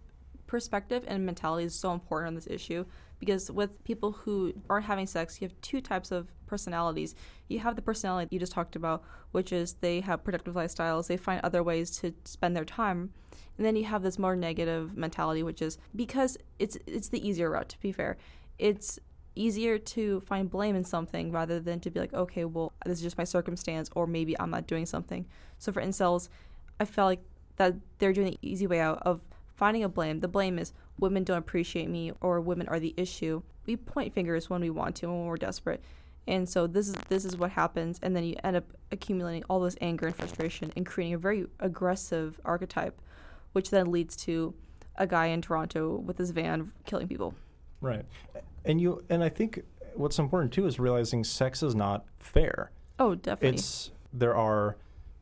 perspective 0.48 1.04
and 1.08 1.26
mentality 1.26 1.66
is 1.66 1.74
so 1.74 1.94
important 1.94 2.28
on 2.28 2.36
this 2.36 2.48
issue 2.48 2.84
because 3.20 3.50
with 3.50 3.82
people 3.86 4.12
who 4.12 4.54
aren't 4.70 4.86
having 4.86 5.08
sex, 5.08 5.40
you 5.42 5.48
have 5.48 5.62
two 5.62 5.80
types 5.80 6.12
of 6.12 6.28
personalities. 6.46 7.16
You 7.48 7.60
have 7.60 7.78
the 7.78 7.82
personality 7.82 8.28
you 8.36 8.40
just 8.40 8.52
talked 8.52 8.76
about, 8.76 9.02
which 9.32 9.54
is 9.54 9.76
they 9.76 10.02
have 10.02 10.26
productive 10.26 10.54
lifestyles, 10.56 11.08
they 11.08 11.16
find 11.16 11.40
other 11.42 11.64
ways 11.64 11.92
to 12.00 12.14
spend 12.26 12.54
their 12.58 12.66
time. 12.66 13.14
And 13.58 13.66
then 13.66 13.78
you 13.78 13.86
have 13.86 14.04
this 14.04 14.20
more 14.20 14.36
negative 14.36 14.98
mentality, 14.98 15.42
which 15.44 15.62
is 15.62 15.78
because 15.96 16.38
it's 16.60 16.78
it's 16.86 17.08
the 17.10 17.26
easier 17.26 17.50
route 17.52 17.70
to 17.70 17.80
be 17.80 17.94
fair. 17.94 18.18
It's 18.58 19.00
easier 19.36 19.78
to 19.78 20.20
find 20.22 20.50
blame 20.50 20.76
in 20.76 20.84
something 20.84 21.32
rather 21.32 21.60
than 21.60 21.80
to 21.80 21.90
be 21.90 22.00
like, 22.00 22.14
okay, 22.14 22.46
well, 22.46 22.74
this 22.86 22.98
is 22.98 23.04
just 23.04 23.18
my 23.18 23.24
circumstance, 23.24 23.90
or 23.96 24.06
maybe 24.06 24.38
I'm 24.40 24.50
not 24.50 24.68
doing 24.68 24.86
something. 24.86 25.26
So 25.58 25.72
for 25.72 25.82
incels, 25.82 26.30
I 26.80 26.86
felt 26.86 27.08
like 27.08 27.24
that 27.58 27.76
they're 28.00 28.14
doing 28.14 28.32
the 28.32 28.40
easy 28.42 28.68
way 28.68 28.80
out 28.80 29.00
of 29.04 29.22
finding 29.56 29.84
a 29.84 29.90
blame. 29.90 30.20
The 30.20 30.28
blame 30.28 30.58
is 30.58 30.74
women 30.98 31.24
don't 31.24 31.38
appreciate 31.38 31.90
me 31.90 32.12
or 32.22 32.42
women 32.42 32.68
are 32.68 32.80
the 32.80 32.94
issue. 32.98 33.44
We 33.66 33.76
point 33.76 34.14
fingers 34.14 34.50
when 34.50 34.62
we 34.62 34.70
want 34.70 34.96
to 34.98 35.08
when 35.08 35.26
we're 35.26 35.38
desperate. 35.38 35.84
And 36.28 36.48
so 36.48 36.66
this 36.68 36.90
is 36.90 36.96
this 37.10 37.26
is 37.26 37.38
what 37.38 37.52
happens 37.52 38.00
and 38.02 38.16
then 38.16 38.24
you 38.24 38.36
end 38.44 38.56
up 38.56 38.66
accumulating 38.92 39.44
all 39.50 39.60
this 39.60 39.76
anger 39.82 40.08
and 40.08 40.16
frustration 40.16 40.72
and 40.76 40.86
creating 40.86 41.14
a 41.14 41.18
very 41.18 41.46
aggressive 41.60 42.40
archetype 42.46 43.00
which 43.54 43.70
then 43.70 43.92
leads 43.92 44.16
to 44.16 44.54
a 44.96 45.06
guy 45.06 45.28
in 45.28 45.42
Toronto 45.42 45.96
with 45.98 46.18
his 46.18 46.32
van 46.32 46.72
killing 46.86 47.08
people. 47.08 47.36
Right. 47.82 48.06
And 48.64 48.80
you 48.80 49.04
and 49.10 49.24
I 49.24 49.30
think 49.30 49.64
what's 49.96 50.20
important 50.20 50.54
too 50.54 50.66
is 50.68 50.80
realizing 50.80 51.24
sex 51.24 51.64
is 51.64 51.76
not 51.76 52.06
fair. 52.20 52.72
Oh, 53.00 53.16
definitely. 53.16 53.58
It's 53.58 53.92
there 54.14 54.36
are 54.36 54.78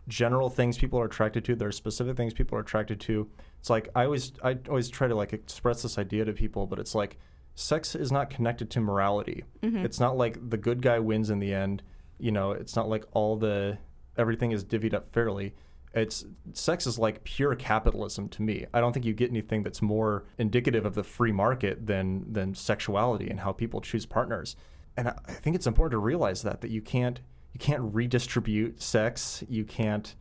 general 0.08 0.50
things 0.50 0.78
people 0.78 1.00
are 1.00 1.06
attracted 1.06 1.46
to. 1.46 1.56
There 1.56 1.68
are 1.70 1.72
specific 1.72 2.18
things 2.18 2.34
people 2.34 2.58
are 2.58 2.62
attracted 2.62 3.00
to. 3.02 3.30
It's 3.60 3.70
like 3.70 3.90
I 3.96 4.06
always 4.06 4.34
I 4.44 4.58
always 4.68 4.90
try 4.90 5.08
to 5.08 5.16
like 5.16 5.34
express 5.34 5.82
this 5.82 5.98
idea 5.98 6.26
to 6.26 6.34
people, 6.34 6.68
but 6.68 6.80
it's 6.80 6.94
like 6.96 7.18
sex 7.56 7.96
is 7.96 8.12
not 8.12 8.30
connected 8.30 8.70
to 8.72 8.82
morality. 8.82 9.44
Mhm. 9.62 9.84
It's 9.86 10.00
not 10.00 10.18
like 10.18 10.50
the 10.50 10.58
good 10.58 10.82
guy 10.82 11.00
wins 11.00 11.30
in 11.30 11.40
the 11.40 11.54
end. 11.54 11.82
You 12.18 12.32
know, 12.32 12.52
it's 12.52 12.76
not 12.76 12.90
like 12.90 13.06
all 13.14 13.38
the 13.38 13.78
everything 14.18 14.52
is 14.52 14.66
divvied 14.66 14.94
up 14.94 15.12
fairly. 15.14 15.54
It's 15.94 16.26
sex 16.54 16.86
is 16.86 17.00
like 17.00 17.24
pure 17.24 17.56
capitalism 17.56 18.30
to 18.30 18.42
me. 18.42 18.66
I 18.74 18.80
don't 18.80 18.94
think 18.94 19.06
you 19.06 19.14
get 19.14 19.32
anything 19.32 19.64
that's 19.64 19.82
more 19.82 20.26
indicative 20.38 20.86
of 20.86 20.94
the 20.94 21.04
free 21.04 21.32
market 21.32 21.88
than 21.88 22.32
than 22.32 22.54
sexuality 22.54 23.30
and 23.30 23.40
how 23.40 23.52
people 23.52 23.82
choose 23.82 24.06
partners. 24.06 24.56
And 24.98 25.08
I, 25.10 25.14
think 25.32 25.56
it's 25.56 25.68
important 25.68 25.92
to 25.92 25.98
realize 25.98 26.44
that 26.44 26.62
that 26.62 26.70
you 26.70 26.82
can't 26.82 27.20
you 27.54 27.60
can't 27.60 27.82
redistribute 27.94 28.82
sex. 28.82 29.44
You 29.50 29.66
can't 29.66 30.14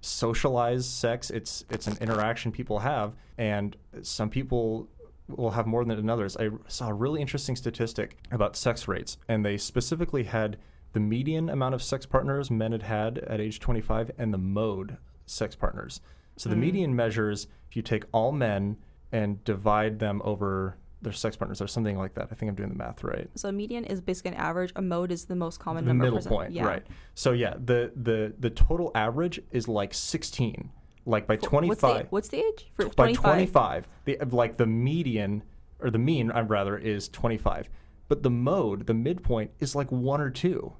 socialize 0.00 0.86
sex. 0.88 1.30
It's 1.30 1.64
it's 1.70 1.86
an 1.86 1.96
interaction 2.00 2.50
people 2.50 2.80
have, 2.80 3.14
and 3.38 3.76
some 4.02 4.28
people 4.28 4.88
will 5.28 5.52
have 5.52 5.66
more 5.66 5.84
than 5.84 6.10
others. 6.10 6.36
I 6.36 6.50
saw 6.66 6.88
a 6.88 6.94
really 6.94 7.20
interesting 7.20 7.54
statistic 7.54 8.18
about 8.32 8.56
sex 8.56 8.88
rates, 8.88 9.18
and 9.28 9.44
they 9.44 9.56
specifically 9.56 10.24
had 10.24 10.58
the 10.92 11.00
median 11.00 11.48
amount 11.48 11.74
of 11.74 11.82
sex 11.82 12.04
partners 12.04 12.50
men 12.50 12.72
had 12.72 12.82
had 12.82 13.18
at 13.18 13.40
age 13.40 13.60
25 13.60 14.10
and 14.18 14.34
the 14.34 14.38
mode 14.38 14.98
sex 15.26 15.54
partners. 15.56 16.00
So 16.36 16.48
the 16.48 16.56
Mm. 16.56 16.60
median 16.60 16.96
measures 16.96 17.46
if 17.70 17.76
you 17.76 17.82
take 17.82 18.04
all 18.12 18.32
men 18.32 18.76
and 19.12 19.42
divide 19.44 19.98
them 19.98 20.20
over 20.24 20.76
their 21.00 21.12
sex 21.12 21.36
partners 21.36 21.60
or 21.60 21.66
something 21.66 21.96
like 21.98 22.14
that. 22.14 22.28
I 22.30 22.34
think 22.34 22.48
I'm 22.50 22.54
doing 22.54 22.68
the 22.68 22.76
math 22.76 23.02
right 23.02 23.28
so 23.34 23.48
a 23.48 23.52
median 23.52 23.84
is 23.84 24.00
basically 24.00 24.32
an 24.32 24.36
average. 24.36 24.72
A 24.76 24.82
mode 24.82 25.10
is 25.10 25.24
the 25.24 25.34
most 25.34 25.58
common 25.58 25.84
the 25.84 25.88
number. 25.88 26.04
of 26.04 26.06
middle 26.06 26.18
percent- 26.18 26.34
point, 26.34 26.52
yeah. 26.52 26.64
right? 26.66 26.86
So 27.14 27.32
yeah, 27.32 27.54
the 27.64 27.92
the 27.96 28.34
the 28.38 28.50
total 28.50 28.90
average 28.94 29.40
is 29.50 29.66
like 29.68 29.94
16 29.94 30.70
Like 31.04 31.26
by 31.26 31.36
25, 31.36 32.02
the, 32.02 32.06
what's 32.10 32.28
the 32.28 32.38
age? 32.38 32.68
For 32.74 32.86
by 32.90 33.12
25. 33.12 33.22
25, 33.22 33.88
the 34.04 34.36
like 34.36 34.56
the 34.58 34.66
median 34.66 35.42
or 35.80 35.90
the 35.90 35.98
mean, 35.98 36.30
I'm 36.30 36.46
rather, 36.46 36.78
is 36.78 37.08
25. 37.08 37.68
But 38.06 38.22
the 38.22 38.30
mode, 38.30 38.86
the 38.86 38.94
midpoint, 38.94 39.50
is 39.58 39.74
like 39.74 39.90
one 39.90 40.20
or 40.20 40.30
two. 40.30 40.74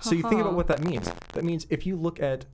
So 0.00 0.14
you 0.14 0.22
think 0.22 0.40
about 0.40 0.54
what 0.54 0.68
that 0.68 0.84
means. 0.84 1.10
That 1.32 1.42
means 1.42 1.66
if 1.70 1.84
you 1.86 1.96
look 1.96 2.20
at 2.20 2.44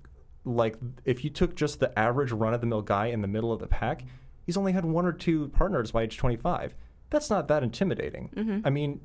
like 0.45 0.77
if 1.05 1.25
you 1.25 1.31
took 1.31 1.55
just 1.55 1.81
the 1.81 1.97
average 1.99 2.33
run 2.33 2.55
of 2.55 2.61
the 2.61 2.67
mill 2.67 2.83
guy 2.83 3.07
in 3.07 3.21
the 3.23 3.29
middle 3.29 3.53
of 3.53 3.61
the 3.61 3.67
pack, 3.67 4.05
he's 4.45 4.57
only 4.57 4.73
had 4.73 4.85
one 4.85 5.07
or 5.07 5.13
two 5.13 5.49
partners 5.49 5.93
by 5.93 6.03
age 6.03 6.17
25. 6.17 6.75
That's 7.11 7.31
not 7.31 7.49
that 7.49 7.63
intimidating. 7.63 8.31
Mm-hmm. 8.37 8.67
I 8.67 8.71
mean, 8.71 9.01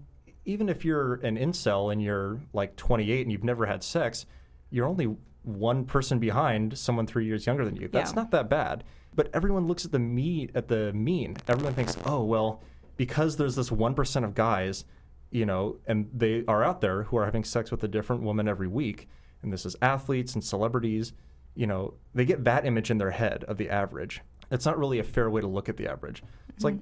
even 0.46 0.70
if 0.70 0.84
you're 0.86 1.16
an 1.16 1.38
incel 1.38 1.92
and 1.92 2.02
you're 2.02 2.40
like 2.54 2.76
28 2.76 3.22
and 3.22 3.32
you've 3.32 3.44
never 3.44 3.66
had 3.66 3.84
sex, 3.84 4.26
you're 4.70 4.88
only 4.88 5.16
one 5.44 5.86
person 5.86 6.20
behind 6.20 6.78
someone 6.78 7.06
three 7.06 7.26
years 7.26 7.46
younger 7.46 7.66
than 7.66 7.76
you. 7.76 7.88
That's 7.88 8.12
Yeah. 8.12 8.16
not 8.16 8.32
that 8.32 8.50
bad. 8.50 8.84
But 9.14 9.30
everyone 9.34 9.68
looks 9.68 9.86
at 9.86 9.92
the 9.92 10.00
me 10.00 10.50
at 10.56 10.68
the 10.68 10.94
mean. 10.94 11.38
Everyone 11.48 11.74
thinks, 11.74 11.98
oh 12.06 12.24
well, 12.24 12.62
because 12.98 13.36
there's 13.38 13.56
this 13.56 13.72
one 13.72 13.94
percent 13.94 14.26
of 14.26 14.34
guys, 14.36 14.86
you 15.32 15.46
know, 15.46 15.78
and 15.88 16.10
they 16.14 16.44
are 16.48 16.64
out 16.64 16.82
there 16.82 17.04
who 17.04 17.18
are 17.18 17.26
having 17.26 17.44
sex 17.44 17.72
with 17.72 17.84
a 17.84 17.88
different 17.88 18.22
woman 18.24 18.48
every 18.48 18.68
week, 18.68 19.08
and 19.44 19.52
this 19.52 19.66
is 19.66 19.76
athletes 19.82 20.34
and 20.36 20.44
celebrities. 20.44 21.14
You 21.58 21.66
know, 21.68 21.96
they 22.14 22.24
get 22.24 22.44
that 22.44 22.66
image 22.66 22.92
in 22.92 22.98
their 23.00 23.12
head 23.12 23.44
of 23.46 23.58
the 23.58 23.70
average. 23.70 24.22
It's 24.52 24.66
not 24.66 24.78
really 24.78 25.00
a 25.00 25.04
fair 25.04 25.30
way 25.30 25.42
to 25.42 25.48
look 25.48 25.68
at 25.70 25.76
the 25.78 25.90
average. 25.92 26.24
It's 26.50 26.64
like 26.64 26.76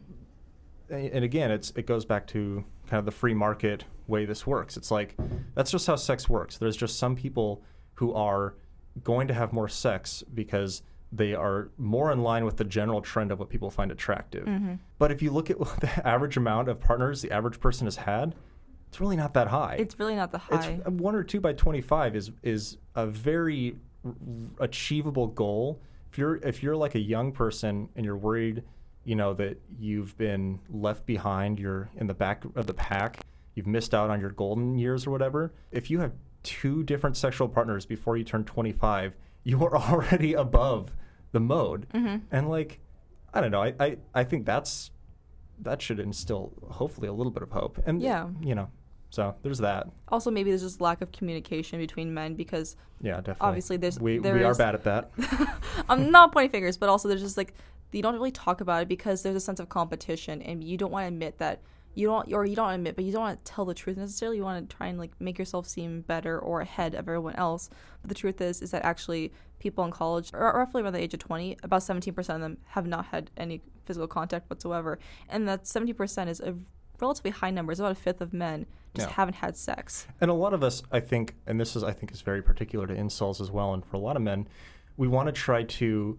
and 0.90 1.24
again, 1.24 1.50
it's 1.50 1.72
it 1.76 1.88
goes 1.88 2.06
back 2.06 2.28
to 2.28 2.64
kind 2.88 3.00
of 3.00 3.06
the 3.06 3.12
free 3.12 3.34
market 3.34 3.86
way 4.08 4.26
this 4.26 4.46
works. 4.46 4.78
It's 4.78 4.92
like 4.92 5.16
that's 5.56 5.72
just 5.72 5.88
how 5.88 5.96
sex 5.96 6.30
works. 6.30 6.58
There's 6.58 6.78
just 6.78 7.00
some 7.00 7.16
people 7.16 7.64
who 7.96 8.14
are 8.14 8.56
going 9.04 9.28
to 9.30 9.34
have 9.34 9.52
more 9.54 9.68
sex 9.68 10.24
because 10.34 10.84
they 11.12 11.34
are 11.34 11.70
more 11.78 12.12
in 12.12 12.22
line 12.22 12.44
with 12.46 12.58
the 12.58 12.64
general 12.66 13.02
trend 13.02 13.32
of 13.32 13.40
what 13.40 13.50
people 13.50 13.70
find 13.72 13.92
attractive. 13.92 14.48
But 15.00 15.12
if 15.12 15.22
you 15.22 15.32
look 15.32 15.50
at 15.50 15.58
the 15.80 16.08
average 16.08 16.36
amount 16.38 16.68
of 16.68 16.80
partners 16.82 17.22
the 17.22 17.32
average 17.32 17.60
person 17.60 17.88
has 17.88 17.96
had, 17.96 18.36
it's 18.90 19.00
really 19.00 19.16
not 19.16 19.34
that 19.34 19.48
high. 19.48 19.78
It's 19.80 19.98
really 19.98 20.16
not 20.16 20.32
the 20.32 20.42
It's 20.52 20.66
high. 20.66 20.82
uh, 20.86 20.92
one 20.92 21.16
or 21.16 21.24
two 21.24 21.40
by 21.40 21.54
25 21.54 22.16
is 22.16 22.32
is 22.44 22.78
a 22.94 23.08
very 23.08 23.78
achievable 24.60 25.28
goal. 25.28 25.82
If 26.12 26.18
you're 26.18 26.36
if 26.38 26.64
you're 26.64 26.76
like 26.76 26.96
a 26.96 27.00
young 27.00 27.32
person 27.32 27.90
and 27.96 28.06
you're 28.06 28.18
worried, 28.18 28.64
you 29.04 29.16
know 29.16 29.34
that 29.34 29.60
you've 29.80 30.18
been 30.18 30.60
left 30.70 31.06
behind, 31.06 31.60
you're 31.60 31.90
in 31.98 32.08
the 32.08 32.14
back 32.14 32.44
of 32.56 32.68
the 32.68 32.74
pack, 32.74 33.20
you've 33.56 33.68
missed 33.68 33.94
out 33.94 34.10
on 34.10 34.20
your 34.22 34.32
golden 34.32 34.78
years 34.78 35.06
or 35.06 35.12
whatever. 35.12 35.54
If 35.72 35.90
you 35.92 36.00
have 36.00 36.14
two 36.44 36.84
different 36.84 37.18
sexual 37.18 37.50
partners 37.50 37.86
before 37.86 38.18
you 38.18 38.24
turn 38.24 38.44
25, 38.46 39.16
you 39.44 39.64
are 39.66 39.76
already 39.78 40.34
above 40.34 40.94
the 41.32 41.40
mode. 41.40 41.88
Mm-hmm. 41.94 42.18
And 42.32 42.50
like 42.50 42.80
I 43.34 43.42
don't 43.42 43.52
know, 43.52 43.62
I, 43.64 43.74
I 43.80 43.98
I 44.14 44.24
think 44.24 44.46
that's 44.46 44.92
that 45.60 45.82
should 45.82 46.00
instill 46.00 46.54
hopefully 46.70 47.08
a 47.08 47.14
little 47.14 47.32
bit 47.32 47.44
of 47.44 47.52
hope. 47.52 47.78
And 47.86 48.02
Yeah. 48.02 48.28
you 48.42 48.56
know, 48.56 48.70
so 49.16 49.34
there's 49.44 49.60
that. 49.60 49.88
also, 50.10 50.30
maybe 50.30 50.50
there's 50.52 50.62
just 50.62 50.82
lack 50.82 51.02
of 51.02 51.12
communication 51.14 51.80
between 51.80 52.14
men 52.14 52.36
because 52.36 52.76
Yeah, 53.02 53.16
definitely. 53.18 53.48
Obviously, 53.48 53.78
there's- 53.78 54.00
we 54.00 54.18
there 54.18 54.34
we 54.36 54.44
are 54.44 54.54
bad 54.56 54.76
at 54.76 54.84
that. 54.84 55.12
I'm 55.90 56.12
not 56.12 56.32
pointing 56.34 56.52
fingers, 56.52 56.78
but 56.78 56.90
also 56.90 57.08
there's 57.08 57.22
just 57.22 57.38
like 57.38 57.54
you 57.92 58.02
don't 58.02 58.14
really 58.16 58.32
talk 58.32 58.60
about 58.60 58.82
it 58.82 58.90
because 58.90 59.24
there's 59.24 59.38
a 59.38 59.46
sense 59.50 59.62
of 59.62 59.70
competition, 59.70 60.42
and 60.42 60.62
you 60.62 60.76
don't 60.78 60.92
want 60.92 61.04
to 61.04 61.08
admit 61.08 61.38
that 61.38 61.62
you 61.94 62.08
don't, 62.08 62.34
or 62.34 62.46
you 62.46 62.58
don't 62.58 62.72
admit, 62.74 62.98
but 62.98 63.06
you 63.06 63.14
don't 63.14 63.22
want 63.22 63.38
to 63.38 63.44
tell 63.50 63.64
the 63.64 63.74
truth 63.74 63.96
necessarily. 63.96 64.36
You 64.36 64.44
want 64.44 64.70
to 64.70 64.76
try 64.76 64.88
and 64.88 65.00
like 65.00 65.12
make 65.22 65.40
yourself 65.40 65.66
seem 65.66 66.02
better 66.02 66.38
or 66.38 66.60
ahead 66.60 66.94
of 66.94 67.08
everyone 67.08 67.36
else. 67.36 67.70
But 68.02 68.10
the 68.10 68.16
truth 68.16 68.42
is, 68.42 68.62
is 68.62 68.72
that 68.72 68.84
actually 68.84 69.32
people 69.60 69.86
in 69.86 69.92
college, 69.92 70.34
roughly 70.34 70.82
around 70.82 70.92
the 70.92 71.00
age 71.00 71.14
of 71.14 71.22
20, 71.22 71.56
about 71.64 71.82
17% 71.82 72.18
of 72.36 72.42
them 72.42 72.58
have 72.76 72.86
not 72.86 73.06
had 73.06 73.32
any 73.38 73.62
physical 73.86 74.08
contact 74.08 74.50
whatsoever, 74.50 75.00
and 75.30 75.48
that 75.48 75.64
70% 75.64 76.28
is 76.28 76.42
a 76.42 76.54
relatively 77.00 77.32
high 77.32 77.52
number. 77.52 77.72
It's 77.72 77.80
about 77.80 77.92
a 77.92 77.96
fifth 77.96 78.22
of 78.22 78.34
men 78.34 78.66
just 78.96 79.10
Yeah. 79.10 79.16
haven't 79.16 79.36
had 79.36 79.58
sex. 79.58 80.08
And 80.22 80.32
a 80.32 80.34
lot 80.34 80.54
of 80.54 80.64
us, 80.64 80.82
I 80.92 81.00
think, 81.02 81.36
and 81.46 81.60
this 81.60 81.76
is 81.76 81.84
I 81.84 81.92
think 81.92 82.12
is 82.12 82.22
very 82.22 82.42
particular 82.42 82.88
to 82.88 82.96
incels 82.96 83.42
as 83.42 83.52
well, 83.52 83.74
and 83.74 83.86
for 83.86 83.98
a 83.98 84.00
lot 84.00 84.16
of 84.16 84.22
men, 84.22 84.48
we 84.98 85.08
want 85.08 85.28
to 85.28 85.34
try 85.34 85.64
to 85.64 86.18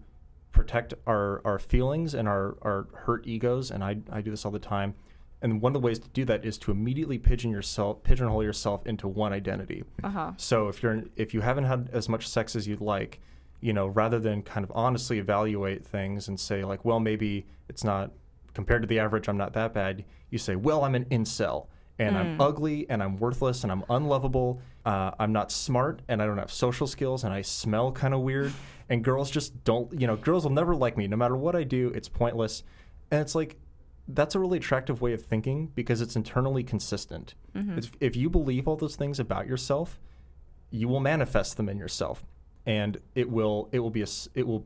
protect 0.51 0.93
our 1.05 1.41
our 1.45 1.59
feelings 1.59 2.13
and 2.13 2.27
our 2.27 2.57
our 2.61 2.87
hurt 2.93 3.25
egos, 3.27 3.71
and 3.71 3.83
I 3.83 3.97
I 4.11 4.21
do 4.21 4.29
this 4.31 4.45
all 4.45 4.51
the 4.51 4.59
time. 4.59 4.95
And 5.39 5.61
one 5.61 5.69
of 5.75 5.79
the 5.81 5.85
ways 5.85 5.99
to 5.99 6.09
do 6.09 6.25
that 6.25 6.43
is 6.43 6.57
to 6.59 6.71
immediately 6.71 7.19
pigeon 7.19 7.51
yourself, 7.51 8.01
pigeonhole 8.01 8.43
yourself 8.43 8.87
into 8.87 9.07
one 9.07 9.33
identity. 9.33 9.83
Uh 10.03 10.09
huh. 10.09 10.31
So 10.37 10.67
if 10.67 10.81
you're 10.81 11.03
if 11.15 11.33
you 11.33 11.41
haven't 11.41 11.65
had 11.65 11.89
as 11.93 12.09
much 12.09 12.27
sex 12.27 12.55
as 12.55 12.67
you'd 12.67 12.81
like, 12.81 13.19
you 13.61 13.71
know, 13.73 13.87
rather 13.87 14.19
than 14.19 14.41
kind 14.41 14.63
of 14.63 14.71
honestly 14.73 15.19
evaluate 15.19 15.85
things 15.85 16.27
and 16.27 16.39
say 16.39 16.63
like, 16.63 16.83
well, 16.85 16.99
maybe 16.99 17.45
it's 17.69 17.83
not 17.83 18.11
compared 18.57 18.81
to 18.81 18.87
the 18.87 18.97
average, 18.97 19.29
I'm 19.29 19.37
not 19.37 19.53
that 19.53 19.71
bad. 19.71 20.03
You 20.31 20.39
say, 20.39 20.55
well, 20.55 20.83
I'm 20.83 20.95
an 20.95 21.05
incel 21.05 21.67
and 21.99 22.17
I'm 22.17 22.41
ugly 22.41 22.87
and 22.89 23.03
I'm 23.03 23.15
worthless 23.17 23.61
and 23.61 23.71
I'm 23.71 23.83
unlovable. 23.87 24.59
Uh, 24.83 25.11
I'm 25.19 25.31
not 25.31 25.51
smart 25.51 26.01
and 26.07 26.23
I 26.23 26.25
don't 26.25 26.39
have 26.39 26.51
social 26.51 26.87
skills 26.87 27.23
and 27.23 27.31
I 27.31 27.43
smell 27.43 27.91
kind 27.91 28.15
of 28.15 28.21
weird. 28.21 28.51
And 28.89 29.03
girls 29.03 29.29
just 29.29 29.65
don't, 29.65 29.91
you 29.99 30.07
know, 30.07 30.15
girls 30.15 30.45
will 30.45 30.53
never 30.53 30.73
like 30.73 30.95
me 30.95 31.07
no 31.07 31.17
matter 31.17 31.35
what 31.35 31.57
I 31.57 31.65
do. 31.65 31.91
It's 31.93 32.07
pointless. 32.07 32.63
And 33.11 33.19
it's 33.19 33.35
like 33.35 33.57
that's 34.07 34.33
a 34.33 34.39
really 34.39 34.59
attractive 34.59 35.01
way 35.01 35.11
of 35.11 35.21
thinking 35.21 35.73
because 35.75 35.99
it's 35.99 36.15
internally 36.15 36.63
consistent. 36.63 37.35
It's, 37.77 37.91
if 37.99 38.15
you 38.15 38.29
believe 38.29 38.65
all 38.65 38.77
those 38.77 38.95
things 38.95 39.19
about 39.19 39.45
yourself, 39.45 39.99
you 40.71 40.87
will 40.87 41.01
manifest 41.01 41.57
them 41.57 41.67
in 41.67 41.77
yourself, 41.77 42.23
and 42.65 42.97
it 43.13 43.29
will 43.29 43.67
it 43.73 43.79
will 43.79 43.89
be 43.89 44.03
a 44.03 44.07
it 44.35 44.47
will 44.47 44.65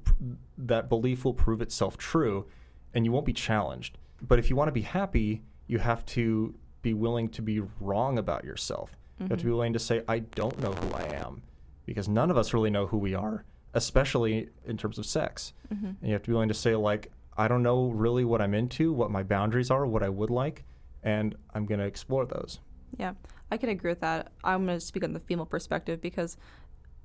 that 0.60 0.88
belief 0.88 1.26
will 1.26 1.34
prove 1.34 1.62
itself 1.64 1.98
true, 1.98 2.46
and 2.94 3.06
you 3.06 3.12
won't 3.12 3.26
be 3.26 3.34
challenged. 3.34 3.98
But 4.22 4.40
if 4.40 4.50
you 4.50 4.56
want 4.56 4.68
to 4.68 4.74
be 4.74 4.82
happy, 4.82 5.44
you 5.68 5.80
have 5.80 6.06
to 6.08 6.54
be 6.82 6.94
willing 6.94 7.30
to 7.30 7.42
be 7.42 7.62
wrong 7.80 8.18
about 8.18 8.44
yourself. 8.44 8.98
You 9.20 9.28
have 9.28 9.30
to 9.30 9.36
be 9.36 9.42
mm-hmm. 9.42 9.52
willing 9.52 9.74
to 9.74 9.80
say, 9.80 10.02
I 10.08 10.20
don't 10.20 10.60
know 10.60 10.74
who 10.74 10.94
I 10.96 11.04
am, 11.14 11.44
because 11.86 12.10
none 12.10 12.32
of 12.32 12.38
us 12.38 12.56
really 12.56 12.72
know 12.72 12.88
who 12.88 12.98
we 12.98 13.14
are, 13.14 13.46
especially 13.76 14.50
in 14.66 14.78
terms 14.78 14.98
of 14.98 15.06
sex. 15.06 15.54
Mm-hmm. 15.72 15.86
And 15.86 15.98
you 16.02 16.14
have 16.14 16.24
to 16.24 16.28
be 16.28 16.34
willing 16.34 16.48
to 16.48 16.56
say, 16.56 16.76
like, 16.76 17.12
I 17.38 17.48
don't 17.48 17.62
know 17.62 17.90
really 17.90 18.26
what 18.26 18.42
I'm 18.42 18.56
into, 18.56 18.92
what 18.92 19.12
my 19.12 19.22
boundaries 19.22 19.70
are, 19.70 19.86
what 19.86 20.02
I 20.02 20.10
would 20.10 20.32
like, 20.32 20.66
and 21.04 21.36
I'm 21.54 21.66
going 21.66 21.80
to 21.80 21.86
explore 21.86 22.26
those. 22.26 22.60
Yeah, 22.98 23.14
I 23.52 23.58
can 23.58 23.70
agree 23.70 23.92
with 23.92 24.02
that. 24.02 24.32
I'm 24.44 24.66
going 24.66 24.80
to 24.80 24.86
speak 24.86 25.04
on 25.04 25.14
the 25.14 25.20
female 25.20 25.46
perspective 25.46 26.02
because 26.02 26.38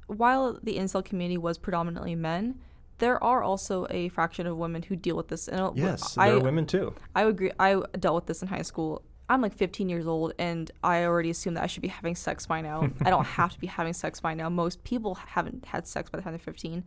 while 0.07 0.59
the 0.63 0.79
incel 0.79 1.05
community 1.05 1.39
was 1.39 1.59
predominantly 1.59 2.15
men, 2.15 2.59
there 2.99 3.23
are 3.23 3.43
also 3.43 3.87
a 3.91 4.09
fraction 4.09 4.47
of 4.47 4.57
women 4.57 4.83
who 4.83 4.97
deal 4.97 5.17
with 5.17 5.29
this. 5.29 5.49
And 5.49 5.77
Yes, 5.77 6.17
I, 6.17 6.29
there 6.29 6.39
are 6.39 6.41
women 6.41 6.67
too. 6.67 6.95
I 7.15 7.25
agree. 7.25 7.53
I 7.59 7.83
dealt 7.99 8.15
with 8.15 8.27
this 8.27 8.43
in 8.43 8.49
high 8.49 8.63
school. 8.63 9.03
I'm 9.29 9.43
like 9.43 9.55
15 9.55 9.89
years 9.89 10.07
old, 10.07 10.35
and 10.39 10.71
I 10.85 11.05
already 11.05 11.31
assume 11.31 11.55
that 11.55 11.65
I 11.65 11.67
should 11.67 11.83
be 11.83 11.89
having 11.89 12.15
sex 12.15 12.47
by 12.47 12.61
now. 12.61 12.89
I 13.05 13.11
don't 13.11 13.25
have 13.25 13.53
to 13.53 13.59
be 13.59 13.67
having 13.67 13.93
sex 13.93 14.21
by 14.21 14.35
now. 14.35 14.49
Most 14.49 14.85
people 14.85 15.17
haven't 15.17 15.65
had 15.67 15.87
sex 15.87 16.09
by 16.09 16.19
the 16.19 16.23
time 16.23 16.33
they're 16.33 16.39
15. 16.39 16.85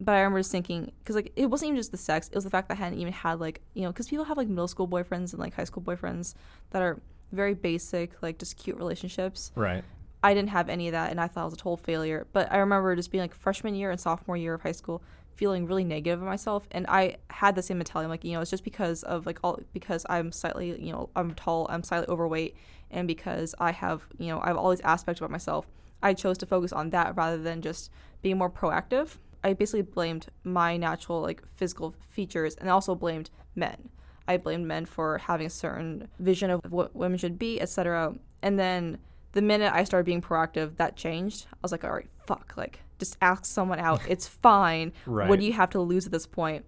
But 0.00 0.12
I 0.12 0.20
remember 0.20 0.40
just 0.40 0.52
thinking, 0.52 0.92
because 1.00 1.16
like 1.16 1.32
it 1.36 1.46
wasn't 1.46 1.70
even 1.70 1.76
just 1.76 1.90
the 1.90 1.98
sex; 1.98 2.28
it 2.28 2.34
was 2.34 2.44
the 2.44 2.50
fact 2.50 2.68
that 2.68 2.78
I 2.78 2.78
hadn't 2.78 3.00
even 3.00 3.12
had 3.12 3.40
like 3.40 3.60
you 3.74 3.82
know, 3.82 3.88
because 3.88 4.08
people 4.08 4.24
have 4.24 4.36
like 4.36 4.48
middle 4.48 4.68
school 4.68 4.88
boyfriends 4.88 5.32
and 5.32 5.38
like 5.40 5.54
high 5.54 5.64
school 5.64 5.82
boyfriends 5.82 6.34
that 6.70 6.82
are 6.82 7.00
very 7.32 7.54
basic, 7.54 8.22
like 8.22 8.38
just 8.38 8.56
cute 8.56 8.78
relationships. 8.78 9.52
Right. 9.54 9.84
I 10.22 10.34
didn't 10.34 10.50
have 10.50 10.68
any 10.68 10.88
of 10.88 10.92
that, 10.92 11.10
and 11.10 11.20
I 11.20 11.26
thought 11.26 11.42
I 11.42 11.44
was 11.44 11.54
a 11.54 11.58
total 11.58 11.76
failure. 11.76 12.26
But 12.32 12.50
I 12.50 12.58
remember 12.58 12.94
just 12.96 13.10
being 13.10 13.22
like 13.22 13.34
freshman 13.34 13.74
year 13.74 13.90
and 13.90 14.00
sophomore 14.00 14.36
year 14.36 14.54
of 14.54 14.62
high 14.62 14.72
school, 14.72 15.02
feeling 15.38 15.66
really 15.66 15.84
negative 15.84 16.20
of 16.20 16.26
myself, 16.26 16.66
and 16.72 16.84
I 16.88 17.16
had 17.30 17.54
the 17.54 17.62
same 17.62 17.78
mentality. 17.78 18.04
I'm 18.04 18.10
like, 18.10 18.24
you 18.24 18.32
know, 18.32 18.40
it's 18.40 18.50
just 18.50 18.64
because 18.64 19.04
of 19.04 19.24
like 19.24 19.38
all 19.44 19.60
because 19.72 20.04
I'm 20.10 20.32
slightly, 20.32 20.78
you 20.84 20.92
know, 20.92 21.10
I'm 21.14 21.32
tall, 21.34 21.66
I'm 21.70 21.84
slightly 21.84 22.08
overweight, 22.08 22.56
and 22.90 23.06
because 23.06 23.54
I 23.60 23.70
have, 23.70 24.02
you 24.18 24.26
know, 24.26 24.40
I 24.40 24.48
have 24.48 24.56
all 24.56 24.70
these 24.70 24.80
aspects 24.80 25.20
about 25.20 25.30
myself. 25.30 25.66
I 26.02 26.12
chose 26.12 26.38
to 26.38 26.46
focus 26.46 26.72
on 26.72 26.90
that 26.90 27.16
rather 27.16 27.38
than 27.38 27.62
just 27.62 27.90
being 28.20 28.36
more 28.36 28.50
proactive. 28.50 29.18
I 29.44 29.52
basically 29.52 29.82
blamed 29.82 30.26
my 30.42 30.76
natural 30.76 31.20
like 31.20 31.42
physical 31.54 31.94
features, 32.10 32.56
and 32.56 32.68
also 32.68 32.96
blamed 32.96 33.30
men. 33.54 33.90
I 34.26 34.38
blamed 34.38 34.66
men 34.66 34.86
for 34.86 35.18
having 35.18 35.46
a 35.46 35.50
certain 35.50 36.08
vision 36.18 36.50
of 36.50 36.60
what 36.68 36.96
women 36.96 37.16
should 37.16 37.38
be, 37.38 37.60
etc. 37.60 38.14
And 38.42 38.58
then 38.58 38.98
the 39.32 39.42
minute 39.42 39.72
I 39.72 39.84
started 39.84 40.04
being 40.04 40.20
proactive, 40.20 40.76
that 40.78 40.96
changed. 40.96 41.46
I 41.52 41.56
was 41.62 41.70
like, 41.70 41.84
all 41.84 41.92
right, 41.92 42.10
fuck, 42.26 42.54
like 42.56 42.80
just 42.98 43.16
ask 43.20 43.44
someone 43.44 43.78
out. 43.78 44.00
It's 44.08 44.26
fine. 44.26 44.92
Right. 45.06 45.28
What 45.28 45.40
do 45.40 45.46
you 45.46 45.52
have 45.52 45.70
to 45.70 45.80
lose 45.80 46.06
at 46.06 46.12
this 46.12 46.26
point? 46.26 46.64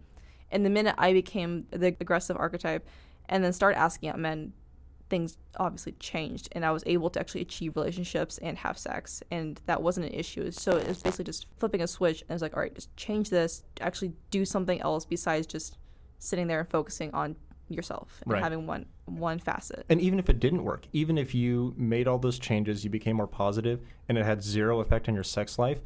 And 0.51 0.65
the 0.65 0.71
minute 0.71 0.95
I 0.99 1.13
became 1.13 1.67
the 1.71 1.89
aggressive 2.01 2.37
archetype, 2.37 2.89
and 3.29 3.45
then 3.45 3.53
started 3.53 3.79
asking 3.79 4.09
out 4.09 4.19
men, 4.19 4.53
things 5.09 5.39
obviously 5.57 5.93
changed, 5.93 6.49
and 6.53 6.65
I 6.65 6.71
was 6.73 6.83
able 6.87 7.11
to 7.11 7.21
actually 7.21 7.41
achieve 7.43 7.77
relationships 7.77 8.39
and 8.39 8.59
have 8.59 8.77
sex, 8.79 9.23
and 9.31 9.61
that 9.67 9.83
wasn't 9.83 10.07
an 10.07 10.13
issue. 10.13 10.51
So 10.51 10.77
it 10.77 10.87
was 10.89 11.03
basically 11.03 11.25
just 11.25 11.47
flipping 11.59 11.81
a 11.83 11.87
switch, 11.87 12.23
and 12.23 12.31
it's 12.31 12.43
like, 12.43 12.55
all 12.57 12.63
right, 12.63 12.75
just 12.75 12.95
change 12.97 13.31
this, 13.31 13.63
actually 13.81 14.13
do 14.31 14.45
something 14.45 14.81
else 14.81 15.05
besides 15.05 15.47
just 15.47 15.79
sitting 16.19 16.47
there 16.49 16.61
and 16.61 16.69
focusing 16.69 17.13
on 17.15 17.37
yourself 17.69 18.21
and 18.23 18.33
Right. 18.33 18.43
having 18.43 18.67
one 18.67 18.87
one 19.07 19.39
facet. 19.41 19.85
And 19.89 20.01
even 20.01 20.21
if 20.21 20.29
it 20.31 20.39
didn't 20.39 20.63
work, 20.63 20.87
even 20.93 21.19
if 21.19 21.35
you 21.35 21.75
made 21.77 22.07
all 22.07 22.19
those 22.19 22.39
changes, 22.39 22.85
you 22.85 22.91
became 22.91 23.17
more 23.17 23.27
positive, 23.27 23.81
and 24.09 24.17
it 24.19 24.25
had 24.25 24.43
zero 24.43 24.79
effect 24.81 25.09
on 25.09 25.15
your 25.15 25.25
sex 25.25 25.59
life, 25.59 25.81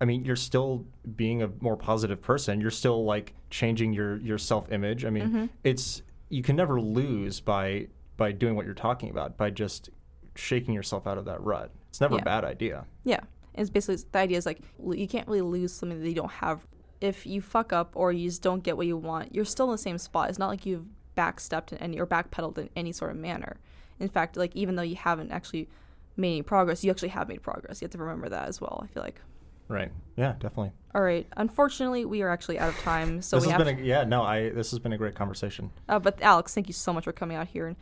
I 0.00 0.04
mean, 0.04 0.24
you're 0.24 0.36
still 0.36 0.84
being 1.16 1.42
a 1.42 1.50
more 1.60 1.76
positive 1.76 2.20
person. 2.20 2.60
You're 2.60 2.70
still 2.70 3.04
like 3.04 3.34
changing 3.50 3.92
your 3.92 4.18
your 4.18 4.38
self 4.38 4.70
image. 4.70 5.04
I 5.04 5.10
mean, 5.10 5.24
mm-hmm. 5.24 5.46
it's 5.64 6.02
you 6.28 6.42
can 6.42 6.56
never 6.56 6.80
lose 6.80 7.40
by 7.40 7.88
by 8.16 8.32
doing 8.32 8.56
what 8.56 8.64
you're 8.64 8.74
talking 8.74 9.10
about 9.10 9.36
by 9.36 9.50
just 9.50 9.90
shaking 10.34 10.74
yourself 10.74 11.06
out 11.06 11.18
of 11.18 11.24
that 11.26 11.42
rut. 11.42 11.70
It's 11.88 12.00
never 12.00 12.16
Yeah. 12.16 12.22
a 12.22 12.24
bad 12.24 12.44
idea. 12.44 12.86
Yeah. 13.04 13.20
It's 13.54 13.70
basically 13.70 14.04
the 14.12 14.18
idea 14.18 14.36
is 14.36 14.46
like 14.46 14.60
you 14.92 15.08
can't 15.08 15.26
really 15.28 15.40
lose 15.40 15.72
something 15.72 16.00
that 16.00 16.08
you 16.08 16.14
don't 16.14 16.30
have. 16.30 16.66
If 17.00 17.26
you 17.26 17.40
fuck 17.40 17.72
up 17.72 17.92
or 17.94 18.12
you 18.12 18.28
just 18.28 18.42
don't 18.42 18.62
get 18.62 18.76
what 18.76 18.86
you 18.86 18.96
want, 18.96 19.34
you're 19.34 19.44
still 19.44 19.66
in 19.66 19.72
the 19.72 19.78
same 19.78 19.98
spot. 19.98 20.28
It's 20.28 20.38
not 20.38 20.48
like 20.48 20.66
you've 20.66 20.86
backstepped 21.16 21.72
in 21.72 21.78
any 21.78 21.98
or 21.98 22.06
backpedaled 22.06 22.58
in 22.58 22.68
any 22.76 22.92
sort 22.92 23.10
of 23.10 23.16
manner. 23.16 23.58
In 23.98 24.08
fact, 24.08 24.36
like 24.36 24.54
even 24.54 24.76
though 24.76 24.82
you 24.82 24.96
haven't 24.96 25.30
actually 25.32 25.68
made 26.16 26.32
any 26.32 26.42
progress, 26.42 26.84
you 26.84 26.90
actually 26.90 27.08
have 27.08 27.28
made 27.28 27.42
progress. 27.42 27.80
You 27.80 27.86
have 27.86 27.92
to 27.92 27.98
remember 27.98 28.28
that 28.28 28.48
as 28.48 28.60
well. 28.60 28.80
I 28.84 28.92
feel 28.92 29.02
like. 29.02 29.20
Right. 29.68 29.90
Yeah, 30.16 30.32
definitely. 30.38 30.72
All 30.94 31.02
right. 31.02 31.26
Unfortunately, 31.36 32.04
we 32.04 32.22
are 32.22 32.30
actually 32.30 32.58
out 32.58 32.68
of 32.70 32.78
time, 32.78 33.20
so 33.20 33.36
this 33.36 33.46
we 33.46 33.52
has 33.52 33.58
have. 33.58 33.66
been 33.76 33.84
a, 33.84 33.86
yeah, 33.86 34.04
no, 34.04 34.22
I 34.22 34.50
this 34.50 34.70
has 34.70 34.78
been 34.78 34.92
a 34.92 34.98
great 34.98 35.14
conversation. 35.14 35.70
uh, 35.88 35.98
but 35.98 36.20
Alex, 36.22 36.54
thank 36.54 36.68
you 36.68 36.74
so 36.74 36.92
much 36.92 37.04
for 37.04 37.12
coming 37.12 37.36
out 37.36 37.48
here 37.48 37.66
and 37.66 37.76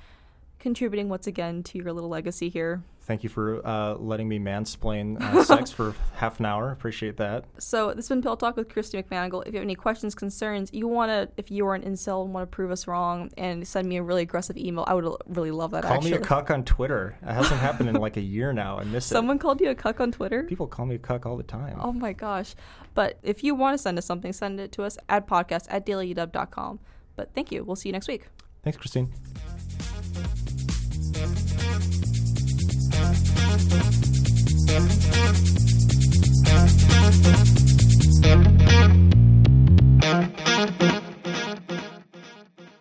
contributing 0.58 1.08
once 1.08 1.26
again 1.26 1.62
to 1.64 1.78
your 1.78 1.92
little 1.92 2.10
legacy 2.10 2.48
here. 2.48 2.82
Thank 3.06 3.22
you 3.22 3.28
for 3.28 3.66
uh, 3.66 3.96
letting 3.96 4.28
me 4.28 4.38
mansplain 4.38 5.20
uh, 5.20 5.44
sex 5.44 5.70
for 5.70 5.94
half 6.14 6.40
an 6.40 6.46
hour. 6.46 6.70
Appreciate 6.70 7.18
that. 7.18 7.44
So 7.58 7.88
this 7.88 7.96
has 8.04 8.08
been 8.08 8.22
Pill 8.22 8.36
Talk 8.36 8.56
with 8.56 8.70
Christy 8.70 9.02
McManigal. 9.02 9.42
If 9.46 9.52
you 9.52 9.58
have 9.58 9.64
any 9.64 9.74
questions, 9.74 10.14
concerns, 10.14 10.70
you 10.72 10.88
want 10.88 11.10
to, 11.10 11.28
if 11.36 11.50
you 11.50 11.66
are 11.66 11.74
an 11.74 11.82
incel 11.82 12.24
and 12.24 12.32
want 12.32 12.50
to 12.50 12.54
prove 12.54 12.70
us 12.70 12.86
wrong 12.86 13.30
and 13.36 13.68
send 13.68 13.88
me 13.88 13.98
a 13.98 14.02
really 14.02 14.22
aggressive 14.22 14.56
email, 14.56 14.84
I 14.86 14.94
would 14.94 15.04
l- 15.04 15.18
really 15.26 15.50
love 15.50 15.72
that. 15.72 15.82
Call 15.84 15.92
actually, 15.92 16.12
me 16.12 16.16
a 16.16 16.20
cuck 16.20 16.50
on 16.50 16.64
Twitter. 16.64 17.18
It 17.22 17.30
hasn't 17.30 17.60
happened 17.60 17.90
in 17.90 17.96
like 17.96 18.16
a 18.16 18.22
year 18.22 18.54
now. 18.54 18.78
I 18.78 18.84
miss 18.84 19.04
someone 19.04 19.38
called 19.38 19.60
you 19.60 19.68
a 19.68 19.74
cuck 19.74 20.00
on 20.00 20.10
Twitter. 20.10 20.44
People 20.44 20.66
call 20.66 20.86
me 20.86 20.94
a 20.94 20.98
cuck 20.98 21.26
all 21.26 21.36
the 21.36 21.42
time. 21.42 21.76
Oh 21.80 21.92
my 21.92 22.14
gosh! 22.14 22.54
But 22.94 23.18
if 23.22 23.44
you 23.44 23.54
want 23.54 23.74
to 23.74 23.78
send 23.82 23.98
us 23.98 24.06
something, 24.06 24.32
send 24.32 24.58
it 24.60 24.72
to 24.72 24.82
us 24.82 24.96
at 25.10 25.26
podcast 25.26 25.66
at 25.68 25.84
dailyudub.com. 25.84 26.80
But 27.16 27.34
thank 27.34 27.52
you. 27.52 27.64
We'll 27.64 27.76
see 27.76 27.90
you 27.90 27.92
next 27.92 28.08
week. 28.08 28.28
Thanks, 28.62 28.78
Christine. 28.78 29.12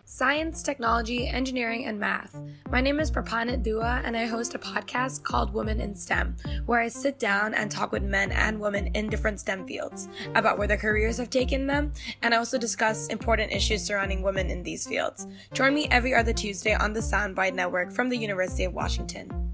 Science, 0.04 0.64
technology, 0.64 1.28
engineering, 1.28 1.84
and 1.84 2.00
math. 2.00 2.40
My 2.70 2.80
name 2.80 2.98
is 2.98 3.08
Prapanit 3.08 3.62
Dua, 3.62 4.02
and 4.04 4.16
I 4.16 4.26
host 4.26 4.56
a 4.56 4.58
podcast 4.58 5.22
called 5.22 5.54
Women 5.54 5.80
in 5.80 5.94
STEM, 5.94 6.34
where 6.66 6.80
I 6.80 6.88
sit 6.88 7.20
down 7.20 7.54
and 7.54 7.70
talk 7.70 7.92
with 7.92 8.02
men 8.02 8.32
and 8.32 8.58
women 8.58 8.88
in 8.94 9.08
different 9.08 9.38
STEM 9.38 9.68
fields 9.68 10.08
about 10.34 10.58
where 10.58 10.66
their 10.66 10.76
careers 10.76 11.18
have 11.18 11.30
taken 11.30 11.68
them, 11.68 11.92
and 12.22 12.34
I 12.34 12.38
also 12.38 12.58
discuss 12.58 13.06
important 13.06 13.52
issues 13.52 13.84
surrounding 13.84 14.22
women 14.22 14.50
in 14.50 14.64
these 14.64 14.88
fields. 14.88 15.28
Join 15.52 15.72
me 15.72 15.86
every 15.92 16.14
other 16.14 16.32
Tuesday 16.32 16.74
on 16.74 16.92
the 16.92 17.00
Soundbite 17.00 17.54
Network 17.54 17.92
from 17.92 18.08
the 18.08 18.18
University 18.18 18.64
of 18.64 18.74
Washington. 18.74 19.53